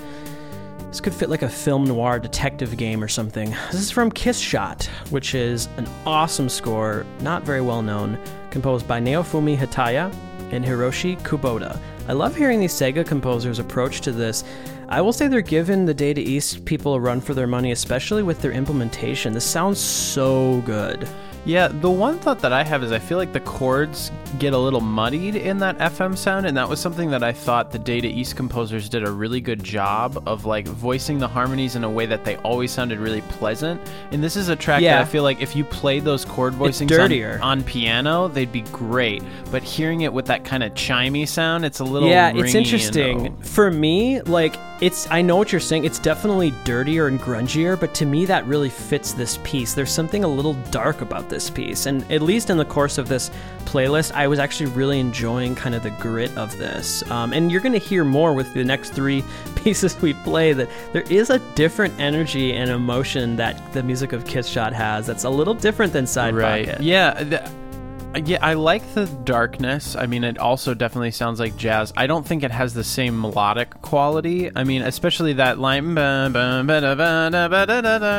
This 0.88 1.02
could 1.02 1.14
fit 1.14 1.30
like 1.30 1.42
a 1.42 1.50
film 1.50 1.84
noir 1.84 2.18
detective 2.18 2.78
game 2.78 3.04
or 3.04 3.10
something. 3.10 3.50
This 3.70 3.82
is 3.82 3.92
from 3.92 4.10
Kiss 4.10 4.40
Shot, 4.40 4.86
which 5.10 5.36
is 5.36 5.68
an 5.76 5.90
awesome 6.06 6.48
score, 6.48 7.06
not 7.20 7.44
very 7.44 7.60
well 7.60 7.82
known, 7.82 8.18
composed 8.50 8.88
by 8.88 9.02
Naofumi 9.02 9.58
Hataya 9.58 10.10
and 10.54 10.64
Hiroshi 10.64 11.20
Kubota. 11.24 11.78
I 12.08 12.14
love 12.14 12.34
hearing 12.34 12.62
these 12.62 12.72
Sega 12.72 13.06
composers' 13.06 13.60
approach 13.60 14.00
to 14.02 14.14
this. 14.14 14.46
I 14.88 15.02
will 15.02 15.12
say 15.12 15.28
they're 15.28 15.42
giving 15.42 15.86
the 15.86 15.94
Data 15.94 16.22
East 16.22 16.64
people 16.64 16.94
a 16.94 17.00
run 17.02 17.20
for 17.20 17.34
their 17.34 17.46
money, 17.46 17.74
especially 17.74 18.24
with 18.24 18.42
their 18.42 18.54
implementation. 18.54 19.34
This 19.34 19.44
sounds 19.44 19.82
so 19.82 20.62
good. 20.62 21.10
Yeah, 21.44 21.70
the 21.70 21.90
one 21.90 22.20
thought 22.20 22.40
that 22.42 22.54
I 22.54 22.64
have 22.64 22.84
is 22.84 22.92
I 22.92 23.00
feel 23.00 23.18
like 23.18 23.34
the 23.34 23.40
chords 23.40 24.12
get 24.38 24.54
a 24.54 24.58
little 24.58 24.80
muddied 24.80 25.36
in 25.36 25.58
that 25.60 25.78
FM 25.80 26.16
sound, 26.16 26.46
and 26.46 26.56
that 26.56 26.70
was 26.70 26.80
something 26.80 27.10
that 27.12 27.24
I 27.24 27.32
thought 27.32 27.72
the 27.72 27.80
Data 27.80 28.08
East 28.08 28.36
composers 28.36 28.88
did 28.88 29.04
a 29.08 29.12
really 29.12 29.42
good 29.42 29.64
job 29.64 30.22
of 30.28 30.46
like 30.46 30.68
voicing 30.68 31.18
the 31.18 31.28
harmonies 31.28 31.76
in 31.76 31.84
a 31.84 31.90
way 31.90 32.06
that 32.06 32.24
they 32.24 32.36
always 32.38 32.72
sounded 32.72 33.00
really 33.00 33.22
pleasant. 33.22 33.82
And 34.12 34.24
this 34.24 34.36
is 34.36 34.50
a 34.50 34.56
track 34.56 34.82
Yeah. 34.82 34.98
that 34.98 35.02
I 35.02 35.06
feel 35.06 35.24
like 35.24 35.42
if 35.42 35.56
you 35.56 35.64
played 35.64 36.04
those 36.04 36.26
chord 36.26 36.54
voicings 36.54 36.90
on, 36.92 37.42
on 37.42 37.64
piano, 37.64 38.28
they'd 38.28 38.52
be 38.52 38.62
great. 38.72 39.24
But 39.50 39.64
hearing 39.64 40.02
it 40.02 40.14
with 40.14 40.26
that 40.28 40.46
kind 40.46 40.62
of 40.62 40.74
chimey 40.74 41.28
sound, 41.28 41.66
it's 41.66 41.80
a 41.80 41.84
little 41.84 42.08
yeah 42.10 42.32
it's 42.36 42.54
interesting 42.56 43.36
for 43.42 43.72
me 43.72 44.22
like 44.22 44.56
it's 44.82 45.10
i 45.12 45.22
know 45.22 45.36
what 45.38 45.52
you're 45.52 45.62
saying. 45.62 45.86
It's 45.86 46.00
definitely 46.00 46.54
dirtier 46.66 47.08
and 47.08 47.20
grungier 47.20 47.80
but 47.80 47.94
to 47.96 48.06
me 48.06 48.26
that 48.26 48.46
really 48.46 48.70
fits 48.70 49.14
this 49.14 49.38
piece. 49.44 49.74
There's 49.74 49.92
something 49.92 50.24
a 50.24 50.28
little 50.28 50.56
dark 50.72 51.02
about 51.02 51.30
this 51.30 51.50
piece 51.50 51.86
and 51.86 52.10
at 52.12 52.22
least 52.22 52.50
in 52.50 52.58
the 52.58 52.66
course 52.66 52.98
of 52.98 53.08
this 53.08 53.32
playlist 53.60 54.12
i 54.14 54.28
was 54.28 54.40
actually 54.40 54.66
really 54.72 55.00
enjoying 55.00 55.56
kind 55.56 55.76
of 55.76 55.84
the 55.84 55.92
grit 55.92 56.36
of 56.38 56.58
this. 56.58 57.10
Um, 57.12 57.32
and 57.32 57.52
you're 57.52 57.62
going 57.62 57.80
to 57.80 57.80
hear 57.80 58.04
more 58.04 58.34
with 58.34 58.54
the 58.54 58.64
next 58.64 58.90
three 58.90 59.24
pieces 59.56 60.00
we 60.02 60.14
play 60.14 60.54
that 60.54 60.70
there 60.94 61.04
is 61.04 61.30
a 61.30 61.40
different 61.56 61.98
energy 62.00 62.54
and 62.54 62.70
emotion 62.70 63.36
that 63.36 63.74
the 63.74 63.84
music 63.84 64.14
of 64.14 64.26
kiss 64.26 64.48
shot 64.48 64.74
has 64.74 65.06
that's 65.06 65.24
a 65.24 65.30
little 65.30 65.54
different 65.54 65.94
than 65.94 66.08
side 66.08 66.34
right. 66.34 66.68
Pocket. 66.68 66.82
Yeah 66.82 67.14
th- 67.24 67.61
Uh, 68.14 68.20
yeah 68.26 68.40
i 68.42 68.54
like 68.54 68.94
the 68.94 69.06
darkness. 69.24 69.96
I 69.96 70.06
mean 70.06 70.24
it 70.24 70.38
also 70.38 70.74
definitely 70.74 71.12
sounds 71.12 71.40
like 71.40 71.56
jazz. 71.56 71.94
I 71.96 72.08
don't 72.08 72.26
think 72.26 72.44
it 72.44 72.52
has 72.52 72.74
the 72.74 72.84
same 72.84 73.20
melodic 73.20 73.82
quality. 73.82 74.52
I 74.56 74.64
mean 74.64 74.82
especially 74.82 75.34
that 75.34 75.60
line 75.60 75.96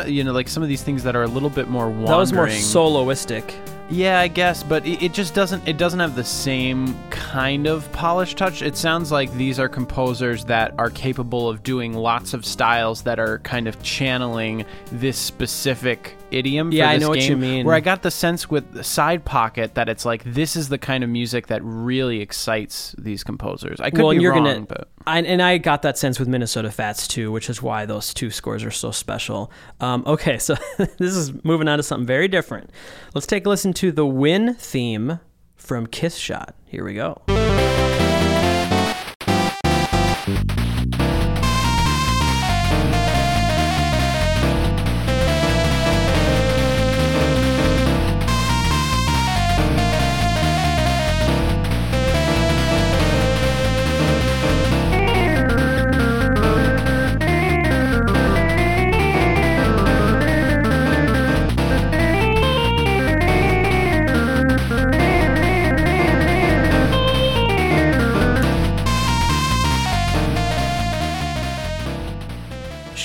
you 0.08 0.24
know 0.24 0.32
like 0.32 0.48
some 0.48 0.62
of 0.62 0.68
these 0.68 0.82
things 0.82 1.02
that 1.02 1.14
are 1.14 1.24
a 1.24 1.28
little 1.28 1.50
bit 1.50 1.68
more 1.68 1.86
wandering 1.86 2.06
that 2.06 2.16
was 2.16 2.32
more 2.32 2.46
soloistic. 2.46 3.54
Yeah, 3.92 4.20
I 4.20 4.28
guess, 4.28 4.62
but 4.62 4.86
it, 4.86 5.02
it 5.02 5.12
just 5.12 5.34
doesn't 5.34 5.68
it 5.68 5.76
doesn't 5.76 6.00
have 6.00 6.16
the 6.16 6.24
same 6.24 6.96
kind 7.10 7.66
of 7.66 7.90
polished 7.92 8.38
touch. 8.38 8.62
It 8.62 8.74
sounds 8.74 9.12
like 9.12 9.30
these 9.34 9.58
are 9.58 9.68
composers 9.68 10.46
that 10.46 10.72
are 10.78 10.88
capable 10.88 11.46
of 11.50 11.62
doing 11.62 11.92
lots 11.92 12.32
of 12.32 12.46
styles 12.46 13.02
that 13.02 13.18
are 13.18 13.40
kind 13.40 13.68
of 13.68 13.82
channeling 13.82 14.64
this 14.90 15.18
specific 15.18 16.16
idiom 16.32 16.70
for 16.70 16.76
Yeah, 16.76 16.90
I 16.90 16.98
know 16.98 17.08
what 17.08 17.28
you 17.28 17.36
mean. 17.36 17.66
Where 17.66 17.74
I 17.74 17.80
got 17.80 18.02
the 18.02 18.10
sense 18.10 18.50
with 18.50 18.84
Side 18.84 19.24
Pocket 19.24 19.74
that 19.74 19.88
it's 19.88 20.04
like 20.04 20.24
this 20.24 20.56
is 20.56 20.68
the 20.68 20.78
kind 20.78 21.04
of 21.04 21.10
music 21.10 21.48
that 21.48 21.60
really 21.62 22.20
excites 22.20 22.94
these 22.98 23.22
composers. 23.24 23.80
I 23.80 23.90
could 23.90 24.00
well, 24.00 24.10
be 24.10 24.16
and 24.16 24.22
you're 24.22 24.32
wrong, 24.32 24.44
gonna, 24.44 24.60
but 24.62 24.88
I, 25.06 25.20
and 25.20 25.42
I 25.42 25.58
got 25.58 25.82
that 25.82 25.98
sense 25.98 26.18
with 26.18 26.28
Minnesota 26.28 26.70
Fats 26.70 27.06
too, 27.06 27.30
which 27.32 27.50
is 27.50 27.62
why 27.62 27.86
those 27.86 28.14
two 28.14 28.30
scores 28.30 28.64
are 28.64 28.70
so 28.70 28.90
special. 28.90 29.50
Um, 29.80 30.04
okay, 30.06 30.38
so 30.38 30.56
this 30.76 31.14
is 31.14 31.44
moving 31.44 31.68
on 31.68 31.78
to 31.78 31.82
something 31.82 32.06
very 32.06 32.28
different. 32.28 32.70
Let's 33.14 33.26
take 33.26 33.46
a 33.46 33.48
listen 33.48 33.72
to 33.74 33.92
the 33.92 34.06
Win 34.06 34.54
theme 34.54 35.20
from 35.56 35.86
Kiss 35.86 36.16
Shot. 36.16 36.54
Here 36.66 36.84
we 36.84 36.94
go. 36.94 37.22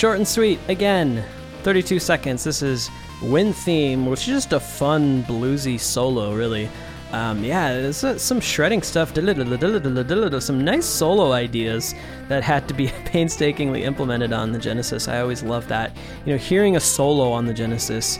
Short 0.07 0.19
and 0.19 0.25
sweet 0.25 0.59
again. 0.69 1.21
32 1.63 1.99
seconds. 1.99 2.41
This 2.45 2.61
is 2.61 2.89
Win 3.21 3.51
theme, 3.51 4.05
which 4.05 4.21
is 4.21 4.35
just 4.35 4.53
a 4.53 4.59
fun 4.61 5.25
bluesy 5.25 5.77
solo, 5.77 6.33
really. 6.33 6.69
Um, 7.11 7.43
yeah, 7.43 7.71
uh, 7.71 7.91
some 7.91 8.39
shredding 8.39 8.81
stuff, 8.83 9.13
some 9.13 10.63
nice 10.63 10.85
solo 10.85 11.33
ideas 11.33 11.93
that 12.29 12.41
had 12.41 12.69
to 12.69 12.73
be 12.73 12.87
painstakingly 13.05 13.83
implemented 13.83 14.31
on 14.31 14.53
the 14.53 14.59
Genesis. 14.59 15.09
I 15.09 15.19
always 15.19 15.43
love 15.43 15.67
that. 15.67 15.91
You 16.25 16.31
know, 16.31 16.37
hearing 16.37 16.77
a 16.77 16.79
solo 16.79 17.29
on 17.33 17.45
the 17.45 17.53
Genesis, 17.53 18.17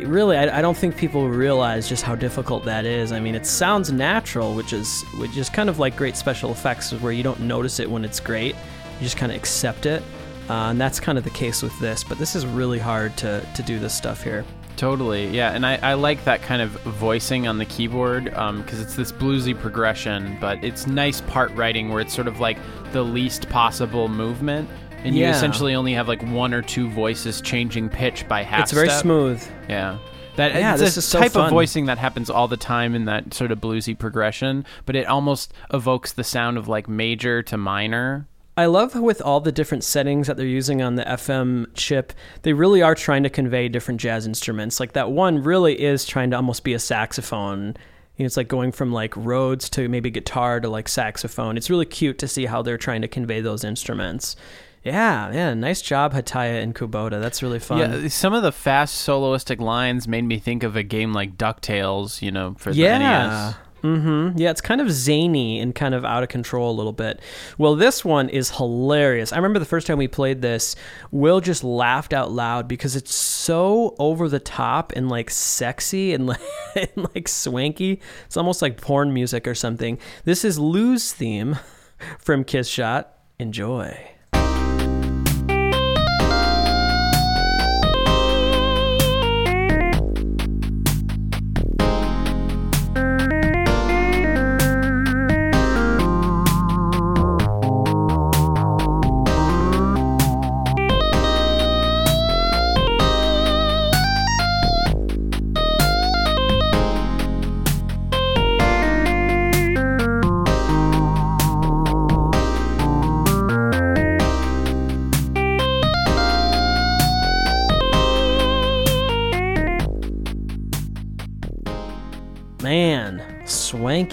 really, 0.00 0.36
I, 0.36 0.58
I 0.58 0.60
don't 0.60 0.76
think 0.76 0.94
people 0.94 1.30
realize 1.30 1.88
just 1.88 2.02
how 2.02 2.16
difficult 2.16 2.66
that 2.66 2.84
is. 2.84 3.12
I 3.12 3.20
mean, 3.20 3.34
it 3.34 3.46
sounds 3.46 3.90
natural, 3.90 4.54
which 4.54 4.74
is 4.74 5.02
which 5.16 5.38
is 5.38 5.48
kind 5.48 5.70
of 5.70 5.78
like 5.78 5.96
great 5.96 6.18
special 6.18 6.50
effects, 6.50 6.92
where 6.92 7.12
you 7.12 7.22
don't 7.22 7.40
notice 7.40 7.80
it 7.80 7.90
when 7.90 8.04
it's 8.04 8.20
great, 8.20 8.54
you 8.54 9.04
just 9.04 9.16
kind 9.16 9.32
of 9.32 9.38
accept 9.38 9.86
it. 9.86 10.02
Uh, 10.48 10.70
and 10.70 10.80
that's 10.80 11.00
kind 11.00 11.16
of 11.16 11.24
the 11.24 11.30
case 11.30 11.62
with 11.62 11.78
this, 11.80 12.04
but 12.04 12.18
this 12.18 12.36
is 12.36 12.46
really 12.46 12.78
hard 12.78 13.16
to, 13.16 13.46
to 13.54 13.62
do 13.62 13.78
this 13.78 13.94
stuff 13.94 14.22
here. 14.22 14.44
Totally, 14.76 15.28
yeah, 15.28 15.52
and 15.52 15.64
I, 15.64 15.76
I 15.76 15.94
like 15.94 16.24
that 16.24 16.42
kind 16.42 16.60
of 16.60 16.70
voicing 16.82 17.46
on 17.46 17.58
the 17.58 17.64
keyboard 17.64 18.24
because 18.24 18.80
it's 18.80 18.96
this 18.96 19.12
bluesy 19.12 19.58
progression, 19.58 20.36
but 20.40 20.62
it's 20.64 20.86
nice 20.86 21.20
part 21.22 21.52
writing 21.52 21.90
where 21.90 22.00
it's 22.00 22.12
sort 22.12 22.26
of 22.26 22.40
like 22.40 22.58
the 22.92 23.02
least 23.02 23.48
possible 23.48 24.08
movement, 24.08 24.68
and 25.04 25.14
you 25.14 25.26
essentially 25.26 25.74
only 25.76 25.92
have 25.94 26.08
like 26.08 26.22
one 26.24 26.52
or 26.52 26.60
two 26.60 26.90
voices 26.90 27.40
changing 27.40 27.88
pitch 27.88 28.26
by 28.26 28.42
half. 28.42 28.64
it's 28.64 28.72
very 28.72 28.88
step. 28.88 29.02
smooth. 29.02 29.42
Yeah. 29.68 29.98
That, 30.36 30.54
Yeah, 30.54 30.76
this 30.76 30.96
a 30.96 30.98
is 30.98 31.04
so 31.04 31.20
type 31.20 31.32
fun. 31.32 31.44
of 31.44 31.50
voicing 31.50 31.86
that 31.86 31.98
happens 31.98 32.28
all 32.28 32.48
the 32.48 32.56
time 32.56 32.96
in 32.96 33.04
that 33.04 33.32
sort 33.32 33.52
of 33.52 33.60
bluesy 33.60 33.96
progression, 33.96 34.66
but 34.84 34.96
it 34.96 35.06
almost 35.06 35.54
evokes 35.72 36.12
the 36.12 36.24
sound 36.24 36.58
of 36.58 36.66
like 36.66 36.88
major 36.88 37.42
to 37.44 37.56
minor. 37.56 38.26
I 38.56 38.66
love 38.66 38.94
with 38.94 39.20
all 39.20 39.40
the 39.40 39.50
different 39.50 39.82
settings 39.82 40.28
that 40.28 40.36
they're 40.36 40.46
using 40.46 40.80
on 40.80 40.94
the 40.94 41.02
FM 41.02 41.66
chip, 41.74 42.12
they 42.42 42.52
really 42.52 42.82
are 42.82 42.94
trying 42.94 43.24
to 43.24 43.30
convey 43.30 43.68
different 43.68 44.00
jazz 44.00 44.26
instruments. 44.26 44.78
Like 44.78 44.92
that 44.92 45.10
one 45.10 45.42
really 45.42 45.80
is 45.80 46.04
trying 46.04 46.30
to 46.30 46.36
almost 46.36 46.62
be 46.62 46.72
a 46.72 46.78
saxophone. 46.78 47.76
You 48.16 48.22
know, 48.22 48.26
it's 48.26 48.36
like 48.36 48.46
going 48.46 48.70
from 48.70 48.92
like 48.92 49.16
Rhodes 49.16 49.68
to 49.70 49.88
maybe 49.88 50.08
guitar 50.10 50.60
to 50.60 50.68
like 50.68 50.88
saxophone. 50.88 51.56
It's 51.56 51.68
really 51.68 51.86
cute 51.86 52.18
to 52.18 52.28
see 52.28 52.46
how 52.46 52.62
they're 52.62 52.78
trying 52.78 53.02
to 53.02 53.08
convey 53.08 53.40
those 53.40 53.64
instruments. 53.64 54.36
Yeah, 54.84 55.32
yeah, 55.32 55.54
nice 55.54 55.80
job, 55.80 56.12
Hataya 56.12 56.62
and 56.62 56.74
Kubota. 56.74 57.20
That's 57.20 57.42
really 57.42 57.58
fun. 57.58 57.78
Yeah, 57.78 58.08
some 58.08 58.34
of 58.34 58.42
the 58.42 58.52
fast 58.52 59.08
soloistic 59.08 59.58
lines 59.58 60.06
made 60.06 60.24
me 60.24 60.38
think 60.38 60.62
of 60.62 60.76
a 60.76 60.82
game 60.82 61.12
like 61.12 61.38
DuckTales, 61.38 62.20
you 62.20 62.30
know, 62.30 62.54
for 62.58 62.72
the 62.72 62.82
NES. 62.82 63.54
Mm-hmm. 63.84 64.38
Yeah, 64.38 64.50
it's 64.50 64.62
kind 64.62 64.80
of 64.80 64.90
zany 64.90 65.60
and 65.60 65.74
kind 65.74 65.94
of 65.94 66.06
out 66.06 66.22
of 66.22 66.30
control 66.30 66.70
a 66.70 66.72
little 66.72 66.92
bit. 66.92 67.20
Well, 67.58 67.76
this 67.76 68.02
one 68.02 68.30
is 68.30 68.52
hilarious. 68.52 69.30
I 69.30 69.36
remember 69.36 69.58
the 69.58 69.66
first 69.66 69.86
time 69.86 69.98
we 69.98 70.08
played 70.08 70.40
this, 70.40 70.74
Will 71.10 71.40
just 71.40 71.62
laughed 71.62 72.14
out 72.14 72.32
loud 72.32 72.66
because 72.66 72.96
it's 72.96 73.14
so 73.14 73.94
over 73.98 74.30
the 74.30 74.40
top 74.40 74.94
and 74.96 75.10
like 75.10 75.28
sexy 75.28 76.14
and 76.14 76.26
like, 76.26 76.40
and 76.76 77.08
like 77.14 77.28
swanky. 77.28 78.00
It's 78.24 78.38
almost 78.38 78.62
like 78.62 78.80
porn 78.80 79.12
music 79.12 79.46
or 79.46 79.54
something. 79.54 79.98
This 80.24 80.46
is 80.46 80.58
lose 80.58 81.12
theme 81.12 81.58
from 82.18 82.42
Kiss 82.42 82.68
Shot. 82.68 83.18
Enjoy. 83.38 84.13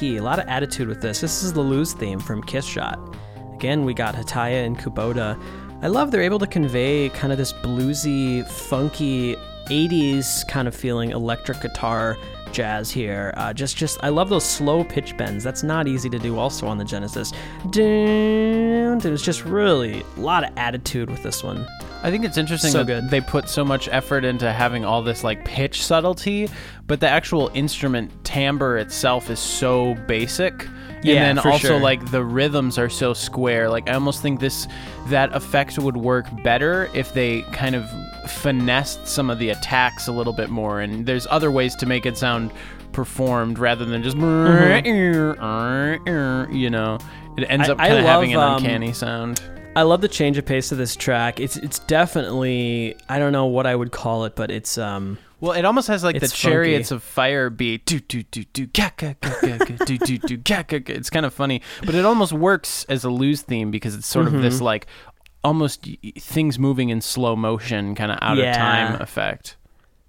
Swanky. 0.02 0.18
A 0.18 0.24
lot 0.24 0.40
of 0.40 0.48
attitude 0.48 0.88
with 0.88 1.02
this. 1.02 1.22
This 1.22 1.44
is 1.44 1.54
the 1.54 1.62
lose 1.62 1.94
theme 1.94 2.20
from 2.20 2.42
Kiss 2.44 2.66
Shot. 2.66 3.00
Again, 3.54 3.86
we 3.86 3.94
got 3.94 4.16
Hataya 4.16 4.66
and 4.66 4.78
Kubota. 4.78 5.40
I 5.84 5.88
love 5.88 6.12
they're 6.12 6.22
able 6.22 6.40
to 6.40 6.48
convey 6.48 7.10
kind 7.10 7.32
of 7.32 7.38
this 7.38 7.54
bluesy, 7.54 8.48
funky 8.48 9.36
80s 9.68 10.48
kind 10.48 10.68
of 10.68 10.76
feeling 10.76 11.12
electric 11.12 11.62
guitar 11.62 12.18
jazz 12.52 12.92
here. 12.92 13.34
Uh, 13.38 13.54
just, 13.54 13.78
just, 13.78 14.04
I 14.04 14.10
love 14.10 14.30
those 14.30 14.44
slow 14.44 14.84
pitch 14.84 15.16
bends. 15.18 15.44
That's 15.44 15.64
not 15.64 15.88
easy 15.88 16.10
to 16.10 16.20
do. 16.20 16.38
Also 16.38 16.68
on 16.68 16.78
the 16.78 16.86
Genesis, 16.86 17.32
there's 17.72 19.22
just 19.22 19.46
really 19.46 20.04
a 20.18 20.20
lot 20.20 20.44
of 20.44 20.52
attitude 20.58 21.10
with 21.10 21.22
this 21.24 21.44
one. 21.44 21.68
I 22.04 22.10
think 22.10 22.26
it's 22.26 22.38
interesting 22.38 22.72
So 22.72 22.80
that 22.84 23.02
good. 23.02 23.10
they 23.10 23.22
put 23.22 23.48
so 23.48 23.64
much 23.64 23.88
effort 23.92 24.26
into 24.26 24.52
having 24.52 24.84
all 24.84 25.02
this 25.04 25.24
like 25.24 25.46
pitch 25.46 25.84
subtlety, 25.84 26.50
but 26.88 27.00
the 27.00 27.08
actual 27.08 27.52
instrument 27.54 28.12
timbre 28.24 28.78
itself 28.78 29.30
is 29.30 29.40
so 29.40 29.94
basic. 30.08 30.68
Yeah, 31.04 31.24
and 31.28 31.38
then 31.40 31.46
also 31.52 31.68
sure. 31.70 31.80
like 31.80 32.12
the 32.12 32.24
rhythms 32.24 32.78
are 32.78 32.90
so 32.90 33.14
square. 33.14 33.70
Like 33.70 33.90
I 33.90 33.94
almost 33.94 34.22
think 34.22 34.40
this 34.40 34.68
that 35.08 35.34
effect 35.36 35.78
would 35.80 35.98
work 35.98 36.26
better 36.44 36.90
if 36.94 37.14
they 37.14 37.42
kind 37.54 37.76
of 37.76 37.90
finessed 38.30 39.08
some 39.08 39.30
of 39.32 39.40
the 39.40 39.50
attacks 39.50 40.08
a 40.08 40.12
little 40.12 40.34
bit 40.34 40.50
more. 40.50 40.80
And 40.82 41.06
there's 41.06 41.26
other 41.32 41.52
ways 41.52 41.76
to 41.78 41.86
make 41.88 42.06
it 42.06 42.18
sound 42.18 42.52
performed 42.92 43.58
rather 43.58 43.86
than 43.86 44.04
just 44.04 44.16
you 46.52 46.70
know. 46.70 47.00
It 47.38 47.46
ends 47.50 47.70
I- 47.70 47.72
up 47.72 47.80
I 47.80 47.88
kind 47.88 48.00
of 48.00 48.06
having 48.06 48.34
an 48.34 48.40
um, 48.40 48.58
uncanny 48.58 48.94
sound. 48.94 49.42
I 49.74 49.84
love 49.84 50.02
the 50.02 50.10
change 50.10 50.38
of 50.38 50.46
pace 50.46 50.72
of 50.74 50.78
this 50.78 50.96
track. 50.98 51.40
It's 51.40 51.56
it's 51.56 51.80
definitely 51.80 52.96
I 53.08 53.20
don't 53.20 53.32
know 53.32 53.46
what 53.46 53.66
I 53.66 53.74
would 53.74 53.92
call 53.94 54.26
it, 54.26 54.36
but 54.36 54.52
it's 54.52 54.78
um 54.78 55.18
Well, 55.40 55.54
it 55.54 55.64
almost 55.64 55.88
has 55.88 56.04
like 56.04 56.20
the 56.20 56.28
chariots 56.28 56.92
of 56.92 57.02
fire 57.04 57.50
beat. 57.50 57.86
Do 57.86 58.00
do 58.02 58.22
do 58.24 58.44
do 58.44 58.66
ga 58.68 58.92
ga 58.98 59.14
ga 59.22 59.30
ga 59.42 59.58
ga 59.66 59.86
do 59.86 59.98
do 59.98 60.18
do 60.18 60.38
ga 60.38 60.64
ga 60.64 60.80
ga. 60.80 60.94
It's 60.94 61.10
kind 61.10 61.26
of 61.26 61.34
funny, 61.34 61.62
but 61.86 61.96
it 61.96 62.04
almost 62.04 62.34
works 62.34 62.86
as 62.90 63.06
a 63.06 63.10
lose 63.10 63.44
theme 63.44 63.72
because 63.72 63.96
it's 63.96 64.08
sort 64.08 64.28
of 64.28 64.34
Mm-hmm. 64.34 64.42
this 64.42 64.60
like 64.60 64.88
almost 65.44 65.88
things 66.20 66.60
moving 66.60 66.90
in 66.90 67.00
slow 67.00 67.36
motion, 67.38 67.96
kind 67.96 68.12
of 68.12 68.18
out 68.22 68.38
Yeah. 68.38 68.52
of 68.52 68.58
time 68.58 69.02
effect. 69.02 69.56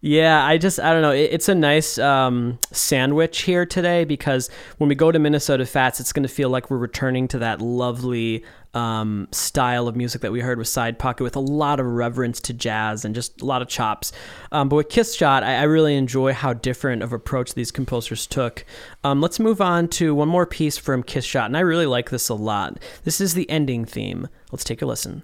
Yeah, 0.05 0.45
I 0.45 0.59
just 0.59 0.81
I 0.81 0.93
don't 0.93 1.01
know. 1.01 1.12
It, 1.12 1.31
it's 1.33 1.49
a 1.49 1.55
nice 1.55 1.97
um, 1.97 2.59
sandwich 2.73 3.43
here 3.43 3.65
today 3.65 4.05
because 4.05 4.51
when 4.79 4.88
we 4.88 4.97
go 4.97 5.12
to 5.12 5.19
Minnesota 5.21 5.65
Fats, 5.65 6.01
it's 6.01 6.12
going 6.12 6.25
to 6.25 6.29
feel 6.29 6.51
like 6.51 6.71
we're 6.71 6.79
returning 6.79 7.29
to 7.29 7.38
that 7.38 7.62
lovely 7.62 8.45
um, 8.75 9.29
style 9.31 9.87
of 9.87 9.95
music 9.95 10.21
that 10.23 10.33
we 10.33 10.41
heard 10.41 10.59
with 10.59 10.67
Side 10.67 10.99
Pocket, 10.99 11.23
with 11.23 11.37
a 11.37 11.41
lot 11.41 11.79
of 11.79 11.87
reverence 11.87 12.41
to 12.41 12.53
jazz 12.53 13.05
and 13.05 13.15
just 13.15 13.43
a 13.43 13.45
lot 13.45 13.62
of 13.62 13.69
chops. 13.69 14.11
Um, 14.51 14.69
but 14.69 14.75
with 14.75 14.88
Kiss 14.88 15.15
Shot, 15.15 15.45
I, 15.45 15.59
I 15.59 15.62
really 15.62 15.95
enjoy 15.95 16.33
how 16.33 16.53
different 16.53 17.05
of 17.05 17.12
approach 17.12 17.55
these 17.55 17.71
composers 17.71 18.27
took. 18.27 18.65
Um, 19.05 19.21
let's 19.21 19.38
move 19.38 19.61
on 19.61 19.87
to 19.88 20.17
one 20.17 20.29
more 20.29 20.47
piece 20.47 20.79
from 20.79 21.05
Kiss 21.05 21.25
Shot, 21.25 21.47
and 21.47 21.57
I 21.57 21.61
really 21.61 21.87
like 21.87 22.11
this 22.11 22.29
a 22.29 22.35
lot. 22.35 22.81
This 23.05 23.21
is 23.21 23.35
the 23.35 23.49
ending 23.49 23.85
theme. 23.85 24.27
Let's 24.51 24.65
take 24.65 24.83
a 24.83 24.87
listen. 24.87 25.23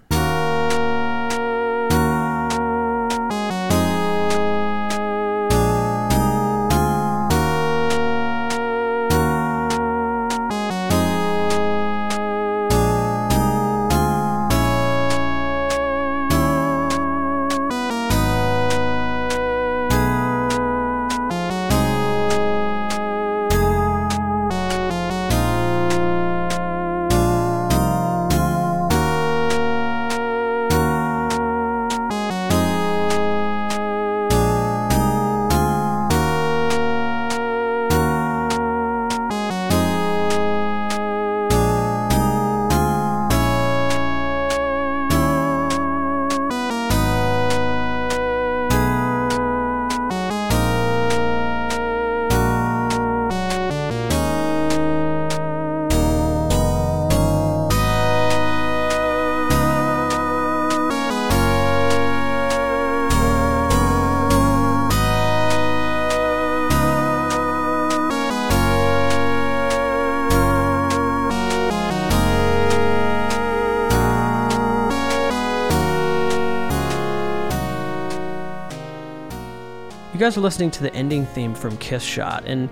Are 80.39 80.41
listening 80.41 80.71
to 80.71 80.83
the 80.83 80.93
ending 80.93 81.25
theme 81.25 81.53
from 81.53 81.75
Kiss 81.79 82.01
Shot, 82.01 82.45
and 82.45 82.69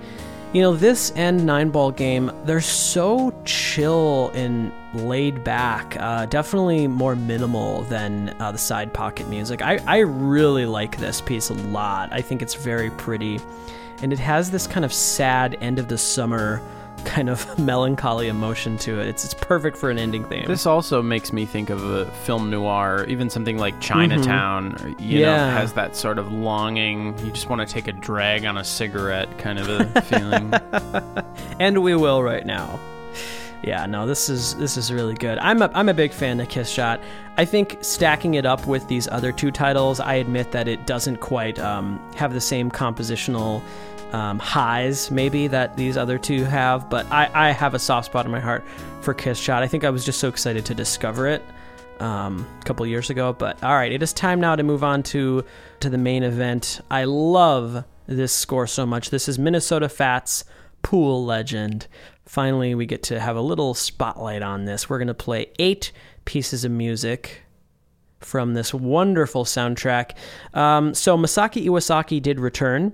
you 0.54 0.62
know 0.62 0.74
this 0.74 1.12
and 1.18 1.46
Nine 1.46 1.70
Ball 1.70 1.92
Game. 1.92 2.32
They're 2.46 2.62
so 2.62 3.38
chill 3.44 4.32
and 4.34 4.72
laid 4.94 5.44
back. 5.44 5.98
Uh, 6.00 6.28
definitely 6.28 6.88
more 6.88 7.14
minimal 7.14 7.82
than 7.84 8.34
uh, 8.40 8.54
the 8.54 8.58
side 8.58 8.94
pocket 8.94 9.28
music. 9.28 9.62
I 9.62 9.80
I 9.86 9.98
really 9.98 10.66
like 10.66 10.96
this 10.98 11.20
piece 11.20 11.50
a 11.50 11.56
lot. 11.56 12.08
I 12.14 12.22
think 12.22 12.42
it's 12.42 12.54
very 12.54 12.90
pretty, 12.92 13.42
and 14.02 14.14
it 14.14 14.20
has 14.20 14.50
this 14.50 14.66
kind 14.66 14.86
of 14.86 14.94
sad 14.94 15.58
end 15.60 15.78
of 15.78 15.90
the 15.90 15.98
summer 15.98 16.62
kind 17.18 17.30
of 17.30 17.58
melancholy 17.74 18.28
emotion 18.28 18.78
to 18.78 19.00
it. 19.00 19.08
It's 19.08 19.26
it's 19.26 19.34
perfect 19.34 19.76
for 19.76 19.90
an 19.90 19.98
ending 19.98 20.24
theme. 20.26 20.46
This 20.46 20.68
also 20.68 21.02
makes 21.02 21.34
me 21.34 21.48
think 21.48 21.72
of 21.72 21.84
a 21.84 22.06
film 22.26 22.52
noir, 22.52 23.06
even 23.08 23.28
something 23.32 23.58
like 23.58 23.80
Chinatown. 23.82 24.76
or, 24.76 24.90
You 25.02 25.26
know, 25.26 25.32
Yeah. 25.32 25.52
has 25.58 25.74
that 25.74 25.96
sort 25.96 26.20
of 26.20 26.32
longing. 26.32 27.18
You 27.26 27.32
just 27.32 27.50
want 27.50 27.68
to 27.68 27.74
take 27.74 27.88
a 27.88 27.92
drag 27.92 28.46
on 28.46 28.58
a 28.60 28.64
cigarette, 28.64 29.36
kind 29.40 29.58
of 29.58 29.68
a 29.68 30.02
feeling. 30.10 30.54
and 31.60 31.82
we 31.82 31.96
will 31.96 32.22
right 32.22 32.46
now. 32.46 32.80
Yeah, 33.64 33.88
no, 33.88 34.06
this 34.06 34.30
is 34.30 34.54
this 34.58 34.78
is 34.78 34.94
really 34.94 35.16
good. 35.16 35.40
I'm 35.40 35.64
a 35.64 35.72
I'm 35.74 35.90
a 35.90 35.94
big 35.96 36.12
fan 36.12 36.40
of 36.40 36.48
Kiss 36.50 36.70
Shot. 36.70 37.02
I 37.38 37.46
think 37.46 37.80
stacking 37.82 38.36
it 38.36 38.46
up 38.46 38.68
with 38.68 38.88
these 38.88 39.08
other 39.08 39.32
two 39.32 39.50
titles, 39.50 40.00
I 40.00 40.14
admit 40.16 40.52
that 40.52 40.68
it 40.68 40.86
doesn't 40.86 41.18
quite 41.18 41.58
um, 41.58 42.00
have 42.16 42.34
the 42.34 42.42
same 42.42 42.70
compositional 42.70 43.64
um, 44.14 44.40
highs 44.40 45.12
maybe 45.12 45.48
that 45.48 45.76
these 45.78 45.98
other 45.98 46.18
two 46.18 46.44
have. 46.44 46.90
But 46.90 47.06
I 47.12 47.30
I 47.34 47.52
have 47.52 47.74
a 47.74 47.80
soft 47.80 48.08
spot 48.08 48.26
in 48.26 48.32
my 48.32 48.40
heart 48.40 48.64
for 49.02 49.14
Kiss 49.14 49.40
Shot. 49.40 49.64
I 49.64 49.68
think 49.68 49.84
I 49.84 49.90
was 49.90 50.06
just 50.06 50.20
so 50.20 50.28
excited 50.28 50.66
to 50.66 50.74
discover 50.74 51.28
it 51.28 51.42
um, 52.00 52.46
a 52.62 52.64
couple 52.64 52.86
years 52.86 53.10
ago. 53.10 53.34
But 53.34 53.64
all 53.64 53.74
right, 53.74 53.92
it 53.92 54.02
is 54.02 54.14
time 54.14 54.40
now 54.40 54.56
to 54.56 54.64
move 54.64 54.84
on 54.84 55.04
to 55.04 55.44
to 55.80 55.90
the 55.90 55.98
main 55.98 56.24
event. 56.24 56.82
I 56.90 57.06
love 57.06 57.84
this 58.08 58.34
score 58.34 58.68
so 58.68 58.86
much. 58.86 59.10
This 59.10 59.28
is 59.28 59.38
Minnesota 59.38 59.90
Fats 59.90 60.46
Pool 60.82 61.26
Legend. 61.26 61.88
Finally, 62.26 62.76
we 62.76 62.86
get 62.86 63.04
to 63.04 63.20
have 63.20 63.36
a 63.36 63.42
little 63.42 63.74
spotlight 63.74 64.42
on 64.42 64.66
this. 64.66 64.90
We're 64.90 64.98
going 64.98 65.08
to 65.08 65.14
play 65.14 65.48
eight 65.60 65.92
pieces 66.26 66.66
of 66.66 66.72
music 66.72 67.44
from 68.20 68.54
this 68.54 68.74
wonderful 68.74 69.46
soundtrack. 69.46 70.12
Um, 70.54 70.94
so 70.94 71.18
Masaki 71.18 71.66
Iwasaki 71.66 72.22
did 72.22 72.40
return 72.40 72.94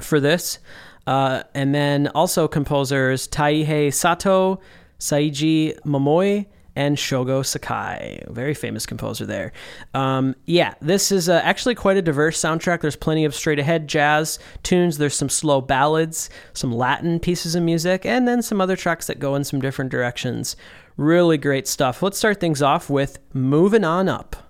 for 0.00 0.20
this. 0.20 0.58
Uh, 1.06 1.42
and 1.54 1.74
then 1.74 2.08
also 2.08 2.48
composers 2.48 3.28
Taihei 3.28 3.92
Sato, 3.92 4.60
Saiji 4.98 5.78
Momoi, 5.80 6.46
and 6.76 6.96
Shogo 6.96 7.44
Sakai. 7.44 8.22
Very 8.28 8.54
famous 8.54 8.86
composer 8.86 9.26
there. 9.26 9.52
Um, 9.92 10.34
yeah, 10.44 10.74
this 10.80 11.12
is 11.12 11.28
uh, 11.28 11.40
actually 11.44 11.74
quite 11.74 11.96
a 11.96 12.02
diverse 12.02 12.40
soundtrack. 12.40 12.80
There's 12.80 12.96
plenty 12.96 13.24
of 13.24 13.34
straight 13.34 13.58
ahead 13.58 13.88
jazz 13.88 14.38
tunes, 14.62 14.98
there's 14.98 15.14
some 15.14 15.28
slow 15.28 15.60
ballads, 15.60 16.30
some 16.52 16.72
Latin 16.72 17.20
pieces 17.20 17.54
of 17.54 17.62
music, 17.62 18.04
and 18.04 18.26
then 18.26 18.42
some 18.42 18.60
other 18.60 18.76
tracks 18.76 19.06
that 19.06 19.18
go 19.18 19.34
in 19.34 19.44
some 19.44 19.60
different 19.60 19.90
directions. 19.90 20.56
Really 20.96 21.38
great 21.38 21.68
stuff. 21.68 22.02
Let's 22.02 22.18
start 22.18 22.40
things 22.40 22.62
off 22.62 22.90
with 22.90 23.18
Moving 23.32 23.84
On 23.84 24.08
Up. 24.08 24.43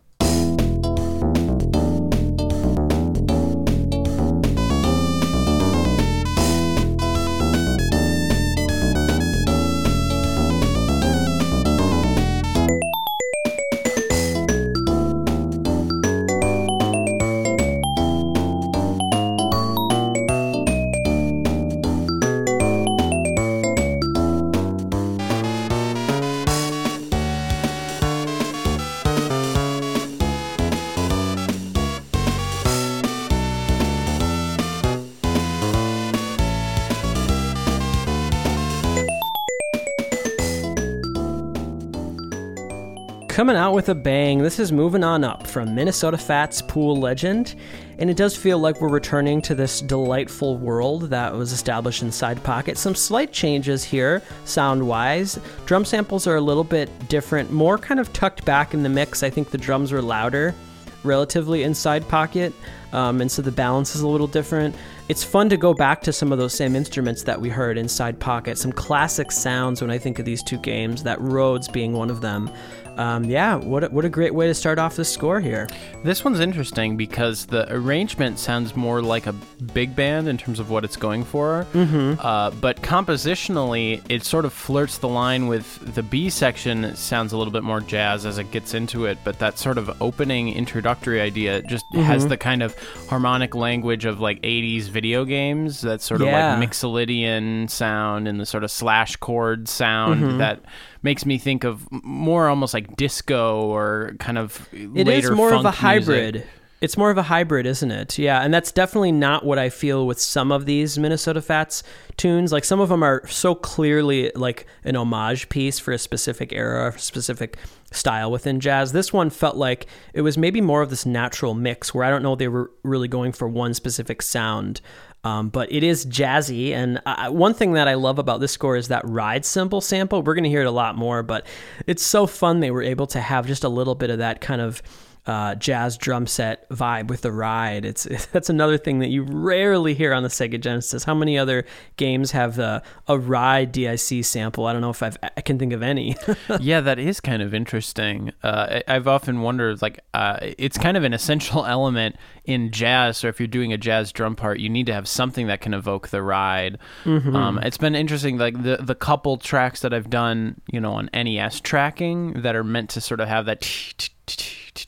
With 43.85 43.99
a 43.99 44.01
bang, 44.01 44.39
this 44.39 44.59
is 44.59 44.73
moving 44.73 45.05
on 45.05 45.25
up 45.25 45.47
from 45.47 45.75
Minnesota 45.75 46.17
Fats 46.17 46.63
Pool 46.63 46.97
Legend, 46.97 47.55
and 47.99 48.09
it 48.09 48.17
does 48.17 48.35
feel 48.35 48.59
like 48.59 48.81
we're 48.81 48.89
returning 48.89 49.43
to 49.43 49.55
this 49.55 49.83
delightful 49.83 50.57
world 50.57 51.11
that 51.11 51.35
was 51.35 51.53
established 51.53 52.01
in 52.01 52.11
Side 52.11 52.43
Pocket. 52.43 52.79
Some 52.79 52.95
slight 52.95 53.31
changes 53.31 53.85
here, 53.85 54.23
sound 54.47 54.89
wise. 54.89 55.39
Drum 55.67 55.85
samples 55.85 56.27
are 56.27 56.37
a 56.37 56.41
little 56.41 56.65
bit 56.65 56.89
different, 57.11 57.53
more 57.53 57.77
kind 57.77 58.01
of 58.01 58.11
tucked 58.15 58.47
back 58.47 58.73
in 58.73 58.83
the 58.83 58.89
mix. 58.89 59.23
I 59.23 59.29
think 59.29 59.51
the 59.51 59.59
drums 59.59 59.93
were 59.93 60.01
louder 60.01 60.55
relatively 61.03 61.63
in 61.65 61.75
Side 61.75 62.09
Pocket, 62.09 62.55
um, 62.95 63.21
and 63.21 63.31
so 63.31 63.43
the 63.43 63.53
balance 63.53 63.95
is 63.95 64.03
a 64.03 64.09
little 64.09 64.27
different. 64.27 64.75
It's 65.09 65.23
fun 65.23 65.49
to 65.51 65.57
go 65.57 65.75
back 65.75 66.01
to 66.03 66.13
some 66.13 66.33
of 66.33 66.39
those 66.39 66.55
same 66.55 66.75
instruments 66.75 67.25
that 67.25 67.41
we 67.41 67.51
heard 67.51 67.77
in 67.77 67.89
Side 67.89 68.19
Pocket, 68.19 68.57
some 68.57 68.73
classic 68.73 69.31
sounds 69.31 69.83
when 69.83 69.91
I 69.91 69.99
think 69.99 70.19
of 70.19 70.25
these 70.25 70.43
two 70.43 70.59
games, 70.59 71.03
that 71.03 71.21
Rhodes 71.21 71.69
being 71.69 71.93
one 71.93 72.09
of 72.09 72.21
them 72.21 72.51
um, 72.97 73.25
yeah, 73.25 73.57
what 73.57 73.85
a, 73.85 73.89
what 73.89 74.05
a 74.05 74.09
great 74.09 74.35
way 74.35 74.47
to 74.47 74.55
start 74.55 74.79
off 74.79 74.97
the 74.97 75.05
score 75.05 75.41
here. 75.41 75.69
This 76.05 76.25
one's 76.25 76.41
interesting 76.41 76.97
because 76.97 77.47
the 77.47 77.73
arrangement 77.73 78.39
sounds 78.39 78.77
more 78.77 79.03
like 79.03 79.27
a 79.27 79.33
big 79.33 79.97
band 79.97 80.29
in 80.29 80.39
terms 80.39 80.61
of 80.61 80.71
what 80.71 80.85
it's 80.85 80.97
going 80.97 81.25
for, 81.25 81.67
mm-hmm. 81.73 82.21
uh, 82.21 82.51
but 82.51 82.81
compositionally, 82.83 84.03
it 84.09 84.25
sort 84.25 84.45
of 84.45 84.53
flirts 84.53 84.99
the 84.99 85.09
line 85.09 85.47
with 85.47 85.95
the 85.95 86.03
B 86.03 86.31
section. 86.31 86.85
It 86.85 86.97
sounds 86.97 87.33
a 87.33 87.37
little 87.37 87.53
bit 87.53 87.65
more 87.65 87.81
jazz 87.81 88.27
as 88.27 88.39
it 88.39 88.51
gets 88.51 88.75
into 88.75 89.07
it, 89.07 89.19
but 89.25 89.39
that 89.41 89.59
sort 89.59 89.79
of 89.79 90.01
opening 90.01 90.53
introductory 90.55 91.21
idea 91.21 91.63
just 91.63 91.91
mm-hmm. 91.91 92.03
has 92.03 92.29
the 92.29 92.37
kind 92.37 92.63
of 92.63 92.77
harmonic 93.09 93.55
language 93.55 94.05
of 94.05 94.21
like 94.21 94.41
80s 94.43 94.85
video 94.89 95.25
games. 95.25 95.81
That 95.83 96.01
sort 96.01 96.21
of 96.21 96.29
yeah. 96.29 96.59
like 96.59 96.69
Mixolydian 96.69 97.71
sound 97.71 98.29
and 98.29 98.41
the 98.41 98.47
sort 98.47 98.65
of 98.65 98.71
slash 98.71 99.17
chord 99.17 99.69
sound 99.69 100.23
mm-hmm. 100.23 100.39
that 100.39 100.63
makes 101.03 101.27
me 101.27 101.39
think 101.39 101.65
of 101.65 101.87
more 101.91 102.49
almost 102.49 102.75
like 102.75 102.97
disco 102.97 103.63
or 103.63 104.15
kind 104.19 104.39
of 104.39 104.69
it 104.73 105.07
is 105.09 105.31
more 105.31 105.53
of 105.53 105.65
a 105.65 105.71
hybrid. 105.71 106.35
Music. 106.35 106.51
It's 106.85 106.99
more 106.99 107.11
of 107.11 107.17
a 107.17 107.23
hybrid, 107.23 107.65
isn't 107.65 107.91
it? 107.91 108.19
Yeah, 108.19 108.43
and 108.43 108.53
that's 108.53 108.71
definitely 108.71 109.11
not 109.11 109.43
what 109.43 109.59
I 109.59 109.71
feel 109.71 110.07
with 110.07 110.21
some 110.21 110.53
of 110.53 110.67
these 110.67 110.99
Minnesota 110.99 111.41
Fats 111.41 111.83
tunes. 112.19 112.53
Like 112.53 112.63
some 112.63 112.79
of 112.79 112.91
them 112.91 113.03
are 113.03 113.27
so 113.27 113.55
clearly 113.55 114.31
like 114.35 114.67
an 114.85 114.95
homage 114.95 115.49
piece 115.49 115.79
for 115.79 115.93
a 115.93 115.99
specific 115.99 116.53
era, 116.53 116.93
a 116.95 116.99
specific 116.99 117.57
style 117.91 118.31
within 118.31 118.61
jazz. 118.61 118.93
This 118.93 119.15
one 119.15 119.31
felt 119.31 119.57
like 119.57 119.87
it 120.13 120.21
was 120.21 120.37
maybe 120.37 120.61
more 120.61 120.83
of 120.83 120.91
this 120.91 121.07
natural 121.07 121.55
mix 121.55 121.95
where 121.95 122.05
I 122.05 122.11
don't 122.11 122.23
know 122.23 122.35
they 122.35 122.49
were 122.49 122.71
really 122.83 123.09
going 123.09 123.33
for 123.33 123.49
one 123.49 123.73
specific 123.73 124.21
sound. 124.21 124.83
Um, 125.25 125.49
but 125.49 125.73
it 125.73 125.83
is 125.83 126.05
jazzy, 126.05 126.73
and 126.73 127.01
I, 127.07 127.31
one 127.31 127.55
thing 127.55 127.73
that 127.73 127.89
I 127.89 127.95
love 127.95 128.19
about 128.19 128.41
this 128.41 128.53
score 128.53 128.77
is 128.77 128.89
that 128.89 129.09
ride 129.09 129.47
cymbal 129.47 129.81
sample. 129.81 130.21
We're 130.21 130.35
going 130.35 130.45
to 130.45 130.51
hear 130.51 130.61
it 130.61 130.67
a 130.67 130.71
lot 130.71 130.99
more, 130.99 131.23
but 131.23 131.47
it's 131.87 132.03
so 132.03 132.27
fun 132.27 132.61
they 132.61 132.71
were 132.71 132.83
able 132.83 133.07
to 133.07 133.21
have 133.23 133.47
just 133.47 133.65
a 133.65 133.71
little 133.71 133.95
bit 133.95 134.11
of 134.11 134.19
that 134.19 134.43
kind 134.43 134.61
of 134.61 134.83
uh, 135.27 135.55
jazz 135.55 135.97
drum 135.97 136.27
set 136.27 136.69
vibe 136.69 137.09
with 137.09 137.23
the 137.23 137.33
ride. 137.33 137.85
It's 137.85 138.05
that's 138.33 138.51
another 138.51 138.77
thing 138.77 138.99
that 138.99 139.09
you 139.09 139.23
rarely 139.23 139.95
hear 139.95 140.13
on 140.13 140.23
the 140.23 140.29
Sega 140.29 140.61
Genesis. 140.61 141.05
How 141.05 141.15
many 141.15 141.39
other 141.39 141.65
games 141.97 142.33
have 142.33 142.59
a 142.59 142.83
ride 143.09 143.73
DIC 143.73 144.25
sample? 144.25 144.67
I 144.67 144.73
don't 144.73 144.83
know 144.83 144.91
if 144.91 145.03
I've, 145.03 145.17
i 145.23 145.41
can 145.41 145.59
think 145.59 145.73
of 145.73 145.83
any. 145.83 146.17
yeah, 146.61 146.81
that 146.81 146.99
is 146.99 147.21
kind 147.21 147.43
of 147.43 147.55
interesting. 147.55 148.33
Uh, 148.43 148.81
I've 148.87 149.09
often 149.09 149.41
wondered, 149.41 149.81
like, 149.83 150.01
uh, 150.13 150.39
it's 150.59 150.79
kind 150.79 150.97
of 150.97 151.05
an 151.05 151.13
essential 151.13 151.65
element 151.67 152.17
in 152.45 152.71
jazz. 152.71 153.17
So 153.17 153.29
if 153.29 153.41
you're 153.41 153.47
doing 153.47 153.73
a 153.73 153.79
jazz 153.79 154.13
drum 154.13 154.37
part, 154.37 154.61
you 154.61 154.69
need 154.69 154.87
to 154.87 154.95
have 154.95 155.09
something 155.09 155.47
that 155.47 155.61
can 155.61 155.73
evoke 155.73 156.09
the 156.09 156.23
ride. 156.23 156.79
Mm-hmm. 157.05 157.35
Um, 157.35 157.59
it's 157.59 157.79
been 157.79 157.95
interesting, 157.95 158.39
like 158.39 158.63
the 158.63 158.79
the 158.81 158.95
couple 158.95 159.37
tracks 159.39 159.81
that 159.81 159.95
I've 159.95 160.11
done, 160.11 160.61
you 160.71 160.81
know, 160.81 160.93
on 160.93 161.09
NES 161.15 161.61
tracking 161.61 162.43
that 162.43 162.55
are 162.55 162.65
meant 162.65 162.91
to 162.91 163.01
sort 163.01 163.21
of 163.21 163.29
have 163.29 163.47
that 163.47 163.61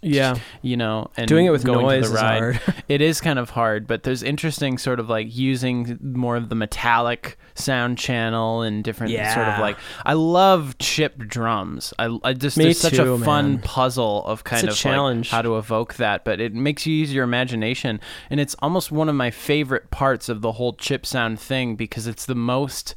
yeah 0.03 0.37
you 0.62 0.76
know 0.76 1.11
and 1.16 1.28
doing 1.28 1.47
it 1.47 1.51
with 1.51 1.64
going 1.64 1.87
noise 1.87 2.05
to 2.05 2.09
the 2.11 2.14
ride. 2.14 2.37
is 2.55 2.57
hard 2.59 2.74
it 2.89 3.01
is 3.01 3.20
kind 3.20 3.39
of 3.39 3.51
hard 3.51 3.87
but 3.87 4.03
there's 4.03 4.22
interesting 4.22 4.78
sort 4.78 4.99
of 4.99 5.09
like 5.09 5.34
using 5.34 5.99
more 6.03 6.37
of 6.37 6.49
the 6.49 6.55
metallic 6.55 7.39
sound 7.55 7.97
channel 7.99 8.62
and 8.62 8.82
different 8.82 9.12
yeah. 9.12 9.34
sort 9.34 9.47
of 9.47 9.59
like 9.61 9.76
i 10.05 10.12
love 10.12 10.76
chip 10.78 11.18
drums 11.18 11.93
i, 11.99 12.18
I 12.24 12.32
just 12.32 12.57
Me 12.57 12.64
there's 12.64 12.80
such 12.80 12.99
a 12.99 13.16
fun 13.18 13.53
man. 13.55 13.62
puzzle 13.62 14.24
of 14.24 14.45
kind 14.45 14.64
It's 14.66 14.74
of 14.76 14.78
challenge. 14.80 15.26
like 15.28 15.30
how 15.30 15.43
to 15.43 15.57
evoke 15.57 15.95
that 15.95 16.24
but 16.24 16.41
it 16.41 16.53
makes 16.55 16.87
you 16.87 16.95
use 16.95 17.12
your 17.12 17.24
imagination 17.24 18.01
and 18.30 18.41
it's 18.41 18.57
almost 18.61 18.91
one 18.91 19.09
of 19.09 19.14
my 19.14 19.30
favorite 19.30 19.91
parts 19.91 20.28
of 20.28 20.41
the 20.41 20.53
whole 20.53 20.72
chip 20.72 21.07
sound 21.07 21.39
thing 21.39 21.76
because 21.76 22.07
it's 22.07 22.26
the 22.26 22.34
most 22.34 22.95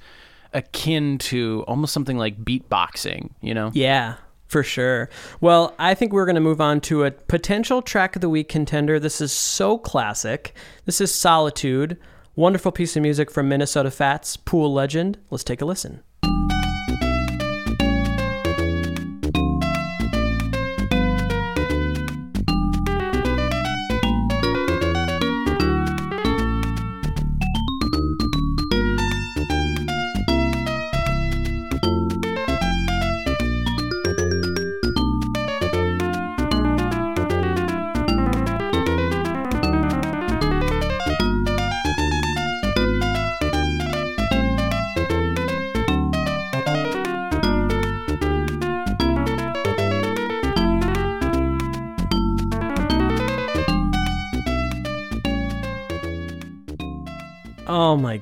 akin 0.54 1.18
to 1.20 1.64
almost 1.68 1.94
something 1.94 2.18
like 2.18 2.44
beatboxing 2.44 3.30
you 3.42 3.54
know 3.54 3.70
yeah 3.74 4.16
for 4.50 4.64
sure. 4.64 5.10
Well, 5.40 5.76
I 5.80 5.94
think 5.94 6.12
we're 6.12 6.26
going 6.26 6.36
to 6.36 6.42
move 6.42 6.60
on 6.60 6.82
to 6.82 7.06
a 7.06 7.12
potential 7.12 7.82
track 7.82 8.16
of 8.16 8.22
the 8.22 8.30
week 8.30 8.50
contender. 8.50 9.00
This 9.00 9.22
is 9.22 9.32
so 9.32 9.78
classic. 9.78 10.54
This 10.86 11.00
is 11.00 11.14
Solitude. 11.14 11.98
Wonderful 12.36 12.72
piece 12.72 12.96
of 12.96 13.04
music 13.04 13.32
from 13.32 13.48
Minnesota 13.48 13.92
Fats, 13.92 14.36
Pool 14.38 14.74
Legend. 14.74 15.20
Let's 15.30 15.44
take 15.44 15.62
a 15.62 15.66
listen. 15.66 16.04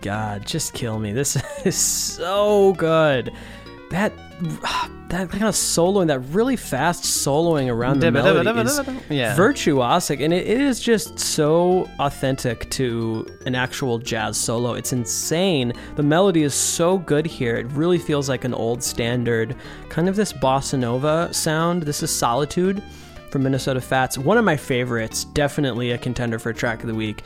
God, 0.07 0.45
just 0.45 0.73
kill 0.73 0.99
me. 0.99 1.11
This 1.11 1.35
is 1.65 1.75
so 1.75 2.71
good. 2.77 3.33
That 3.89 4.13
that 5.09 5.29
kind 5.29 5.43
of 5.43 5.53
soloing, 5.53 6.07
that 6.07 6.19
really 6.19 6.55
fast 6.55 7.03
soloing 7.03 7.69
around 7.69 7.99
the 7.99 8.11
melody 8.11 8.49
is 8.61 8.79
yeah. 9.09 9.35
virtuosic, 9.35 10.23
and 10.23 10.33
it, 10.33 10.47
it 10.47 10.61
is 10.61 10.79
just 10.79 11.19
so 11.19 11.89
authentic 11.99 12.69
to 12.69 13.27
an 13.45 13.53
actual 13.53 13.97
jazz 13.99 14.37
solo. 14.37 14.75
It's 14.75 14.93
insane. 14.93 15.73
The 15.97 16.03
melody 16.03 16.43
is 16.43 16.53
so 16.53 16.99
good 16.99 17.25
here. 17.25 17.57
It 17.57 17.67
really 17.73 17.97
feels 17.97 18.29
like 18.29 18.45
an 18.45 18.53
old 18.53 18.81
standard, 18.81 19.57
kind 19.89 20.07
of 20.07 20.15
this 20.15 20.31
bossa 20.31 20.79
nova 20.79 21.33
sound. 21.33 21.83
This 21.83 22.01
is 22.01 22.11
Solitude 22.11 22.81
from 23.29 23.43
Minnesota 23.43 23.81
Fats. 23.81 24.17
One 24.17 24.37
of 24.37 24.45
my 24.45 24.55
favorites, 24.55 25.25
definitely 25.25 25.91
a 25.91 25.97
contender 25.97 26.39
for 26.39 26.53
track 26.53 26.81
of 26.81 26.87
the 26.87 26.95
week 26.95 27.23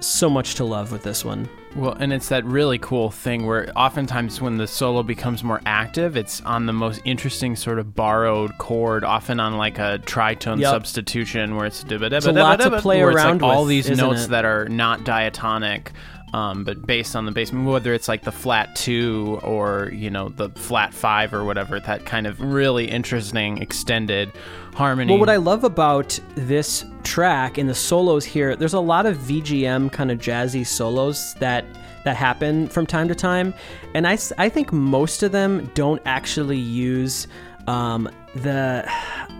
so 0.00 0.28
much 0.28 0.56
to 0.56 0.64
love 0.64 0.92
with 0.92 1.02
this 1.02 1.24
one. 1.24 1.48
Well, 1.74 1.96
and 1.98 2.12
it's 2.12 2.28
that 2.28 2.44
really 2.44 2.78
cool 2.78 3.10
thing 3.10 3.46
where 3.46 3.72
oftentimes 3.74 4.42
when 4.42 4.58
the 4.58 4.66
solo 4.66 5.02
becomes 5.02 5.42
more 5.42 5.62
active, 5.64 6.18
it's 6.18 6.42
on 6.42 6.66
the 6.66 6.72
most 6.74 7.00
interesting 7.06 7.56
sort 7.56 7.78
of 7.78 7.94
borrowed 7.94 8.58
chord, 8.58 9.04
often 9.04 9.40
on 9.40 9.56
like 9.56 9.78
a 9.78 9.98
tritone 10.04 10.60
Yep. 10.60 10.70
substitution 10.70 11.56
where 11.56 11.64
it's 11.64 11.82
It's 11.82 12.26
a 12.26 12.32
lot 12.32 12.60
to 12.60 12.78
play 12.80 13.00
around 13.00 13.40
like 13.40 13.50
all 13.50 13.64
these 13.64 13.88
notes 13.90 14.24
it? 14.24 14.30
that 14.30 14.44
are 14.44 14.68
not 14.68 15.04
diatonic. 15.04 15.92
Um, 16.32 16.64
but 16.64 16.86
based 16.86 17.14
on 17.14 17.26
the 17.26 17.32
bass, 17.32 17.52
whether 17.52 17.92
it's 17.92 18.08
like 18.08 18.22
the 18.22 18.32
flat 18.32 18.74
two 18.74 19.38
or 19.42 19.90
you 19.92 20.08
know 20.08 20.30
the 20.30 20.48
flat 20.50 20.94
five 20.94 21.34
or 21.34 21.44
whatever, 21.44 21.78
that 21.80 22.06
kind 22.06 22.26
of 22.26 22.40
really 22.40 22.88
interesting 22.88 23.58
extended 23.58 24.32
harmony. 24.74 25.12
Well, 25.12 25.20
what 25.20 25.28
I 25.28 25.36
love 25.36 25.62
about 25.62 26.18
this 26.34 26.86
track 27.02 27.58
and 27.58 27.68
the 27.68 27.74
solos 27.74 28.24
here, 28.24 28.56
there's 28.56 28.72
a 28.72 28.80
lot 28.80 29.04
of 29.04 29.18
VGM 29.18 29.92
kind 29.92 30.10
of 30.10 30.18
jazzy 30.18 30.66
solos 30.66 31.34
that 31.34 31.66
that 32.04 32.16
happen 32.16 32.66
from 32.66 32.86
time 32.86 33.08
to 33.08 33.14
time, 33.14 33.52
and 33.94 34.08
I 34.08 34.16
I 34.38 34.48
think 34.48 34.72
most 34.72 35.22
of 35.22 35.32
them 35.32 35.70
don't 35.74 36.00
actually 36.06 36.58
use 36.58 37.26
um, 37.66 38.08
the 38.34 38.90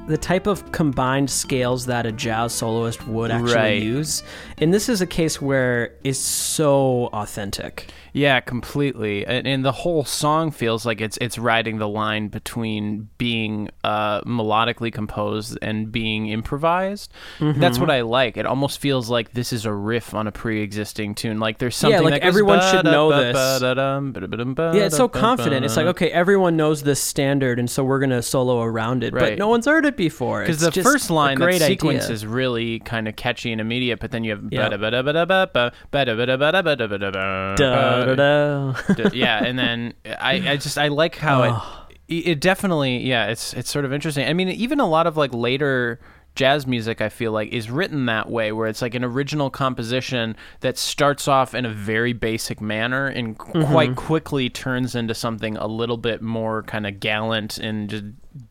the 0.09 0.19
type 0.19 0.49
of 0.49 0.73
combined 0.73 1.31
scales 1.31 1.87
that 1.87 2.05
a 2.07 2.13
jazz 2.13 2.53
soloist 2.53 3.07
would 3.07 3.31
actually 3.31 3.55
Right. 3.55 3.83
use. 3.83 4.25
And 4.59 4.75
this 4.75 4.89
is 4.89 5.01
a 5.01 5.07
case 5.07 5.41
where 5.41 5.93
it's 6.03 6.19
so 6.19 7.07
authentic. 7.13 7.87
Yeah, 8.13 8.41
completely. 8.41 9.25
And, 9.25 9.47
and 9.47 9.65
the 9.65 9.71
whole 9.73 10.05
song 10.05 10.51
feels 10.51 10.85
like 10.85 11.01
it's 11.01 11.17
it's 11.21 11.39
riding 11.39 11.79
the 11.79 11.89
line 11.89 12.29
between 12.29 13.09
being 13.17 13.71
uh, 13.85 14.21
melodically 14.23 14.93
composed 14.93 15.57
and 15.63 15.91
being 15.91 16.29
improvised. 16.29 17.13
Mm-hmm. 17.39 17.61
That's 17.61 17.79
what 17.79 17.91
I 17.91 18.01
like. 18.03 18.37
It 18.37 18.45
almost 18.45 18.81
feels 18.81 19.09
like 19.09 19.33
this 19.33 19.53
is 19.53 19.65
a 19.65 19.73
riff 19.73 20.15
on 20.15 20.27
a 20.27 20.33
pre-existing 20.33 21.15
tune. 21.15 21.39
Like 21.39 21.59
there's 21.59 21.77
something 21.77 22.03
Yeah, 22.03 22.11
like 22.11 22.23
goes 22.23 22.29
everyone 22.29 22.61
should 22.71 22.85
know 22.85 23.09
this. 23.11 23.63
Yeah, 24.75 24.85
it's 24.85 24.97
so 24.97 25.09
confident. 25.09 25.65
It's 25.65 25.77
like, 25.77 25.87
okay, 25.87 26.11
everyone 26.11 26.57
knows 26.57 26.83
this 26.83 27.01
standard, 27.01 27.59
and 27.61 27.71
so 27.71 27.85
we're 27.85 28.01
gonna 28.01 28.21
solo 28.21 28.61
around 28.61 28.82
around 28.83 29.05
it, 29.05 29.13
but 29.13 29.39
no 29.39 29.49
one's 29.49 29.67
heard 29.67 29.87
it 29.87 29.97
before. 29.97 30.41
Because 30.41 30.61
the 30.61 30.73
first 30.83 31.11
line, 31.11 31.39
that 31.39 31.61
sequence 31.61 32.05
idea. 32.05 32.15
is 32.15 32.27
really 32.27 32.79
kind 32.81 33.09
of 33.09 33.17
catchy 33.17 33.53
and 33.53 33.61
immediate, 33.61 34.01
but 34.01 34.11
then 34.11 34.25
you 34.25 34.31
have 34.31 34.45
Yeah. 34.51 34.69
yeah, 39.13 39.45
and 39.45 39.59
then 39.59 39.95
I, 40.05 40.51
I 40.53 40.57
just 40.57 40.79
I 40.79 40.89
like 40.89 41.17
how 41.17 41.43
it 42.09 42.15
it 42.15 42.41
definitely 42.41 42.99
yeah 42.99 43.27
it's 43.27 43.55
it's 43.55 43.71
sort 43.71 43.85
of 43.85 43.93
interesting. 43.93 44.27
I 44.29 44.33
mean, 44.33 44.49
even 44.49 44.81
a 44.81 44.89
lot 44.89 45.07
of 45.07 45.17
like 45.17 45.33
later 45.33 46.01
jazz 46.35 46.67
music 46.67 47.03
I 47.03 47.11
feel 47.11 47.31
like 47.31 47.53
is 47.53 47.71
written 47.71 48.07
that 48.07 48.31
way 48.31 48.53
where 48.53 48.67
it's 48.67 48.81
like 48.81 48.95
an 48.95 49.05
original 49.05 49.51
composition 49.51 50.35
that 50.61 50.79
starts 50.79 51.29
off 51.29 51.55
in 51.55 51.67
a 51.67 51.71
very 51.71 52.15
basic 52.15 52.59
manner 52.61 53.07
and 53.07 53.37
Mm-hmm. 53.39 53.71
quite 53.71 53.97
quickly 53.97 54.49
turns 54.49 54.95
into 54.95 55.15
something 55.15 55.59
a 55.59 55.67
little 55.67 55.99
bit 55.99 56.23
more 56.23 56.63
kind 56.63 56.87
of 56.87 57.01
gallant 57.01 57.59
and 57.59 57.91
just 57.91 58.05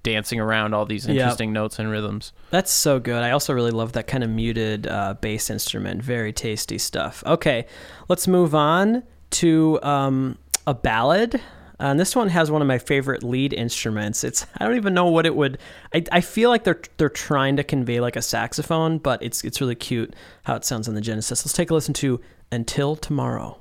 dancing 0.04 0.40
around 0.40 0.74
all 0.74 0.86
these 0.86 1.08
Yep. 1.08 1.16
interesting 1.16 1.54
notes 1.54 1.80
and 1.80 1.90
rhythms. 1.92 2.34
That's 2.50 2.72
so 2.72 3.00
good. 3.00 3.24
I 3.24 3.32
also 3.32 3.54
really 3.54 3.72
love 3.72 3.94
that 3.94 4.08
kind 4.08 4.24
of 4.24 4.30
muted 4.30 4.88
uh, 4.88 5.16
bass 5.22 5.50
instrument. 5.50 6.02
Very 6.04 6.32
tasty 6.34 6.78
stuff. 6.78 7.24
Okay, 7.26 7.66
let's 8.08 8.28
move 8.28 8.54
on 8.56 9.04
to 9.32 9.80
um, 9.84 10.38
a 10.68 10.74
ballad. 10.74 11.42
And 11.80 12.00
this 12.00 12.16
one 12.16 12.30
has 12.30 12.52
one 12.52 12.62
of 12.62 12.68
my 12.68 12.78
favorite 12.78 13.24
lead 13.24 13.54
instruments. 13.54 14.24
It's 14.24 14.46
I 14.60 14.66
don't 14.68 14.76
even 14.76 14.94
know 14.94 15.08
what 15.08 15.26
it 15.26 15.36
would. 15.36 15.58
I, 15.96 16.04
I 16.12 16.22
feel 16.22 16.52
like 16.52 16.64
they're 16.64 16.80
they're 16.98 17.10
trying 17.10 17.56
to 17.56 17.64
convey 17.64 18.00
like 18.00 18.16
a 18.16 18.22
saxophone, 18.22 19.00
but 19.00 19.24
it's 19.24 19.44
it's 19.44 19.60
really 19.60 19.74
cute 19.74 20.14
how 20.44 20.56
it 20.56 20.64
sounds 20.64 20.88
on 20.88 20.94
the 20.94 21.02
Genesis. 21.02 21.44
Let's 21.44 21.54
take 21.54 21.72
a 21.72 21.74
listen 21.74 21.96
to 21.96 22.22
"Until 22.52 22.96
Tomorrow." 22.96 23.61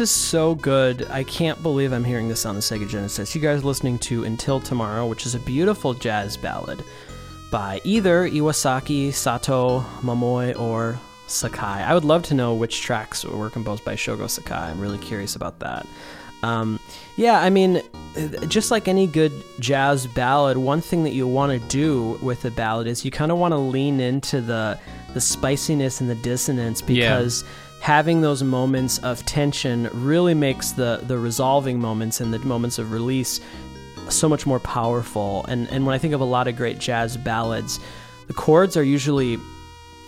This 0.00 0.12
is 0.12 0.16
so 0.16 0.54
good. 0.54 1.10
I 1.10 1.24
can't 1.24 1.62
believe 1.62 1.92
I'm 1.92 2.04
hearing 2.04 2.26
this 2.26 2.46
on 2.46 2.54
the 2.54 2.62
Sega 2.62 2.88
Genesis. 2.88 3.34
You 3.34 3.40
guys 3.42 3.60
are 3.60 3.66
listening 3.66 3.98
to 3.98 4.24
Until 4.24 4.58
Tomorrow, 4.58 5.06
which 5.06 5.26
is 5.26 5.34
a 5.34 5.38
beautiful 5.38 5.92
jazz 5.92 6.38
ballad 6.38 6.82
by 7.50 7.82
either 7.84 8.26
Iwasaki, 8.26 9.12
Sato, 9.12 9.80
Momoi, 10.00 10.58
or 10.58 10.98
Sakai. 11.26 11.82
I 11.82 11.92
would 11.92 12.06
love 12.06 12.22
to 12.22 12.34
know 12.34 12.54
which 12.54 12.80
tracks 12.80 13.26
were 13.26 13.50
composed 13.50 13.84
by 13.84 13.94
Shogo 13.94 14.30
Sakai. 14.30 14.70
I'm 14.70 14.80
really 14.80 14.96
curious 14.96 15.36
about 15.36 15.58
that. 15.58 15.86
Um, 16.42 16.80
yeah, 17.16 17.38
I 17.38 17.50
mean, 17.50 17.82
just 18.48 18.70
like 18.70 18.88
any 18.88 19.06
good 19.06 19.32
jazz 19.58 20.06
ballad, 20.06 20.56
one 20.56 20.80
thing 20.80 21.04
that 21.04 21.12
you 21.12 21.26
want 21.26 21.52
to 21.52 21.68
do 21.68 22.18
with 22.22 22.42
a 22.46 22.50
ballad 22.50 22.86
is 22.86 23.04
you 23.04 23.10
kind 23.10 23.30
of 23.30 23.36
want 23.36 23.52
to 23.52 23.58
lean 23.58 24.00
into 24.00 24.40
the 24.40 24.80
the 25.12 25.20
spiciness 25.20 26.00
and 26.00 26.08
the 26.08 26.14
dissonance 26.14 26.80
because 26.80 27.44
having 27.80 28.20
those 28.20 28.42
moments 28.42 28.98
of 28.98 29.24
tension 29.26 29.88
really 29.92 30.34
makes 30.34 30.72
the 30.72 31.00
the 31.06 31.18
resolving 31.18 31.80
moments 31.80 32.20
and 32.20 32.32
the 32.32 32.38
moments 32.40 32.78
of 32.78 32.92
release 32.92 33.40
so 34.08 34.28
much 34.28 34.46
more 34.46 34.60
powerful. 34.60 35.44
And 35.48 35.68
and 35.70 35.86
when 35.86 35.94
I 35.94 35.98
think 35.98 36.14
of 36.14 36.20
a 36.20 36.24
lot 36.24 36.46
of 36.48 36.56
great 36.56 36.78
jazz 36.78 37.16
ballads, 37.16 37.80
the 38.26 38.34
chords 38.34 38.76
are 38.76 38.82
usually 38.82 39.38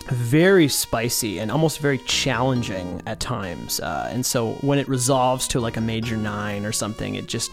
very 0.09 0.67
spicy 0.67 1.39
and 1.39 1.51
almost 1.51 1.79
very 1.79 1.99
challenging 1.99 3.01
at 3.07 3.21
times. 3.21 3.79
Uh, 3.79 4.09
and 4.13 4.27
so 4.27 4.55
when 4.61 4.79
it 4.81 4.89
resolves 4.89 5.47
to 5.49 5.61
like 5.61 5.77
a 5.77 5.81
major 5.81 6.17
nine 6.17 6.67
or 6.67 6.73
something, 6.73 7.15
it 7.15 7.27
just 7.29 7.51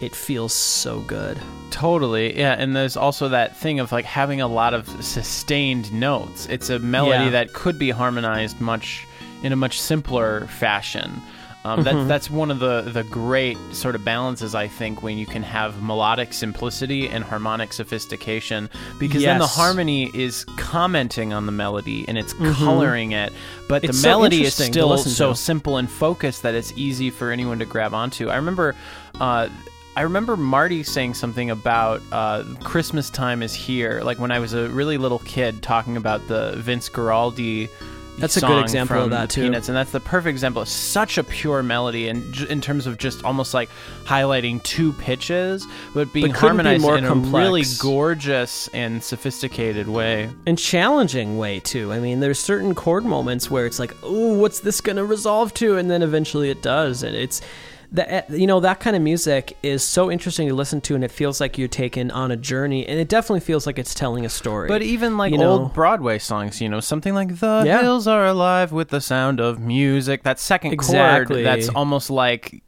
it 0.00 0.14
feels 0.14 0.52
so 0.52 1.00
good. 1.02 1.38
Totally, 1.70 2.36
yeah. 2.36 2.54
And 2.58 2.74
there's 2.74 2.96
also 2.96 3.28
that 3.28 3.56
thing 3.56 3.78
of 3.78 3.92
like 3.92 4.04
having 4.04 4.40
a 4.40 4.48
lot 4.48 4.74
of 4.74 4.88
sustained 5.04 5.92
notes. 5.92 6.46
It's 6.50 6.68
a 6.68 6.80
melody 6.80 7.24
Yeah. 7.26 7.30
that 7.30 7.52
could 7.52 7.78
be 7.78 7.90
harmonized 7.90 8.60
much 8.60 9.06
in 9.44 9.52
a 9.52 9.56
much 9.56 9.80
simpler 9.80 10.46
fashion. 10.48 11.10
Um, 11.66 11.78
Mm-hmm. 11.82 11.82
that, 12.00 12.08
that's 12.08 12.28
one 12.30 12.50
of 12.50 12.58
the, 12.58 12.82
the 12.82 13.04
great 13.04 13.56
sort 13.72 13.94
of 13.94 14.04
balances, 14.04 14.54
I 14.54 14.68
think, 14.68 15.02
when 15.02 15.16
you 15.16 15.24
can 15.24 15.42
have 15.42 15.82
melodic 15.82 16.34
simplicity 16.34 17.08
and 17.08 17.24
harmonic 17.24 17.72
sophistication, 17.72 18.68
because 18.98 19.22
then 19.22 19.38
the 19.38 19.46
harmony 19.46 20.10
is 20.12 20.44
commenting 20.58 21.32
on 21.32 21.46
the 21.46 21.52
melody 21.52 22.04
and 22.06 22.18
it's 22.18 22.34
coloring 22.34 23.12
it, 23.12 23.32
but 23.66 23.80
Mm-hmm. 23.82 23.90
It's 23.90 23.96
the 23.96 24.02
so 24.02 24.08
melody 24.10 24.42
is 24.44 24.54
still 24.54 24.98
so 24.98 25.30
to. 25.30 25.34
simple 25.34 25.78
and 25.78 25.88
focused 25.90 26.42
that 26.42 26.54
it's 26.54 26.70
easy 26.76 27.08
for 27.08 27.30
anyone 27.30 27.58
to 27.60 27.64
grab 27.64 27.94
onto. 27.94 28.28
I 28.28 28.36
remember, 28.36 28.74
uh, 29.18 29.48
I 29.96 30.02
remember 30.02 30.36
Marty 30.36 30.82
saying 30.82 31.14
something 31.14 31.48
about 31.50 32.02
uh, 32.12 32.44
Christmas 32.62 33.08
time 33.08 33.42
is 33.42 33.54
here. 33.54 34.02
Like 34.02 34.18
when 34.18 34.30
I 34.32 34.38
was 34.38 34.52
a 34.52 34.68
really 34.68 34.98
little 34.98 35.20
kid, 35.20 35.62
talking 35.62 35.96
about 35.96 36.28
the 36.28 36.52
Vince 36.58 36.90
Guaraldi. 36.90 37.70
That's 38.18 38.36
a 38.36 38.40
good 38.40 38.60
example 38.62 38.98
of 39.02 39.10
that, 39.10 39.30
too. 39.30 39.42
Peanuts, 39.42 39.68
and 39.68 39.76
that's 39.76 39.90
the 39.90 40.00
perfect 40.00 40.30
example. 40.30 40.62
It's 40.62 40.70
such 40.70 41.18
a 41.18 41.24
pure 41.24 41.62
melody, 41.62 42.08
and 42.08 42.32
j- 42.32 42.48
in 42.48 42.60
terms 42.60 42.86
of 42.86 42.98
just 42.98 43.24
almost 43.24 43.54
like 43.54 43.68
highlighting 44.04 44.62
two 44.62 44.92
pitches, 44.94 45.66
but 45.94 46.12
being 46.12 46.28
But 46.28 46.36
couldn't 46.36 46.56
be 46.58 46.62
harmonized 46.62 46.82
more 46.82 46.96
in 46.98 47.04
a 47.04 47.14
really 47.14 47.64
gorgeous 47.80 48.68
and 48.68 49.02
sophisticated 49.02 49.88
way. 49.88 50.30
And 50.46 50.58
challenging 50.58 51.38
way 51.38 51.60
too. 51.60 51.92
I 51.92 51.98
mean, 51.98 52.20
there's 52.20 52.38
certain 52.38 52.74
chord 52.74 53.04
moments 53.04 53.50
where 53.50 53.66
it's 53.66 53.78
like, 53.78 53.94
oh, 54.02 54.34
what's 54.38 54.60
this 54.60 54.80
gonna 54.80 55.04
resolve 55.04 55.52
to? 55.54 55.76
And 55.76 55.90
then 55.90 56.02
eventually 56.02 56.50
it 56.50 56.62
does, 56.62 57.02
and 57.02 57.16
it's 57.16 57.40
that 57.92 58.10
eh, 58.10 58.22
you 58.36 58.46
know 58.46 58.60
that 58.60 58.80
kind 58.80 58.96
of 58.96 59.02
music 59.02 59.56
is 59.62 59.82
so 59.82 60.10
interesting 60.10 60.48
to 60.48 60.54
listen 60.54 60.80
to, 60.82 60.94
and 60.94 61.04
it 61.04 61.10
feels 61.10 61.40
like 61.40 61.58
you're 61.58 61.68
taken 61.68 62.10
on 62.10 62.30
a 62.30 62.36
journey, 62.36 62.86
and 62.86 62.98
it 62.98 63.08
definitely 63.08 63.40
feels 63.40 63.66
like 63.66 63.78
it's 63.78 63.94
telling 63.94 64.24
a 64.24 64.28
story. 64.28 64.68
But 64.68 64.82
even 64.82 65.16
like 65.16 65.32
You 65.32 65.38
know? 65.38 65.50
old 65.50 65.74
Broadway 65.74 66.18
songs, 66.18 66.60
you 66.60 66.68
know, 66.68 66.80
something 66.80 67.14
like 67.14 67.38
"The 67.40 67.62
Yeah. 67.66 67.82
Hills 67.82 68.06
Are 68.06 68.26
Alive 68.26 68.72
with 68.72 68.88
the 68.88 69.00
Sound 69.00 69.40
of 69.40 69.58
Music." 69.60 70.22
That 70.24 70.38
second 70.40 70.72
Exactly. 70.72 71.36
chord, 71.42 71.46
that's 71.46 71.68
almost 71.68 72.10
like 72.10 72.62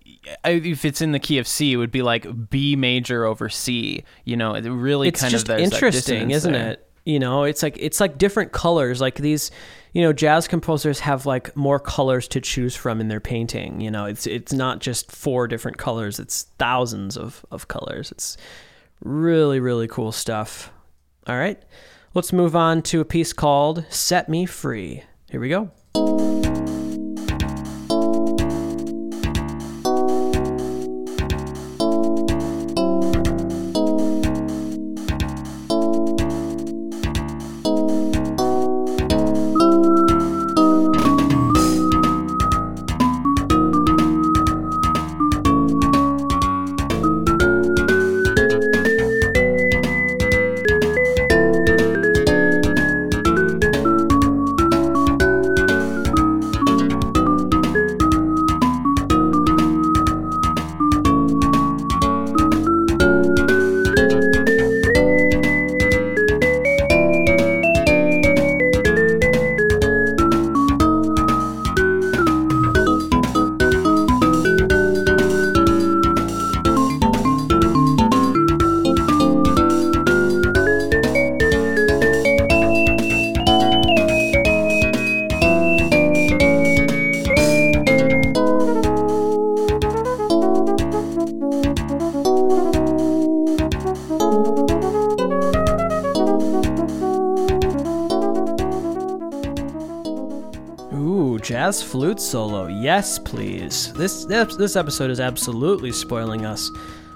I- 0.45 0.51
if 0.51 0.85
it's 0.85 1.01
in 1.01 1.13
the 1.13 1.21
key 1.21 1.39
of 1.39 1.47
C, 1.47 1.73
it 1.73 1.77
would 1.77 1.93
be 1.93 2.03
like 2.03 2.51
B 2.51 2.75
major 2.77 3.25
over 3.25 3.49
C. 3.49 4.03
You 4.25 4.37
know, 4.37 4.55
it 4.55 4.65
really 4.69 5.09
it's 5.09 5.21
kind 5.21 5.31
just 5.31 5.45
of 5.49 5.57
there's 5.57 5.71
that 5.71 5.77
interesting, 5.77 6.29
dissonance 6.29 6.35
isn't 6.37 6.53
there. 6.53 6.71
it? 6.73 6.83
You 7.05 7.21
know, 7.21 7.45
it's 7.45 7.63
like 7.63 7.77
it's 7.81 8.01
like 8.01 8.19
different 8.19 8.51
colors. 8.51 9.01
Like 9.01 9.15
these, 9.15 9.53
you 9.97 10.03
know, 10.03 10.13
jazz 10.13 10.47
composers 10.47 11.01
have 11.01 11.25
like 11.25 11.57
more 11.57 11.81
colors 11.81 12.29
to 12.29 12.39
choose 12.39 12.77
from 12.77 13.01
in 13.01 13.09
their 13.09 13.19
painting. 13.19 13.81
You 13.81 13.91
know, 13.91 14.05
it's 14.05 14.27
it's 14.27 14.53
not 14.53 14.81
just 14.81 15.11
four 15.11 15.49
different 15.49 15.79
colors; 15.79 16.21
it's 16.21 16.43
thousands 16.59 17.17
of 17.17 17.47
of 17.51 17.69
colors. 17.69 18.13
It's 18.13 18.37
really 19.03 19.59
really 19.59 19.89
cool 19.89 20.13
stuff. 20.13 20.71
All 21.27 21.39
right, 21.39 21.59
let's 22.13 22.31
move 22.31 22.55
on 22.55 22.83
to 22.83 23.01
a 23.01 23.07
piece 23.07 23.33
called 23.33 23.87
"Set 23.89 24.29
Me 24.29 24.45
Free." 24.45 25.03
Here 25.31 25.41
we 25.41 25.49
go. 25.49 25.71
Jazz 101.67 101.83
flute 101.83 102.21
solo. 102.21 102.69
Yes, 102.69 103.19
please. 103.19 103.93
This 103.95 104.25
this 104.25 104.77
episode 104.77 105.11
is 105.11 105.19
absolutely 105.19 105.91
spoiling 105.91 106.47
us. 106.47 106.71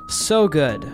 So 0.09 0.49
good. 0.49 0.91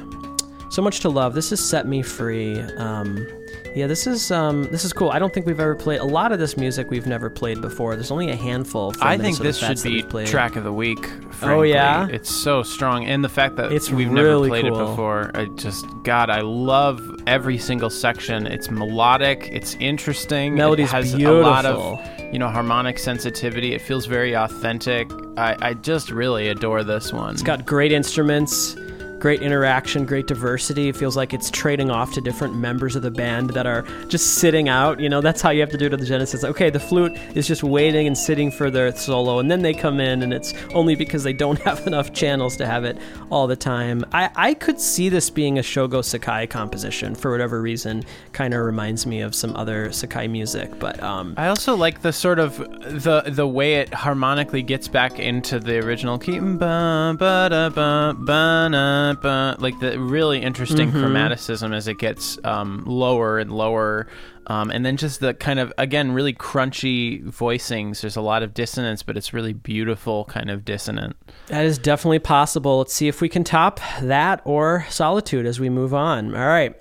So 0.68 0.82
much 0.82 1.00
to 1.00 1.08
love. 1.08 1.32
This 1.32 1.48
has 1.50 1.60
set 1.60 1.86
me 1.86 2.02
free. 2.02 2.60
Um, 2.76 3.26
yeah, 3.74 3.86
this 3.86 4.06
is 4.06 4.30
um, 4.30 4.64
this 4.64 4.84
is 4.84 4.92
cool. 4.92 5.08
I 5.10 5.18
don't 5.18 5.32
think 5.32 5.46
we've 5.46 5.60
ever 5.60 5.74
played 5.74 6.00
a 6.00 6.04
lot 6.04 6.32
of 6.32 6.38
this 6.38 6.58
music. 6.58 6.90
We've 6.90 7.06
never 7.06 7.30
played 7.30 7.62
before. 7.62 7.94
There's 7.94 8.10
only 8.10 8.30
a 8.30 8.36
handful. 8.36 8.94
I 9.00 9.16
think 9.16 9.38
this 9.38 9.56
should 9.58 9.82
be 9.82 10.02
track 10.26 10.56
of 10.56 10.64
the 10.64 10.72
week. 10.72 11.10
Oh, 11.42 11.62
yeah? 11.62 12.08
it's 12.10 12.34
so 12.34 12.62
strong, 12.62 13.04
and 13.06 13.22
the 13.24 13.28
fact 13.28 13.56
that 13.56 13.72
It's 13.72 13.90
we've 13.90 14.10
really 14.10 14.48
never 14.48 14.62
played 14.62 14.72
cool. 14.72 14.80
it 14.80 14.90
before. 14.90 15.30
I 15.34 15.46
just 15.56 15.86
God, 16.02 16.28
I 16.28 16.40
love 16.40 17.22
every 17.26 17.56
single 17.56 17.90
section. 17.90 18.46
It's 18.46 18.70
melodic. 18.70 19.48
It's 19.50 19.74
interesting. 19.76 20.54
Melody's 20.54 20.88
it 20.92 20.96
has 20.96 21.14
a 21.14 21.30
lot 21.30 21.64
of 21.64 21.98
you 22.32 22.38
know 22.38 22.48
harmonic 22.48 22.98
sensitivity. 22.98 23.74
It 23.74 23.80
feels 23.80 24.06
very 24.06 24.34
authentic. 24.34 25.10
I, 25.36 25.56
I 25.60 25.74
just 25.74 26.10
really 26.10 26.48
adore 26.48 26.82
this 26.84 27.12
one. 27.12 27.34
It's 27.34 27.42
got 27.42 27.66
great 27.66 27.92
instruments, 27.92 28.76
great 29.18 29.42
interaction, 29.42 30.04
great 30.04 30.26
diversity. 30.26 30.88
It 30.88 30.96
feels 30.96 31.16
like 31.16 31.32
it's 31.32 31.50
trading 31.50 31.90
off 31.90 32.12
to 32.14 32.20
different 32.20 32.54
members 32.54 32.96
of 32.96 33.02
the 33.02 33.10
band 33.10 33.50
that 33.50 33.66
are 33.66 33.82
just 34.08 34.34
sitting 34.34 34.68
out. 34.68 35.00
You 35.00 35.08
know, 35.08 35.20
that's 35.20 35.40
how 35.40 35.50
you 35.50 35.60
have 35.60 35.70
to 35.70 35.78
do 35.78 35.86
it 35.86 35.90
to 35.90 35.96
the 35.96 36.06
Genesis. 36.06 36.44
Okay, 36.44 36.70
the 36.70 36.80
flute 36.80 37.16
is 37.34 37.46
just 37.46 37.62
waiting 37.62 38.06
and 38.06 38.16
sitting 38.16 38.50
for 38.50 38.70
their 38.70 38.94
solo, 38.94 39.38
and 39.38 39.50
then 39.50 39.62
they 39.62 39.74
come 39.74 40.00
in, 40.00 40.22
and 40.22 40.32
it's 40.32 40.54
only 40.74 40.94
because 40.94 41.22
they 41.24 41.32
don't 41.32 41.58
have 41.62 41.86
enough 41.86 42.12
channels 42.12 42.56
to 42.56 42.66
have 42.66 42.84
it 42.84 42.98
all 43.30 43.46
the 43.46 43.56
time. 43.56 44.04
I, 44.12 44.30
I 44.36 44.54
could 44.54 44.80
see 44.80 45.08
this 45.08 45.30
being 45.30 45.58
a 45.58 45.62
Shogo 45.62 46.04
Sakai 46.04 46.46
composition 46.46 47.14
for 47.14 47.30
whatever 47.30 47.60
reason. 47.60 48.04
Kind 48.32 48.54
of 48.54 48.60
reminds 48.60 49.06
me 49.06 49.20
of 49.20 49.34
some 49.34 49.54
other 49.56 49.92
Sakai 49.92 50.28
music, 50.28 50.78
but 50.78 51.02
um, 51.02 51.34
I 51.36 51.48
also 51.48 51.74
like 51.74 52.02
the 52.02 52.12
sort 52.12 52.38
of 52.38 52.58
the 52.58 53.22
the 53.26 53.46
way 53.46 53.74
it 53.74 53.92
harmonically 53.92 54.62
gets 54.62 54.88
back 54.88 55.18
into 55.18 55.58
the 55.58 55.78
original 55.78 56.18
key, 56.18 56.38
ba, 56.38 57.14
ba, 57.18 57.48
da, 57.50 57.68
ba, 57.70 58.14
ba, 58.18 58.68
na, 58.70 59.05
ba. 59.14 59.56
like 59.58 59.78
the 59.80 59.98
really 59.98 60.40
interesting 60.42 60.90
Mm-hmm. 60.90 61.04
chromaticism 61.04 61.74
as 61.74 61.88
it 61.88 61.98
gets 61.98 62.38
um, 62.44 62.84
lower 62.86 63.38
and 63.38 63.50
lower, 63.52 64.06
um, 64.48 64.70
and 64.70 64.84
then 64.84 64.96
just 64.96 65.20
the 65.20 65.34
kind 65.34 65.58
of 65.58 65.72
again 65.78 66.12
really 66.12 66.32
crunchy 66.32 67.24
voicings. 67.24 68.00
There's 68.00 68.16
a 68.16 68.20
lot 68.20 68.42
of 68.42 68.54
dissonance, 68.54 69.02
but 69.02 69.16
it's 69.16 69.32
really 69.32 69.52
beautiful 69.52 70.24
kind 70.26 70.50
of 70.50 70.64
dissonant. 70.64 71.16
That 71.48 71.64
is 71.64 71.78
definitely 71.78 72.18
possible. 72.20 72.78
Let's 72.78 72.92
see 72.94 73.08
if 73.08 73.20
we 73.20 73.28
can 73.28 73.44
top 73.44 73.80
that 74.02 74.40
or 74.44 74.86
Solitude 74.90 75.46
as 75.46 75.58
we 75.60 75.68
move 75.70 75.94
on. 75.94 76.34
All 76.34 76.46
right. 76.46 76.74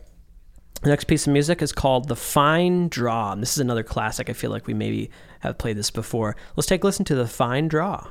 The 0.82 0.90
next 0.90 1.06
piece 1.06 1.26
of 1.26 1.34
music 1.34 1.64
is 1.64 1.72
called 1.72 2.10
The 2.10 2.16
Fine 2.16 2.90
Draw. 2.90 3.32
And 3.32 3.42
this 3.42 3.54
is 3.54 3.58
another 3.60 3.82
classic. 3.82 4.30
I 4.30 4.34
feel 4.34 4.52
like 4.52 4.68
we 4.68 4.74
maybe 4.76 5.10
have 5.40 5.58
played 5.58 5.78
this 5.78 5.90
before. 5.90 6.36
Let's 6.56 6.68
take 6.68 6.84
a 6.84 6.88
listen 6.88 7.06
to 7.06 7.16
The 7.16 7.26
Fine 7.28 7.70
Draw. 7.70 8.06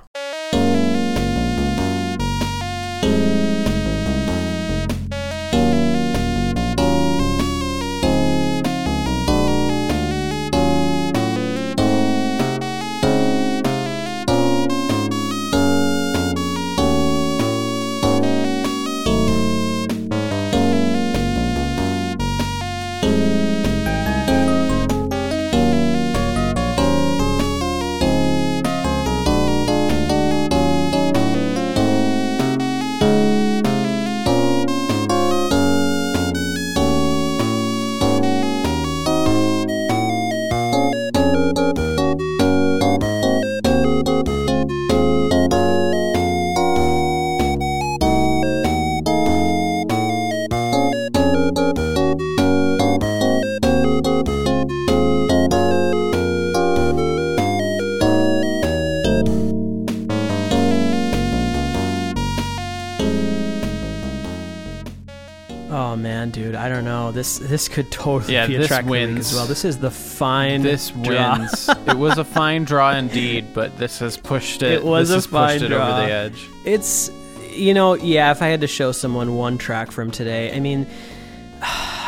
This 67.25 67.39
this 67.39 67.69
could 67.69 67.91
totally 67.91 68.35
Yeah, 68.35 68.47
be 68.47 68.57
a 68.57 68.67
track 68.67 68.85
wins. 68.85 69.31
as 69.31 69.35
well. 69.35 69.47
This 69.47 69.65
is 69.65 69.79
the 69.79 69.91
fine 69.91 70.61
This 70.63 70.91
draw. 70.91 71.39
wins. 71.39 71.71
it 71.87 71.97
was 71.97 72.19
a 72.19 72.25
fine 72.25 72.65
draw 72.65 72.95
indeed, 72.95 73.55
but 73.55 73.79
this 73.79 73.99
has 74.01 74.19
pushed 74.19 74.63
it. 74.63 74.73
It 74.73 74.85
was 74.85 75.09
this 75.09 75.25
a 75.25 75.29
fine 75.31 75.53
pushed 75.61 75.65
it 75.65 75.69
draw. 75.69 75.89
over 75.97 76.07
the 76.07 76.13
edge. 76.13 76.51
It's 76.67 77.11
you 77.51 77.73
know, 77.73 77.95
yeah, 77.95 78.31
if 78.31 78.43
I 78.43 78.49
had 78.49 78.61
to 78.61 78.67
show 78.67 78.93
someone 78.93 79.37
one 79.37 79.57
track 79.57 79.91
from 79.91 80.11
today, 80.11 80.55
I 80.55 80.61
mean 80.61 80.87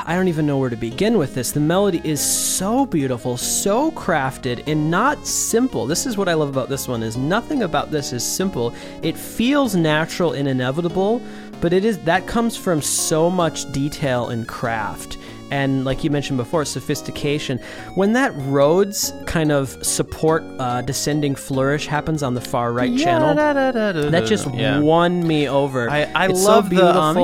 I 0.09 0.15
don't 0.15 0.29
even 0.29 0.47
know 0.47 0.59
where 0.59 0.71
to 0.71 0.77
begin 0.77 1.19
with 1.19 1.35
this. 1.35 1.51
The 1.51 1.59
melody 1.59 2.01
is 2.05 2.21
so 2.21 2.87
beautiful, 2.87 3.37
so 3.37 3.91
crafted 3.93 4.63
and 4.69 4.89
not 4.89 5.27
simple. 5.27 5.85
This 5.87 6.07
is 6.07 6.17
what 6.17 6.29
I 6.29 6.35
love 6.35 6.49
about 6.49 6.69
this 6.69 6.87
one 6.87 7.03
is 7.03 7.17
nothing 7.17 7.63
about 7.63 7.91
this 7.91 8.13
is 8.13 8.23
simple. 8.23 8.73
It 9.03 9.17
feels 9.17 9.75
natural 9.75 10.33
and 10.33 10.47
inevitable, 10.47 11.21
but 11.61 11.73
it 11.73 11.85
is 11.85 11.99
that 12.01 12.27
comes 12.27 12.57
from 12.57 12.81
so 12.83 13.31
much 13.31 13.71
detail 13.73 14.29
and 14.29 14.47
craft 14.47 15.19
and 15.51 15.85
like 15.85 16.03
you 16.03 16.11
mentioned 16.11 16.37
before 16.37 16.65
sophistication 16.65 17.59
when 17.95 18.13
that 18.15 18.33
Rhodes 18.35 19.13
kind 19.27 19.53
of 19.53 19.85
support 19.85 20.43
uh, 20.59 20.83
descending 20.83 21.35
flourish 21.35 21.87
happens 21.87 22.23
on 22.23 22.35
the 22.35 22.41
far 22.41 22.73
right 22.73 22.91
yeah, 22.91 23.05
channel 23.05 23.35
da, 23.35 23.53
da, 23.53 23.73
da, 23.73 24.11
that 24.11 24.27
just 24.27 24.53
yeah. 24.55 24.79
won 24.81 25.27
me 25.27 25.49
over 25.49 25.91
I, 25.91 26.11
I 26.15 26.27
love 26.29 26.69
so 26.69 26.75
the, 26.75 26.99
um, 26.99 27.17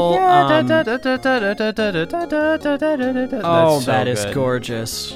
oh 3.44 3.80
that 3.80 4.08
is 4.08 4.24
gorgeous 4.34 5.12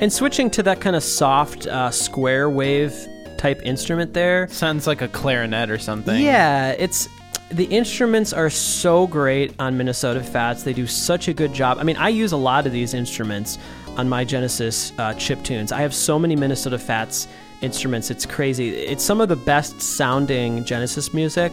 and 0.00 0.12
switching 0.12 0.50
to 0.50 0.62
that 0.62 0.80
kind 0.80 0.96
of 0.96 1.02
soft 1.02 1.66
uh, 1.66 1.90
square 1.90 2.48
wave 2.50 2.94
type 3.38 3.62
instrument 3.64 4.12
there 4.12 4.48
sounds 4.48 4.86
like 4.86 5.00
a 5.00 5.08
clarinet 5.08 5.70
or 5.70 5.78
something 5.78 6.22
yeah 6.22 6.72
it's 6.72 7.08
the 7.50 7.64
instruments 7.64 8.32
are 8.32 8.48
so 8.48 9.06
great 9.06 9.52
on 9.58 9.76
Minnesota 9.76 10.22
Fats. 10.22 10.62
They 10.62 10.72
do 10.72 10.86
such 10.86 11.26
a 11.26 11.34
good 11.34 11.52
job. 11.52 11.78
I 11.78 11.82
mean, 11.82 11.96
I 11.96 12.08
use 12.08 12.32
a 12.32 12.36
lot 12.36 12.66
of 12.66 12.72
these 12.72 12.94
instruments 12.94 13.58
on 13.96 14.08
my 14.08 14.24
Genesis 14.24 14.92
uh, 14.98 15.14
chip 15.14 15.42
tunes. 15.42 15.72
I 15.72 15.80
have 15.80 15.92
so 15.92 16.18
many 16.18 16.36
Minnesota 16.36 16.78
Fats 16.78 17.26
instruments. 17.60 18.10
It's 18.10 18.24
crazy. 18.24 18.70
It's 18.70 19.04
some 19.04 19.20
of 19.20 19.28
the 19.28 19.36
best 19.36 19.82
sounding 19.82 20.64
Genesis 20.64 21.12
music. 21.12 21.52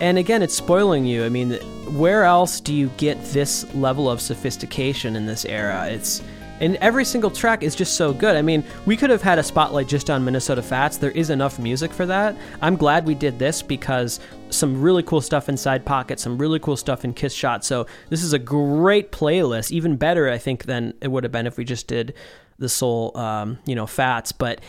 And 0.00 0.18
again, 0.18 0.42
it's 0.42 0.54
spoiling 0.54 1.04
you. 1.06 1.24
I 1.24 1.28
mean, 1.28 1.52
where 1.96 2.24
else 2.24 2.60
do 2.60 2.74
you 2.74 2.88
get 2.96 3.22
this 3.26 3.72
level 3.72 4.10
of 4.10 4.20
sophistication 4.20 5.14
in 5.14 5.26
this 5.26 5.44
era? 5.44 5.88
It's 5.88 6.22
and 6.60 6.76
every 6.76 7.04
single 7.04 7.30
track 7.30 7.62
is 7.62 7.74
just 7.74 7.96
so 7.96 8.12
good. 8.12 8.36
I 8.36 8.42
mean, 8.42 8.64
we 8.86 8.96
could 8.96 9.10
have 9.10 9.22
had 9.22 9.38
a 9.38 9.42
spotlight 9.42 9.88
just 9.88 10.08
on 10.10 10.24
Minnesota 10.24 10.62
Fats. 10.62 10.96
There 10.96 11.10
is 11.10 11.30
enough 11.30 11.58
music 11.58 11.92
for 11.92 12.06
that. 12.06 12.36
I'm 12.62 12.76
glad 12.76 13.06
we 13.06 13.14
did 13.14 13.38
this 13.38 13.62
because 13.62 14.20
some 14.50 14.80
really 14.80 15.02
cool 15.02 15.20
stuff 15.20 15.48
in 15.48 15.56
Side 15.56 15.84
Pocket, 15.84 16.18
some 16.18 16.38
really 16.38 16.58
cool 16.58 16.76
stuff 16.76 17.04
in 17.04 17.12
Kiss 17.12 17.34
Shot. 17.34 17.64
So 17.64 17.86
this 18.08 18.22
is 18.22 18.32
a 18.32 18.38
great 18.38 19.12
playlist, 19.12 19.70
even 19.70 19.96
better, 19.96 20.30
I 20.30 20.38
think, 20.38 20.64
than 20.64 20.94
it 21.00 21.08
would 21.08 21.24
have 21.24 21.32
been 21.32 21.46
if 21.46 21.58
we 21.58 21.64
just 21.64 21.86
did 21.86 22.14
the 22.58 22.68
Soul, 22.68 23.16
um, 23.16 23.58
you 23.66 23.74
know, 23.74 23.86
Fats. 23.86 24.32
But 24.32 24.60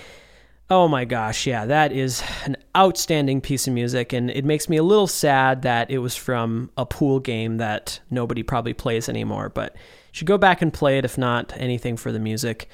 Oh 0.70 0.90
my 0.90 1.06
gosh, 1.06 1.48
yeah, 1.48 1.66
that 1.66 1.94
is 1.94 2.22
an 2.44 2.58
outstanding 2.76 3.40
piece 3.40 3.68
of 3.68 3.74
music, 3.74 4.12
and 4.12 4.30
it 4.30 4.44
makes 4.44 4.68
me 4.68 4.76
a 4.76 4.84
little 4.84 5.08
sad 5.08 5.62
that 5.62 5.90
it 5.90 6.00
was 6.00 6.18
from 6.18 6.72
a 6.76 6.86
pool 6.86 7.22
game 7.22 7.56
that 7.58 8.02
nobody 8.10 8.44
probably 8.44 8.74
plays 8.74 9.08
anymore. 9.08 9.48
But 9.48 9.78
should 10.18 10.28
go 10.28 10.38
back 10.38 10.62
and 10.62 10.74
play 10.74 10.98
it, 10.98 11.06
if 11.06 11.18
not 11.18 11.54
anything 11.58 11.96
for 11.96 12.12
the 12.12 12.20
music. 12.20 12.68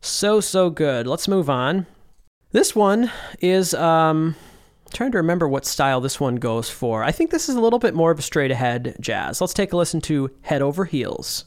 So, 0.00 0.40
so 0.40 0.68
good. 0.68 1.06
Let's 1.06 1.28
move 1.28 1.48
on. 1.48 1.86
This 2.50 2.74
one 2.74 3.10
is, 3.40 3.72
um, 3.74 4.34
trying 4.92 5.12
to 5.12 5.18
remember 5.18 5.46
what 5.46 5.64
style 5.66 6.00
this 6.00 6.18
one 6.18 6.36
goes 6.36 6.68
for. 6.70 7.04
I 7.04 7.12
think 7.12 7.30
this 7.30 7.48
is 7.48 7.56
a 7.56 7.60
little 7.60 7.78
bit 7.78 7.94
more 7.94 8.10
of 8.10 8.18
a 8.18 8.22
straight 8.22 8.50
ahead 8.50 8.96
jazz. 9.00 9.40
Let's 9.40 9.54
take 9.54 9.72
a 9.72 9.76
listen 9.76 10.00
to 10.02 10.30
Head 10.42 10.62
Over 10.62 10.86
Heels. 10.86 11.44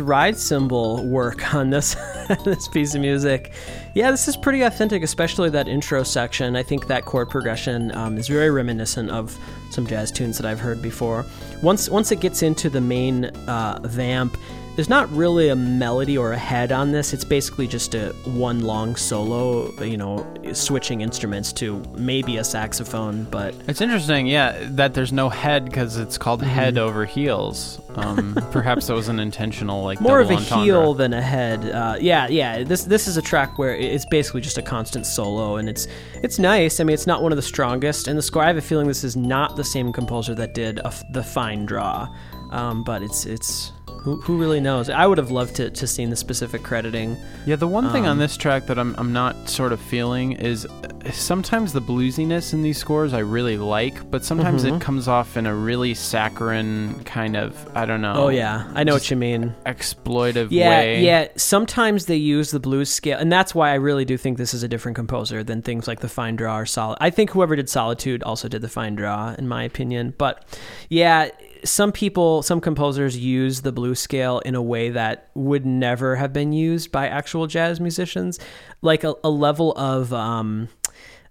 Ride 0.00 0.36
cymbal 0.36 1.04
work 1.04 1.54
on 1.54 1.70
this 1.70 1.94
this 2.44 2.68
piece 2.68 2.94
of 2.94 3.00
music. 3.00 3.52
Yeah, 3.94 4.10
this 4.10 4.28
is 4.28 4.36
pretty 4.36 4.62
authentic, 4.62 5.02
especially 5.02 5.50
that 5.50 5.68
intro 5.68 6.02
section. 6.02 6.56
I 6.56 6.62
think 6.62 6.86
that 6.86 7.04
chord 7.04 7.28
progression 7.28 7.94
um, 7.96 8.16
is 8.16 8.28
very 8.28 8.50
reminiscent 8.50 9.10
of 9.10 9.36
some 9.70 9.86
jazz 9.86 10.10
tunes 10.10 10.36
that 10.38 10.46
I've 10.46 10.60
heard 10.60 10.80
before. 10.82 11.24
Once 11.62 11.88
once 11.88 12.12
it 12.12 12.20
gets 12.20 12.42
into 12.42 12.70
the 12.70 12.80
main 12.80 13.26
uh, 13.26 13.80
vamp, 13.82 14.36
there's 14.80 14.88
not 14.88 15.12
really 15.12 15.50
a 15.50 15.56
melody 15.56 16.16
or 16.16 16.32
a 16.32 16.38
head 16.38 16.72
on 16.72 16.90
this. 16.90 17.12
It's 17.12 17.22
basically 17.22 17.66
just 17.66 17.94
a 17.94 18.14
one 18.24 18.60
long 18.60 18.96
solo, 18.96 19.70
you 19.84 19.98
know, 19.98 20.26
switching 20.54 21.02
instruments 21.02 21.52
to 21.54 21.82
maybe 21.98 22.38
a 22.38 22.44
saxophone, 22.44 23.24
but 23.24 23.54
It's 23.68 23.82
interesting, 23.82 24.26
yeah, 24.26 24.56
that 24.70 24.94
there's 24.94 25.12
no 25.12 25.28
head 25.28 25.66
because 25.66 25.98
it's 25.98 26.16
called 26.16 26.40
Mm-hmm. 26.40 26.48
head 26.48 26.78
over 26.78 27.04
heels. 27.04 27.78
Um, 27.94 28.34
perhaps 28.52 28.86
that 28.86 28.94
was 28.94 29.08
an 29.08 29.20
intentional, 29.20 29.84
like 29.84 30.00
more 30.00 30.18
of 30.20 30.30
a 30.30 30.36
entendre. 30.36 30.64
heel 30.64 30.94
than 30.94 31.12
a 31.12 31.20
head. 31.20 31.62
Uh, 31.68 31.96
yeah, 32.00 32.26
yeah. 32.28 32.62
This 32.64 32.84
this 32.84 33.06
is 33.06 33.18
a 33.18 33.22
track 33.22 33.58
where 33.58 33.74
it's 33.76 34.06
basically 34.06 34.40
just 34.40 34.56
a 34.56 34.62
constant 34.62 35.04
solo, 35.04 35.56
and 35.56 35.68
it's 35.68 35.88
it's 36.22 36.38
nice. 36.38 36.80
I 36.80 36.84
mean, 36.84 36.94
it's 36.94 37.06
not 37.06 37.22
one 37.22 37.32
of 37.32 37.36
the 37.36 37.42
strongest 37.42 38.08
in 38.08 38.16
the 38.16 38.22
score. 38.22 38.42
I 38.42 38.46
have 38.46 38.56
a 38.56 38.62
feeling 38.62 38.86
this 38.88 39.04
is 39.04 39.14
not 39.16 39.56
the 39.56 39.64
same 39.64 39.92
composer 39.92 40.34
that 40.36 40.54
did 40.54 40.78
a 40.78 40.86
f 40.86 41.02
the 41.12 41.22
Fine 41.22 41.66
Draw, 41.66 42.08
um, 42.52 42.82
but 42.84 43.02
it's 43.02 43.26
it's 43.26 43.72
who, 44.02 44.20
who 44.20 44.38
really 44.38 44.60
knows? 44.60 44.88
I 44.90 45.06
would 45.06 45.18
have 45.18 45.30
loved 45.30 45.56
to 45.56 45.70
to 45.70 45.86
seen 45.86 46.10
the 46.10 46.16
specific 46.16 46.62
crediting. 46.62 47.16
Yeah, 47.46 47.56
the 47.56 47.66
one 47.68 47.90
thing 47.90 48.04
on 48.06 48.12
Um, 48.12 48.18
this 48.18 48.36
track 48.36 48.66
that 48.66 48.78
I'm, 48.78 48.94
I'm 48.98 49.12
not 49.12 49.48
sort 49.48 49.72
of 49.72 49.80
feeling 49.80 50.32
is 50.32 50.66
uh, 50.66 51.10
sometimes 51.12 51.72
the 51.72 51.80
bluesiness 51.80 52.52
in 52.52 52.62
these 52.62 52.78
scores 52.78 53.12
I 53.14 53.20
really 53.20 53.56
like, 53.56 54.10
but 54.10 54.24
sometimes 54.24 54.64
Mm-hmm. 54.64 54.76
it 54.76 54.80
comes 54.80 55.06
off 55.08 55.36
in 55.36 55.46
a 55.46 55.54
really 55.54 55.94
saccharine 55.94 57.02
kind 57.04 57.36
of, 57.36 57.68
I 57.76 57.84
don't 57.86 58.00
know. 58.00 58.14
Oh 58.16 58.28
yeah, 58.28 58.70
I 58.74 58.84
know 58.84 58.94
what 58.94 59.10
you 59.10 59.16
mean. 59.16 59.54
Exploitive 59.66 60.48
Yeah, 60.50 60.68
way. 60.70 61.04
yeah. 61.04 61.28
Sometimes 61.36 62.06
they 62.06 62.16
use 62.16 62.50
the 62.50 62.60
blues 62.60 62.90
scale, 62.90 63.18
and 63.18 63.30
that's 63.30 63.54
why 63.54 63.70
I 63.70 63.74
really 63.74 64.04
do 64.04 64.16
think 64.16 64.38
this 64.38 64.54
is 64.54 64.62
a 64.62 64.68
different 64.68 64.96
composer 64.96 65.42
than 65.44 65.62
things 65.62 65.86
like 65.88 66.00
the 66.00 66.08
Fine 66.08 66.36
Draw 66.36 66.58
or 66.58 66.66
Solid. 66.66 66.98
I 67.00 67.10
think 67.10 67.30
whoever 67.30 67.56
did 67.56 67.68
Solitude 67.68 68.22
also 68.22 68.48
did 68.48 68.62
the 68.62 68.68
Fine 68.68 68.96
Draw, 68.96 69.34
in 69.38 69.46
my 69.48 69.62
opinion. 69.64 70.14
But 70.18 70.44
yeah, 70.88 71.28
some 71.64 71.92
people, 71.92 72.42
some 72.42 72.60
composers 72.60 73.16
use 73.16 73.62
the 73.62 73.72
blues 73.72 74.00
scale 74.00 74.40
in 74.40 74.54
a 74.54 74.62
way 74.62 74.90
that 74.90 75.28
would 75.34 75.64
never 75.66 76.16
have 76.16 76.32
been 76.32 76.52
used 76.52 76.92
by 76.92 77.08
actual 77.08 77.46
jazz 77.46 77.80
musicians, 77.80 78.38
like 78.82 79.04
a, 79.04 79.14
a 79.24 79.30
level 79.30 79.72
of. 79.72 80.12
Um, 80.12 80.68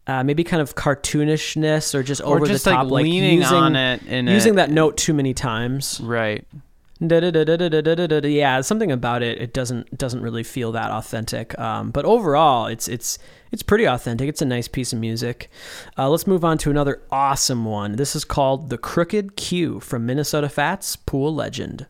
uh, 0.08 0.24
maybe 0.24 0.44
kind 0.44 0.60
of 0.60 0.74
cartoonishness 0.74 1.94
or 1.94 2.02
just 2.02 2.20
Or 2.22 2.38
over 2.38 2.48
just 2.48 2.66
the 2.66 2.72
top, 2.72 2.90
like 2.90 3.04
leaning 3.04 3.38
using, 3.42 3.56
on 3.56 3.76
it 3.76 4.02
in 4.08 4.28
a- 4.28 4.34
using 4.34 4.56
that 4.56 4.72
note 4.72 4.98
too 4.98 5.14
many 5.14 5.36
times. 5.36 6.02
Right. 6.02 6.48
Yeah, 7.02 8.62
something 8.62 8.92
about 8.92 9.24
it. 9.24 9.42
It 9.42 9.54
doesn't 9.54 9.98
doesn't 9.98 10.22
really 10.22 10.44
feel 10.44 10.72
that 10.74 10.92
authentic. 10.92 11.58
Um, 11.58 11.92
but 11.92 12.06
overall, 12.06 12.68
it's 12.68 12.88
it's 12.88 13.18
it's 13.52 13.64
pretty 13.64 13.86
authentic. 13.86 14.28
It's 14.28 14.42
a 14.42 14.46
nice 14.46 14.68
piece 14.68 14.92
of 14.92 15.00
music. 15.00 15.50
Uh, 15.98 16.10
let's 16.10 16.28
move 16.28 16.44
on 16.44 16.58
to 16.60 16.70
another 16.70 17.02
awesome 17.12 17.66
one. 17.66 17.96
This 17.96 18.16
is 18.16 18.26
called 18.26 18.70
"The 18.70 18.78
Crooked 18.78 19.36
Q" 19.36 19.80
from 19.80 20.06
Minnesota 20.06 20.50
Fats 20.50 20.96
Pool 20.96 21.34
Legend. 21.34 21.88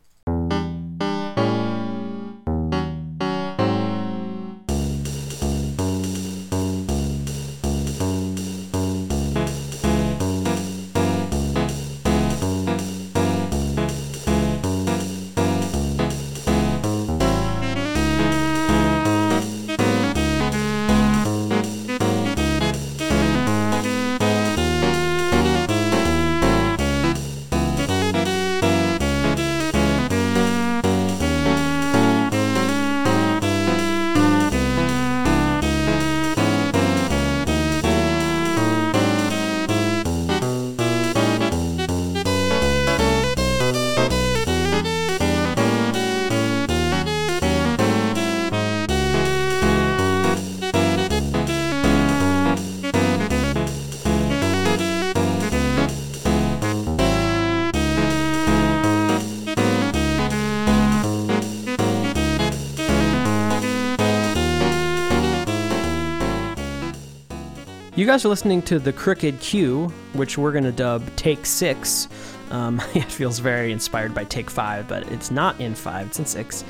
Guys 68.09 68.25
are 68.25 68.29
listening 68.29 68.59
to 68.59 68.79
The 68.79 68.91
Crooked 68.91 69.39
Q, 69.39 69.89
which 70.13 70.35
we're 70.35 70.51
going 70.51 70.63
to 70.63 70.71
dub 70.71 71.15
Take 71.15 71.45
Six. 71.45 72.07
Um, 72.49 72.81
it 72.95 73.03
feels 73.03 73.37
very 73.37 73.71
inspired 73.71 74.15
by 74.15 74.23
Take 74.23 74.49
Five, 74.49 74.87
but 74.87 75.07
it's 75.11 75.29
not 75.29 75.61
in 75.61 75.75
five, 75.75 76.07
it's 76.07 76.17
in 76.17 76.25
six. 76.25 76.65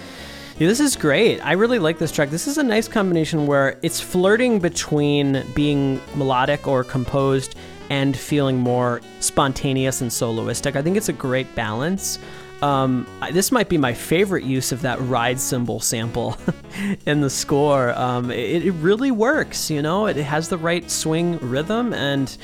Yeah, 0.57 0.67
this 0.67 0.81
is 0.81 0.97
great. 0.97 1.39
I 1.39 1.53
really 1.53 1.79
like 1.79 1.97
this 1.97 2.11
track. 2.11 2.29
This 2.29 2.45
is 2.45 2.57
a 2.57 2.63
nice 2.63 2.89
combination 2.89 3.47
where 3.47 3.79
it's 3.81 4.01
flirting 4.01 4.59
between 4.59 5.45
being 5.55 6.01
melodic 6.13 6.67
or 6.67 6.83
composed 6.83 7.55
and 7.89 8.17
feeling 8.17 8.57
more 8.57 8.99
spontaneous 9.21 10.01
and 10.01 10.11
soloistic. 10.11 10.75
I 10.75 10.81
think 10.81 10.97
it's 10.97 11.07
a 11.07 11.13
great 11.13 11.55
balance. 11.55 12.19
Um, 12.62 13.07
this 13.32 13.51
might 13.51 13.70
be 13.70 13.78
my 13.78 13.93
favorite 13.93 14.43
use 14.43 14.72
of 14.72 14.82
that 14.82 14.99
ride 15.01 15.39
cymbal 15.39 15.80
sample 15.80 16.38
in 17.05 17.22
the 17.22 17.30
score. 17.30 17.97
Um, 17.97 18.32
it, 18.32 18.66
it 18.66 18.72
really 18.74 19.12
works, 19.12 19.70
you 19.72 19.82
know. 19.82 20.07
It 20.07 20.18
has 20.18 20.49
the 20.49 20.57
right 20.57 20.89
swing 20.91 21.38
rhythm 21.39 21.93
and 21.93 22.36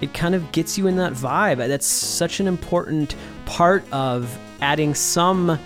it 0.00 0.14
kind 0.14 0.34
of 0.34 0.52
gets 0.52 0.78
you 0.78 0.86
in 0.86 0.96
that 0.96 1.12
vibe. 1.12 1.56
That's 1.56 1.86
such 1.86 2.38
an 2.40 2.46
important 2.46 3.16
part 3.46 3.84
of 3.92 4.36
adding 4.60 4.94
some, 4.94 5.58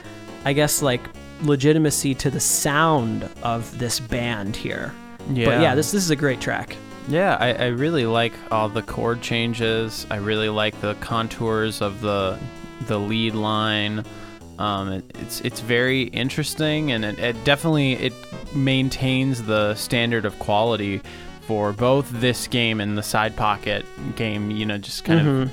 I 0.45 0.53
guess, 0.55 0.81
like 0.81 1.03
legitimacy 1.43 2.15
to 2.15 2.31
the 2.31 2.41
sound 2.41 3.29
of 3.43 3.79
this 3.79 4.01
band 4.01 4.57
here. 4.57 4.95
But 5.19 5.37
Yeah. 5.37 5.61
yeah, 5.61 5.75
this 5.75 5.93
this 5.93 6.03
is 6.03 6.11
a 6.11 6.17
great 6.17 6.41
track. 6.41 6.77
Yeah, 7.09 7.37
I, 7.41 7.53
I 7.53 7.67
really 7.69 8.07
like 8.07 8.33
all 8.51 8.69
the 8.69 8.83
chord 8.83 9.21
changes. 9.23 10.07
I 10.11 10.17
really 10.17 10.49
like 10.49 10.79
the 10.81 10.95
contours 10.97 11.81
of 11.81 12.01
the 12.01 12.39
the 12.87 12.99
lead 12.99 13.35
line. 13.35 14.05
Um, 14.59 14.93
it, 14.93 15.05
it's 15.20 15.41
it's 15.43 15.61
very 15.61 16.03
interesting, 16.05 16.91
and 16.93 17.05
it, 17.05 17.18
it 17.18 17.45
definitely 17.45 17.93
it 17.95 18.12
maintains 18.55 19.43
the 19.45 19.74
standard 19.74 20.24
of 20.24 20.39
quality 20.39 21.01
for 21.43 21.72
both 21.72 22.11
this 22.11 22.47
game 22.49 22.81
and 22.81 22.99
the 22.99 23.03
side 23.03 23.37
pocket 23.37 23.87
game. 24.16 24.51
You 24.51 24.66
know, 24.66 24.79
just 24.79 25.05
kind 25.05 25.29
of 25.29 25.51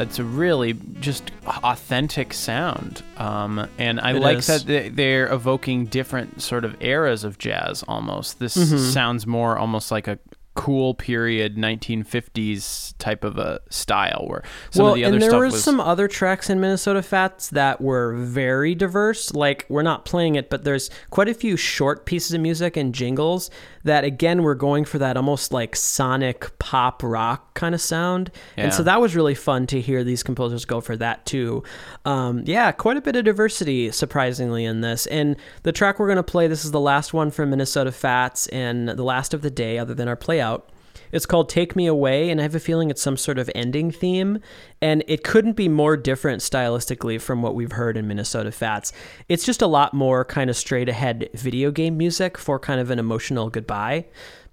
it's 0.00 0.18
a 0.18 0.24
really 0.24 0.72
just 1.00 1.30
authentic 1.46 2.34
sound 2.34 3.04
um, 3.16 3.68
and 3.78 4.00
i 4.00 4.10
It 4.12 4.20
like 4.20 4.38
is. 4.38 4.48
that 4.48 4.66
they- 4.66 4.88
they're 4.88 5.32
evoking 5.32 5.86
different 5.86 6.42
sort 6.42 6.64
of 6.64 6.74
eras 6.82 7.22
of 7.22 7.38
jazz 7.38 7.84
almost 7.86 8.40
this 8.40 8.54
sounds 8.92 9.24
more 9.24 9.56
almost 9.56 9.92
like 9.92 10.08
a 10.08 10.18
cool 10.54 10.94
period 10.94 11.56
1950s 11.56 12.94
type 12.98 13.24
of 13.24 13.38
a 13.38 13.60
style 13.70 14.24
where 14.28 14.42
some 14.70 14.84
well, 14.84 14.92
of 14.92 14.96
the 14.96 15.04
other 15.04 15.14
and 15.14 15.22
there 15.22 15.38
were 15.38 15.46
was 15.46 15.62
some 15.62 15.80
other 15.80 16.06
tracks 16.06 16.48
in 16.48 16.60
Minnesota 16.60 17.02
Fats 17.02 17.50
that 17.50 17.80
were 17.80 18.14
very 18.14 18.74
diverse. 18.74 19.34
Like 19.34 19.66
we're 19.68 19.82
not 19.82 20.04
playing 20.04 20.36
it, 20.36 20.50
but 20.50 20.64
there's 20.64 20.90
quite 21.10 21.28
a 21.28 21.34
few 21.34 21.56
short 21.56 22.06
pieces 22.06 22.32
of 22.32 22.40
music 22.40 22.76
and 22.76 22.94
jingles 22.94 23.50
that 23.84 24.02
again 24.04 24.42
were 24.42 24.54
going 24.54 24.84
for 24.84 24.98
that 24.98 25.16
almost 25.16 25.52
like 25.52 25.76
sonic 25.76 26.58
pop 26.58 27.02
rock 27.02 27.54
kind 27.54 27.74
of 27.74 27.80
sound. 27.80 28.30
And 28.56 28.74
so 28.74 28.82
that 28.82 29.00
was 29.00 29.14
really 29.14 29.34
fun 29.34 29.66
to 29.68 29.80
hear 29.80 30.02
these 30.02 30.22
composers 30.22 30.64
go 30.64 30.80
for 30.80 30.96
that 30.96 31.24
too. 31.26 31.62
Um, 32.04 32.42
yeah, 32.46 32.72
quite 32.72 32.96
a 32.96 33.00
bit 33.00 33.14
of 33.14 33.24
diversity 33.24 33.90
surprisingly 33.92 34.64
in 34.64 34.80
this. 34.80 35.06
And 35.06 35.36
the 35.62 35.72
track 35.72 35.98
we're 35.98 36.06
going 36.06 36.16
to 36.16 36.22
play, 36.22 36.48
this 36.48 36.64
is 36.64 36.70
the 36.70 36.80
last 36.80 37.12
one 37.14 37.30
from 37.30 37.50
Minnesota 37.50 37.92
Fats 37.92 38.46
and 38.48 38.88
the 38.88 39.04
last 39.04 39.34
of 39.34 39.42
the 39.42 39.50
day, 39.50 39.78
other 39.78 39.94
than 39.94 40.08
our 40.08 40.16
play 40.16 40.40
out. 40.40 40.70
It's 41.14 41.26
called 41.26 41.48
Take 41.48 41.76
Me 41.76 41.86
Away, 41.86 42.28
and 42.28 42.40
I 42.40 42.42
have 42.42 42.56
a 42.56 42.60
feeling 42.60 42.90
it's 42.90 43.00
some 43.00 43.16
sort 43.16 43.38
of 43.38 43.48
ending 43.54 43.92
theme. 43.92 44.40
And 44.82 45.04
it 45.06 45.22
couldn't 45.22 45.52
be 45.52 45.68
more 45.68 45.96
different 45.96 46.42
stylistically 46.42 47.20
from 47.20 47.40
what 47.40 47.54
we've 47.54 47.70
heard 47.70 47.96
in 47.96 48.08
Minnesota 48.08 48.50
Fats. 48.50 48.92
It's 49.28 49.46
just 49.46 49.62
a 49.62 49.68
lot 49.68 49.94
more 49.94 50.24
kind 50.24 50.50
of 50.50 50.56
straight 50.56 50.88
ahead 50.88 51.30
video 51.32 51.70
game 51.70 51.96
music 51.96 52.36
for 52.36 52.58
kind 52.58 52.80
of 52.80 52.90
an 52.90 52.98
emotional 52.98 53.48
goodbye. 53.48 54.06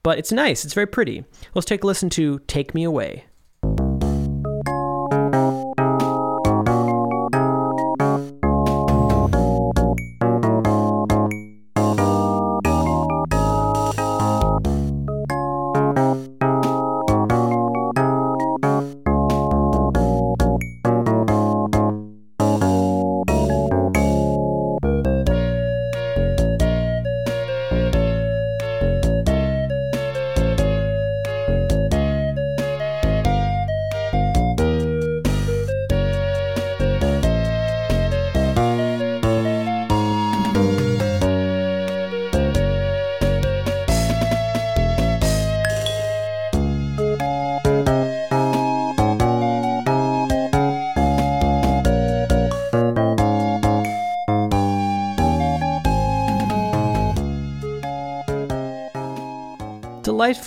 But 0.04 0.20
it's 0.20 0.32
nice, 0.32 0.64
it's 0.64 0.76
very 0.76 0.86
pretty. 0.86 1.26
Let's 1.56 1.66
take 1.66 1.84
a 1.84 1.88
listen 1.88 2.12
to 2.12 2.40
Take 2.46 2.76
Me 2.76 2.84
Away. 2.84 3.26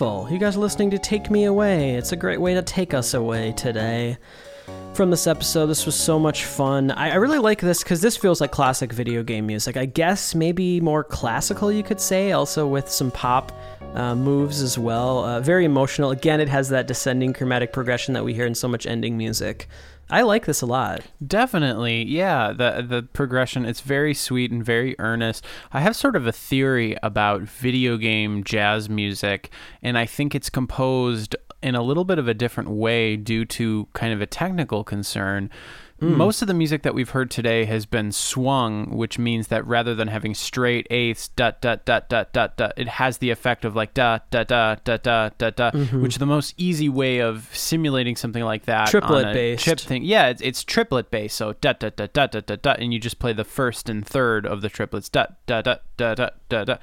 You 0.01 0.39
guys 0.41 0.57
are 0.57 0.61
listening 0.61 0.91
to 0.91 0.99
Take 0.99 1.31
Me 1.31 1.45
Away. 1.45 1.95
It's 1.95 2.11
a 2.11 2.17
great 2.17 2.41
way 2.41 2.53
to 2.55 2.63
take 2.63 2.95
us 2.95 3.15
away 3.15 3.53
today. 3.53 4.19
From 4.93 5.09
this 5.13 5.29
episode, 5.29 5.67
this 5.67 5.87
was 5.87 5.95
so 5.95 6.19
much 6.19 6.47
fun. 6.47 6.91
I, 6.91 7.13
I 7.13 7.15
really 7.15 7.39
like 7.39 7.61
this 7.61 7.85
because 7.85 8.01
this 8.01 8.17
feels 8.17 8.41
like 8.41 8.51
classic 8.51 8.93
video 8.93 9.23
game 9.23 9.47
music. 9.47 9.77
I 9.77 9.87
guess 9.87 10.35
maybe 10.35 10.81
more 10.81 11.05
classical, 11.05 11.71
you 11.71 11.85
could 11.85 12.01
say, 12.01 12.33
also 12.33 12.67
with 12.67 12.89
some 12.89 13.13
pop 13.13 13.53
uh, 13.95 14.15
moves 14.15 14.61
as 14.61 14.79
well. 14.79 15.25
Uh, 15.25 15.41
very 15.41 15.65
emotional. 15.65 16.11
Again, 16.11 16.41
it 16.41 16.49
has 16.49 16.69
that 16.69 16.87
descending 16.87 17.33
chromatic 17.33 17.73
progression 17.73 18.15
that 18.15 18.25
we 18.25 18.35
hear 18.35 18.47
in 18.47 18.55
so 18.55 18.69
much 18.69 18.87
ending 18.87 19.17
music. 19.17 19.69
I 20.11 20.23
like 20.23 20.45
this 20.45 20.61
a 20.61 20.67
lot. 20.67 21.01
Definitely, 21.27 22.05
yeah. 22.05 22.53
The 22.53 22.85
the 22.87 23.03
progression 23.03 23.65
it's 23.65 23.81
very 23.81 24.13
sweet 24.13 24.51
and 24.51 24.63
very 24.65 24.95
earnest. 24.99 25.45
I 25.73 25.81
have 25.81 25.97
sort 25.97 26.15
of 26.15 26.27
a 26.27 26.33
theory 26.33 26.97
about 27.03 27.43
video 27.43 27.97
game 27.97 28.45
jazz 28.45 28.91
music, 28.91 29.51
and 29.83 29.97
I 29.97 30.05
think 30.05 30.35
it's 30.35 30.51
composed 30.51 31.37
in 31.63 31.75
a 31.75 31.83
little 31.83 32.05
bit 32.05 32.19
of 32.19 32.29
a 32.29 32.35
different 32.35 32.71
way 32.71 33.17
due 33.17 33.47
to 33.47 33.89
kind 33.95 34.13
of 34.13 34.21
a 34.21 34.27
technical 34.27 34.85
concern. 34.85 35.49
Hmm. 36.05 36.17
Most 36.17 36.43
of 36.43 36.49
the 36.49 36.55
music 36.55 36.83
that 36.83 36.95
we've 36.95 37.11
heard 37.11 37.31
today 37.31 37.65
has 37.65 37.87
been 37.87 38.13
swung, 38.13 38.97
which 38.97 39.19
means 39.19 39.49
that 39.49 39.67
rather 39.67 39.95
than 39.95 40.09
having 40.09 40.35
straight 40.35 40.87
eighths, 40.91 41.29
dot 41.29 41.61
dot 41.61 41.85
dot 41.85 42.09
dot 42.09 42.33
dot 42.33 42.57
dot, 42.57 42.73
it 42.77 42.89
has 42.89 43.19
the 43.19 43.31
effect 43.31 43.65
of 43.65 43.75
like 43.75 43.95
da 43.95 44.19
da 44.31 44.45
da 44.45 44.77
da 44.85 44.97
da 44.97 45.31
da 45.39 45.51
da, 45.51 45.71
Mm-hmm. 45.71 46.03
which 46.03 46.15
is 46.15 46.19
the 46.19 46.27
most 46.27 46.55
easy 46.59 46.89
way 46.89 47.21
of 47.21 47.49
simulating 47.57 48.17
something 48.17 48.45
like 48.45 48.67
that. 48.67 48.89
Triplet 48.89 49.25
on 49.25 49.31
a 49.31 49.35
based. 49.35 49.65
chip 49.65 49.81
thing. 49.81 50.05
Yeah, 50.05 50.29
it's, 50.29 50.43
it's 50.43 50.63
triplet 50.65 51.11
based. 51.11 51.37
So 51.37 51.55
da 51.55 51.73
da 51.73 51.91
da 51.91 52.07
da 52.13 52.27
da 52.27 52.41
da 52.41 52.57
da, 52.57 52.73
and 52.73 52.93
you 52.93 53.01
just 53.01 53.19
play 53.19 53.33
the 53.33 53.45
first 53.45 53.89
and 53.89 54.07
third 54.07 54.47
of 54.47 54.61
the 54.63 54.69
triplets. 54.69 55.09
Da 55.09 55.27
da 55.47 55.63
da 55.63 55.77
da 55.97 56.15
da 56.15 56.31
da 56.49 56.65
da. 56.65 56.77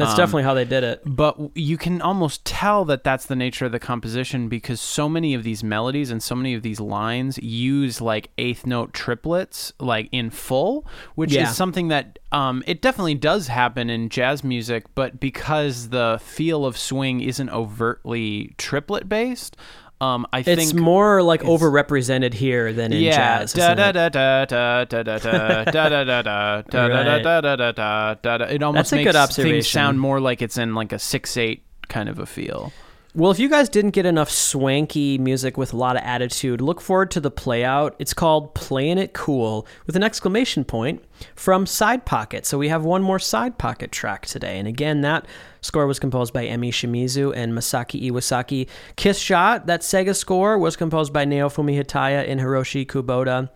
That's 0.00 0.12
Um, 0.12 0.16
definitely 0.16 0.42
how 0.42 0.54
they 0.54 0.64
did 0.64 0.82
it. 0.82 1.02
but 1.06 1.38
you 1.54 1.76
can 1.76 2.00
almost 2.02 2.44
tell 2.44 2.84
that 2.86 3.04
that's 3.04 3.26
the 3.26 3.36
nature 3.36 3.66
of 3.66 3.72
the 3.72 3.78
composition 3.78 4.48
because 4.48 4.80
so 4.80 5.08
many 5.08 5.34
of 5.34 5.42
these 5.44 5.62
melodies 5.62 6.10
and 6.10 6.22
so 6.22 6.34
many 6.34 6.54
of 6.54 6.62
these 6.62 6.80
lines 6.80 7.38
use 7.38 8.00
like 8.00 8.30
eighth 8.38 8.66
note 8.66 8.92
triplets 8.92 9.72
like 9.78 10.08
in 10.10 10.30
full 10.30 10.86
which 11.14 11.32
Yeah. 11.32 11.48
is 11.50 11.56
something 11.56 11.88
that 11.88 12.18
um, 12.32 12.62
it 12.66 12.80
definitely 12.82 13.14
does 13.14 13.48
happen 13.48 13.90
in 13.90 14.08
jazz 14.08 14.42
music 14.42 14.84
but 14.94 15.20
because 15.20 15.90
the 15.90 16.18
feel 16.22 16.64
of 16.64 16.76
swing 16.78 17.20
isn't 17.20 17.50
overtly 17.50 18.54
triplet 18.58 19.08
based 19.08 19.56
um, 20.00 20.26
I 20.32 20.40
It's 20.40 20.70
think 20.70 20.74
more 20.74 21.22
like 21.22 21.42
overrepresented 21.42 22.32
here 22.32 22.72
than 22.72 22.92
in 22.92 23.02
yeah, 23.02 23.40
jazz. 23.40 23.52
da 23.52 23.74
da 23.74 23.90
it? 23.90 23.92
da 23.92 24.08
da 24.08 24.44
da 24.46 24.84
da 24.84 25.18
da 25.18 25.18
da 25.18 26.04
da 26.04 26.22
da 26.22 26.22
da 26.22 26.22
da 26.22 26.62
da 26.62 26.88
da 26.88 27.20
da 27.20 27.40
da 27.40 27.56
da 27.56 27.72
da 27.72 28.14
da 28.14 28.36
da. 28.38 28.44
It 28.46 28.62
almost 28.62 28.90
That's 28.90 28.92
a 28.92 28.96
makes 28.96 29.36
good 29.36 29.42
things 29.44 29.68
sound 29.68 30.00
more 30.00 30.20
like 30.20 30.40
it's 30.42 30.56
in 30.56 30.74
like 30.74 30.92
a 30.92 30.98
six 30.98 31.36
eight 31.36 31.64
kind 31.88 32.08
of 32.08 32.18
a 32.18 32.26
feel. 32.26 32.72
Well, 33.12 33.32
if 33.32 33.40
you 33.40 33.48
guys 33.48 33.68
didn't 33.68 33.90
get 33.90 34.06
enough 34.06 34.30
swanky 34.30 35.18
music 35.18 35.56
with 35.56 35.72
a 35.72 35.76
lot 35.76 35.96
of 35.96 36.02
attitude, 36.04 36.60
look 36.60 36.80
forward 36.80 37.10
to 37.10 37.20
the 37.20 37.30
play 37.30 37.64
out. 37.64 37.96
It's 37.98 38.14
called 38.14 38.54
Playing 38.54 38.98
It 38.98 39.14
Cool 39.14 39.66
with 39.84 39.96
an 39.96 40.04
exclamation 40.04 40.62
point 40.62 41.02
from 41.34 41.66
Side 41.66 42.06
Pocket. 42.06 42.46
So 42.46 42.56
we 42.56 42.68
have 42.68 42.84
one 42.84 43.02
more 43.02 43.18
Side 43.18 43.58
Pocket 43.58 43.90
track 43.90 44.26
today. 44.26 44.60
And 44.60 44.68
again, 44.68 45.00
that 45.00 45.26
score 45.60 45.88
was 45.88 45.98
composed 45.98 46.32
by 46.32 46.46
Emi 46.46 46.68
Shimizu 46.68 47.34
and 47.34 47.52
Masaki 47.52 48.08
Iwasaki. 48.08 48.68
Kiss 48.94 49.18
Shot, 49.18 49.66
that 49.66 49.80
Sega 49.80 50.14
score, 50.14 50.56
was 50.56 50.76
composed 50.76 51.12
by 51.12 51.26
Naofumi 51.26 51.76
Hataya 51.82 52.30
and 52.30 52.40
Hiroshi 52.40 52.86
Kubota. 52.86 53.50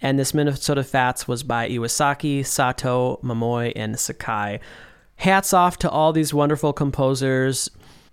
And 0.00 0.20
this 0.20 0.34
Minnesota 0.34 0.84
Fats 0.84 1.26
was 1.26 1.42
by 1.42 1.68
Iwasaki, 1.68 2.46
Sato, 2.46 3.18
Momoi, 3.24 3.72
and 3.74 3.98
Sakai. 3.98 4.60
Hats 5.16 5.52
off 5.52 5.78
to 5.78 5.90
all 5.90 6.12
these 6.12 6.32
wonderful 6.32 6.72
composers 6.72 7.68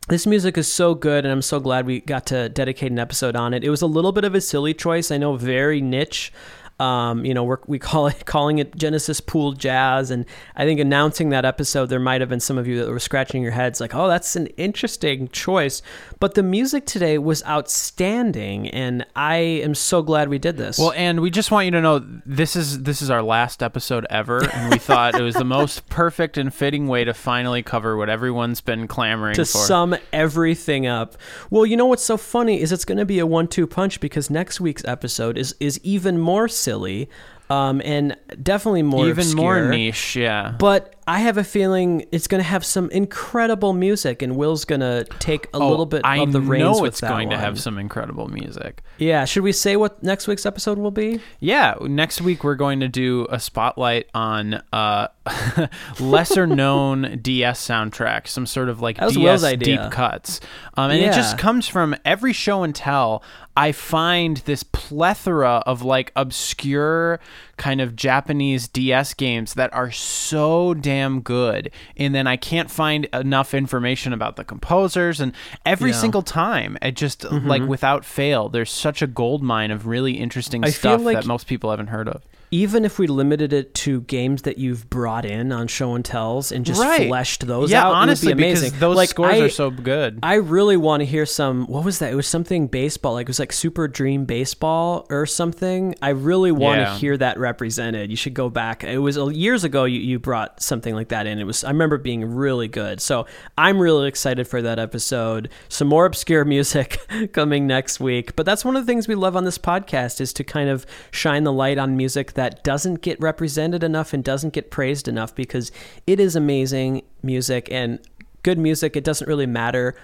this 0.10 0.26
music 0.26 0.58
is 0.58 0.72
so 0.72 0.96
good 0.96 1.26
and 1.26 1.32
i'm 1.32 1.42
so 1.42 1.60
glad 1.60 1.86
we 1.86 2.00
got 2.00 2.26
to 2.26 2.50
dedicate 2.50 2.92
an 2.92 3.00
episode 3.00 3.36
on 3.36 3.54
it. 3.54 3.64
It 3.64 3.70
was 3.70 3.82
a 3.82 3.88
little 3.88 4.12
bit 4.12 4.24
of 4.24 4.36
a 4.36 4.42
silly 4.42 4.74
choice 4.74 5.12
i 5.12 5.18
know 5.18 5.36
very 5.36 5.82
niche 5.82 6.32
um, 6.80 7.26
you 7.26 7.34
know 7.34 7.44
we're, 7.44 7.60
we 7.68 7.80
call 7.80 8.08
it 8.08 8.26
calling 8.26 8.60
it 8.60 8.76
genesis 8.76 9.20
pool 9.20 9.54
jazz. 9.54 10.12
And 10.12 10.26
i 10.56 10.66
think 10.66 10.80
announcing 10.80 11.30
that 11.30 11.46
episode 11.46 11.88
there 11.88 12.00
might 12.00 12.22
have 12.22 12.30
been 12.30 12.40
some 12.40 12.58
of 12.58 12.68
you 12.68 12.80
that 12.80 12.90
were 12.90 13.00
scratching 13.00 13.42
your 13.42 13.52
heads 13.52 13.80
like 13.80 13.96
oh 13.96 14.08
that's 14.08 14.36
an 14.36 14.48
interesting 14.58 15.28
choice. 15.30 15.82
But 16.20 16.34
the 16.34 16.44
music 16.44 16.86
today 16.86 17.18
was 17.18 17.44
outstanding. 17.46 18.70
And 18.70 19.06
i 19.16 19.38
am 19.38 19.76
so 19.76 20.02
glad 20.02 20.30
we 20.30 20.40
did 20.40 20.58
this. 20.58 20.78
Well, 20.78 20.94
and 20.94 21.22
we 21.22 21.30
just 21.30 21.52
want 21.52 21.66
you 21.66 21.72
to 21.72 21.82
know 21.82 22.00
this 22.26 22.56
is 22.56 22.84
this 22.84 23.02
is 23.02 23.10
our 23.10 23.22
last 23.22 23.62
episode 23.64 24.06
ever, 24.10 24.44
and 24.54 24.72
we 24.72 24.78
thought 24.78 25.16
it 25.16 25.22
was 25.22 25.36
the 25.36 25.46
most 25.46 25.88
perfect 25.90 26.38
and 26.38 26.54
fitting 26.54 26.88
way 26.88 27.04
to 27.04 27.14
finally 27.14 27.64
cover 27.64 27.98
what 27.98 28.10
everyone's 28.10 28.62
been 28.62 28.88
clamoring 28.88 29.36
to 29.36 29.46
for. 29.46 29.60
sum 29.60 29.96
everything 30.12 30.88
up. 30.88 31.16
Well, 31.50 31.66
you 31.66 31.78
know 31.78 31.86
what's 31.86 32.04
so 32.04 32.18
funny 32.18 32.62
is 32.62 32.72
it's 32.72 32.86
going 32.86 32.98
to 32.98 33.06
be 33.06 33.20
a 33.20 33.26
one-two 33.26 33.68
punch 33.68 34.00
because 34.00 34.30
next 34.30 34.60
week's 34.60 34.84
episode 34.86 35.38
is 35.38 35.56
is 35.60 35.80
even 35.84 36.20
more 36.20 36.48
silly, 36.68 37.10
um, 37.50 37.82
and 37.86 38.18
definitely 38.44 38.84
more 38.84 39.08
Even 39.08 39.34
more 39.36 39.70
niche, 39.70 40.18
yeah. 40.18 40.54
But 40.60 40.96
I 41.10 41.20
have 41.20 41.38
a 41.38 41.44
feeling 41.44 42.06
it's 42.12 42.28
going 42.28 42.40
to 42.44 42.48
have 42.48 42.66
some 42.66 42.90
incredible 42.92 43.72
music, 43.72 44.22
and 44.22 44.36
Will's 44.36 44.66
going 44.66 44.82
to 44.82 45.06
take 45.20 45.46
a 45.46 45.50
Oh, 45.54 45.70
little 45.70 45.86
bit 45.86 46.02
I 46.04 46.18
of 46.18 46.34
the 46.34 46.42
reins 46.42 46.64
I 46.64 46.66
know 46.80 46.86
it's 46.86 47.00
going 47.00 47.30
to 47.30 47.38
have 47.38 47.60
some 47.60 47.78
incredible 47.78 48.28
music. 48.28 48.84
Yeah, 48.98 49.24
should 49.24 49.44
we 49.44 49.54
say 49.54 49.78
what 49.78 50.04
next 50.04 50.28
week's 50.28 50.46
episode 50.46 50.78
will 50.78 50.92
be? 50.92 51.22
Yeah, 51.40 51.76
next 51.82 52.20
week 52.20 52.44
we're 52.44 52.56
going 52.56 52.82
to 52.82 52.90
do 52.90 53.26
a 53.30 53.40
spotlight 53.40 54.08
on 54.14 54.62
uh, 54.74 55.08
lesser 56.00 56.46
known 56.46 57.20
DS 57.22 57.66
soundtracks, 57.66 58.28
some 58.28 58.46
sort 58.46 58.68
of 58.68 58.82
like 58.82 58.98
DS 58.98 59.56
deep 59.58 59.80
cuts. 59.92 60.42
Um, 60.76 60.92
and 60.92 61.00
it 61.02 61.14
just 61.14 61.38
comes 61.38 61.68
from 61.68 61.96
every 62.04 62.34
show 62.34 62.64
and 62.64 62.76
tell. 62.76 63.24
I 63.56 63.72
find 63.72 64.38
this 64.46 64.62
plethora 64.62 65.64
of 65.66 65.82
like 65.82 66.12
obscure 66.16 67.20
kind 67.58 67.82
of 67.82 67.96
Japanese 67.96 68.68
DS 68.68 69.14
games 69.16 69.56
that 69.56 69.74
are 69.74 69.92
so 69.92 70.74
damn 70.74 71.22
good. 71.22 71.72
And 71.98 72.14
then 72.16 72.28
I 72.28 72.38
can't 72.38 72.70
find 72.72 73.06
enough 73.14 73.54
information 73.54 74.14
about 74.14 74.36
the 74.36 74.44
composers 74.44 75.20
and 75.20 75.34
every 75.66 75.90
Yeah. 75.90 75.96
Mm-hmm. 75.96 76.02
single 76.02 76.22
time 76.22 76.78
it 76.82 76.96
just 76.96 77.24
like 77.32 77.64
without 77.64 78.06
fail 78.06 78.48
there's 78.50 78.72
such 78.72 79.02
a 79.02 79.08
gold 79.08 79.42
mine 79.44 79.72
of 79.72 79.88
really 79.88 80.14
interesting 80.20 80.64
I 80.64 80.70
stuff 80.70 81.02
like- 81.02 81.16
that 81.18 81.26
most 81.26 81.48
people 81.48 81.72
haven't 81.72 81.88
heard 81.88 82.08
of. 82.08 82.22
Even 82.50 82.86
if 82.86 82.98
we 82.98 83.08
limited 83.08 83.52
it 83.52 83.74
to 83.76 84.02
games 84.02 84.44
that 84.44 84.58
you've 84.58 84.90
brought 84.90 85.26
in 85.26 85.52
on 85.52 85.68
show 85.68 85.94
and 85.96 86.06
tells 86.06 86.52
and 86.52 86.66
just 86.66 86.80
Right. 86.82 87.08
fleshed 87.08 87.46
those 87.46 87.72
yeah, 87.72 87.86
out, 87.86 87.94
honestly, 87.94 88.30
it 88.32 88.36
would 88.36 88.38
be 88.38 88.44
amazing. 88.46 88.68
because 88.70 88.80
those 88.80 88.96
like, 88.96 89.10
scores 89.10 89.34
I, 89.34 89.40
are 89.40 89.50
so 89.50 89.70
good. 89.70 90.20
I 90.24 90.36
really 90.36 90.78
want 90.78 91.02
to 91.02 91.06
hear 91.06 91.26
some. 91.26 91.66
What 91.68 91.84
was 91.84 92.00
that? 92.00 92.12
It 92.12 92.16
was 92.16 92.28
something 92.28 92.68
baseball. 92.68 93.14
Like 93.14 93.26
it 93.26 93.28
was 93.28 93.40
like 93.40 93.52
Super 93.52 93.88
Dream 93.88 94.24
Baseball 94.26 95.06
or 95.10 95.26
something. 95.26 95.94
I 96.02 96.10
really 96.10 96.52
want 96.54 96.80
Yeah. 96.80 96.86
to 96.94 97.00
hear 97.00 97.18
that 97.18 97.38
represented. 97.38 98.10
You 98.12 98.16
should 98.16 98.34
go 98.34 98.50
back. 98.50 98.84
It 98.84 99.00
was 99.00 99.18
uh, 99.18 99.28
years 99.28 99.64
ago. 99.66 99.84
You, 99.84 100.00
you 100.00 100.18
brought 100.20 100.62
something 100.62 100.96
like 100.96 101.10
that 101.10 101.28
in. 101.28 101.40
It 101.40 101.44
was. 101.44 101.64
I 101.66 101.70
remember 101.70 101.98
being 101.98 102.24
really 102.24 102.68
good. 102.70 103.02
So 103.02 103.26
I'm 103.58 103.78
really 103.80 104.08
excited 104.08 104.48
for 104.48 104.62
that 104.62 104.80
episode. 104.80 105.50
Some 105.68 105.90
more 105.90 106.06
obscure 106.06 106.46
music 106.58 107.00
coming 107.34 107.68
next 107.68 108.00
week. 108.00 108.36
But 108.38 108.46
that's 108.46 108.64
one 108.64 108.76
of 108.78 108.86
the 108.86 108.90
things 108.90 109.08
we 109.08 109.16
love 109.16 109.36
on 109.36 109.44
this 109.44 109.58
podcast 109.58 110.22
is 110.22 110.32
to 110.34 110.44
kind 110.46 110.70
of 110.70 110.86
shine 111.12 111.44
the 111.44 111.52
light 111.54 111.78
on 111.78 111.98
music 111.98 112.34
that 112.38 112.64
doesn't 112.64 113.02
get 113.02 113.20
represented 113.20 113.84
enough 113.84 114.14
and 114.14 114.24
doesn't 114.24 114.54
get 114.54 114.70
praised 114.70 115.08
enough 115.08 115.34
because 115.34 115.72
it 116.06 116.20
is 116.20 116.36
amazing 116.36 117.02
music 117.24 117.68
and 117.72 118.00
good 118.44 118.60
music. 118.60 118.96
It 118.96 119.04
doesn't 119.04 119.28
really 119.28 119.48
matter 119.48 119.96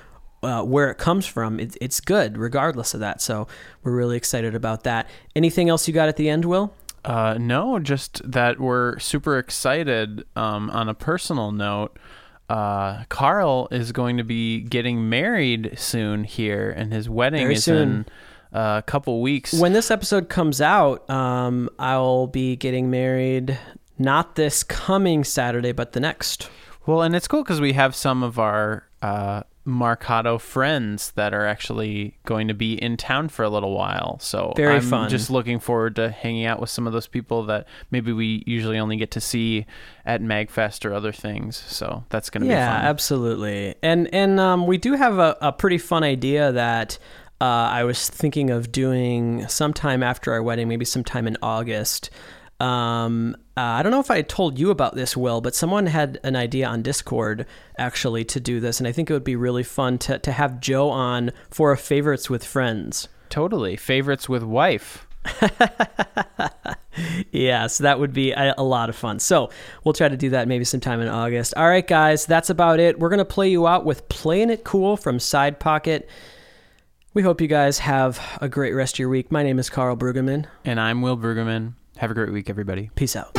uh, 0.42 0.64
where 0.64 0.90
it 0.90 0.98
comes 0.98 1.28
from. 1.28 1.60
It, 1.60 1.78
it's 1.80 2.02
good 2.02 2.40
regardless 2.40 2.96
of 2.96 3.02
that. 3.02 3.22
So 3.22 3.48
we're 3.84 3.96
really 3.96 4.18
excited 4.18 4.56
about 4.56 4.84
that. 4.84 5.08
Anything 5.36 5.70
else 5.70 5.88
you 5.88 5.94
got 5.94 6.10
at 6.10 6.16
the 6.18 6.28
end, 6.28 6.46
Will? 6.46 6.74
Uh, 7.06 7.38
no, 7.40 7.78
just 7.78 8.20
that 8.30 8.60
we're 8.60 8.98
super 8.98 9.38
excited. 9.38 10.26
Um, 10.36 10.72
on 10.72 10.90
a 10.90 10.96
personal 10.96 11.52
note, 11.52 12.00
uh, 12.50 13.04
Karl 13.10 13.68
is 13.70 13.92
going 13.92 14.18
to 14.18 14.24
be 14.24 14.62
getting 14.62 15.08
married 15.08 15.74
soon 15.78 16.24
here, 16.24 16.72
and 16.72 16.92
his 16.92 17.08
wedding 17.08 17.42
Very 17.42 17.54
is 17.54 17.66
soon. 17.66 17.78
in 17.78 18.06
uh, 18.54 18.76
a 18.78 18.84
couple 18.84 19.22
weeks. 19.22 19.54
When 19.54 19.74
this 19.74 19.90
episode 19.92 20.30
comes 20.30 20.62
out, 20.62 21.10
um, 21.10 21.70
I'll 21.80 22.28
be 22.28 22.56
getting 22.56 22.90
married 22.90 23.58
not 23.98 24.36
this 24.36 24.64
coming 24.64 25.24
Saturday, 25.24 25.72
but 25.72 25.94
the 25.94 26.00
next. 26.00 26.50
Well, 26.86 27.02
and 27.02 27.16
it's 27.16 27.28
cool 27.28 27.44
because 27.44 27.62
we 27.62 27.74
have 27.74 27.96
some 27.96 28.24
of 28.24 28.38
our 28.38 28.88
uh, 29.02 29.44
Marcato 29.66 30.40
friends 30.40 31.12
that 31.12 31.34
are 31.34 31.46
actually 31.46 32.18
going 32.26 32.50
to 32.50 32.54
be 32.54 32.74
in 32.74 32.98
town 32.98 33.30
for 33.30 33.44
a 33.44 33.50
little 33.50 33.74
while. 33.74 34.20
So 34.20 34.52
Very 34.58 34.76
I'm 34.76 34.82
fun. 34.82 35.10
just 35.10 35.30
looking 35.30 35.60
forward 35.60 35.96
to 35.96 36.10
hanging 36.10 36.46
out 36.46 36.60
with 36.60 36.70
some 36.70 36.86
of 36.86 36.92
those 36.92 37.08
people 37.08 37.44
that 37.46 37.68
maybe 37.90 38.12
we 38.12 38.44
usually 38.46 38.78
only 38.78 38.98
get 38.98 39.12
to 39.12 39.22
see 39.22 39.66
at 40.06 40.22
Magfest 40.22 40.84
or 40.84 40.94
other 40.94 41.14
things. 41.14 41.56
So 41.56 42.04
that's 42.10 42.30
going 42.30 42.44
to 42.44 42.48
yeah, 42.48 42.68
be 42.68 42.74
fun. 42.74 42.84
Yeah, 42.84 42.90
absolutely. 42.90 43.76
And 43.82 44.14
and 44.14 44.40
um, 44.40 44.68
we 44.68 44.78
do 44.78 44.94
have 44.94 45.18
a, 45.18 45.38
a 45.40 45.54
pretty 45.54 45.78
fun 45.78 46.04
idea 46.04 46.52
that 46.52 46.98
uh, 47.42 47.46
I 47.46 47.84
was 47.84 48.10
thinking 48.10 48.50
of 48.50 48.72
doing 48.72 49.48
sometime 49.48 50.04
after 50.04 50.32
our 50.32 50.42
wedding, 50.42 50.68
maybe 50.68 50.86
sometime 50.86 51.28
in 51.28 51.38
August. 51.42 52.10
Um, 52.60 53.36
uh, 53.58 53.62
I 53.62 53.84
don't 53.84 53.92
know 53.92 54.00
if 54.00 54.12
I 54.12 54.22
told 54.22 54.58
you 54.58 54.72
about 54.72 54.96
this, 54.96 55.18
Will, 55.18 55.42
but 55.42 55.54
someone 55.54 55.88
had 55.88 56.20
an 56.24 56.36
idea 56.36 56.68
on 56.68 56.82
Discord 56.82 57.46
actually 57.78 58.24
to 58.26 58.40
do 58.40 58.60
this, 58.60 58.80
and 58.80 58.88
I 58.88 58.92
think 58.92 59.10
it 59.10 59.14
would 59.14 59.24
be 59.24 59.36
really 59.36 59.64
fun 59.64 59.98
to, 60.00 60.20
to 60.20 60.32
have 60.32 60.62
Joe 60.62 60.90
on 60.90 61.32
for 61.50 61.72
a 61.72 61.78
favorites 61.78 62.30
with 62.30 62.46
friends. 62.46 63.10
Totally. 63.30 63.76
Favorites 63.76 64.30
with 64.30 64.44
wife. 64.44 65.08
yeah, 67.32 67.68
so 67.68 67.84
that 67.84 68.00
would 68.00 68.14
be 68.14 68.32
a, 68.32 68.54
a, 68.58 68.64
lot 68.64 68.90
of 68.90 68.96
fun. 68.96 69.20
So 69.20 69.50
we'll 69.84 69.94
try 69.94 70.10
to 70.10 70.18
do 70.18 70.32
that 70.32 70.48
maybe 70.48 70.66
sometime 70.66 71.02
in 71.02 71.08
August. 71.08 71.54
All 71.56 71.68
right, 71.68 71.86
guys, 71.86 72.26
that's 72.26 72.50
about 72.50 72.80
it. 72.80 73.00
We're 73.00 73.10
going 73.10 73.20
to 73.20 73.26
play 73.26 73.50
you 73.50 73.68
out 73.68 73.86
with 73.86 74.08
Playing 74.10 74.50
It 74.50 74.64
Cool 74.64 74.98
from 74.98 75.20
Side 75.20 75.60
Pocket. 75.60 76.10
We 77.16 77.22
hope 77.22 77.42
you 77.42 77.48
guys 77.48 77.78
have 77.80 78.20
a 78.42 78.50
great 78.50 78.74
rest 78.74 78.96
of 78.96 79.00
your 79.00 79.10
week. 79.10 79.32
My 79.32 79.44
name 79.44 79.60
is 79.60 79.70
Karl 79.70 79.96
Brueggemann. 79.96 80.48
And 80.66 80.80
I'm 80.80 81.04
Will 81.04 81.16
Brueggemann. 81.16 81.74
Have 81.98 82.10
a 82.10 82.16
great 82.16 82.32
week, 82.32 82.50
everybody. 82.50 82.90
Peace 82.96 83.16
out. 83.16 83.38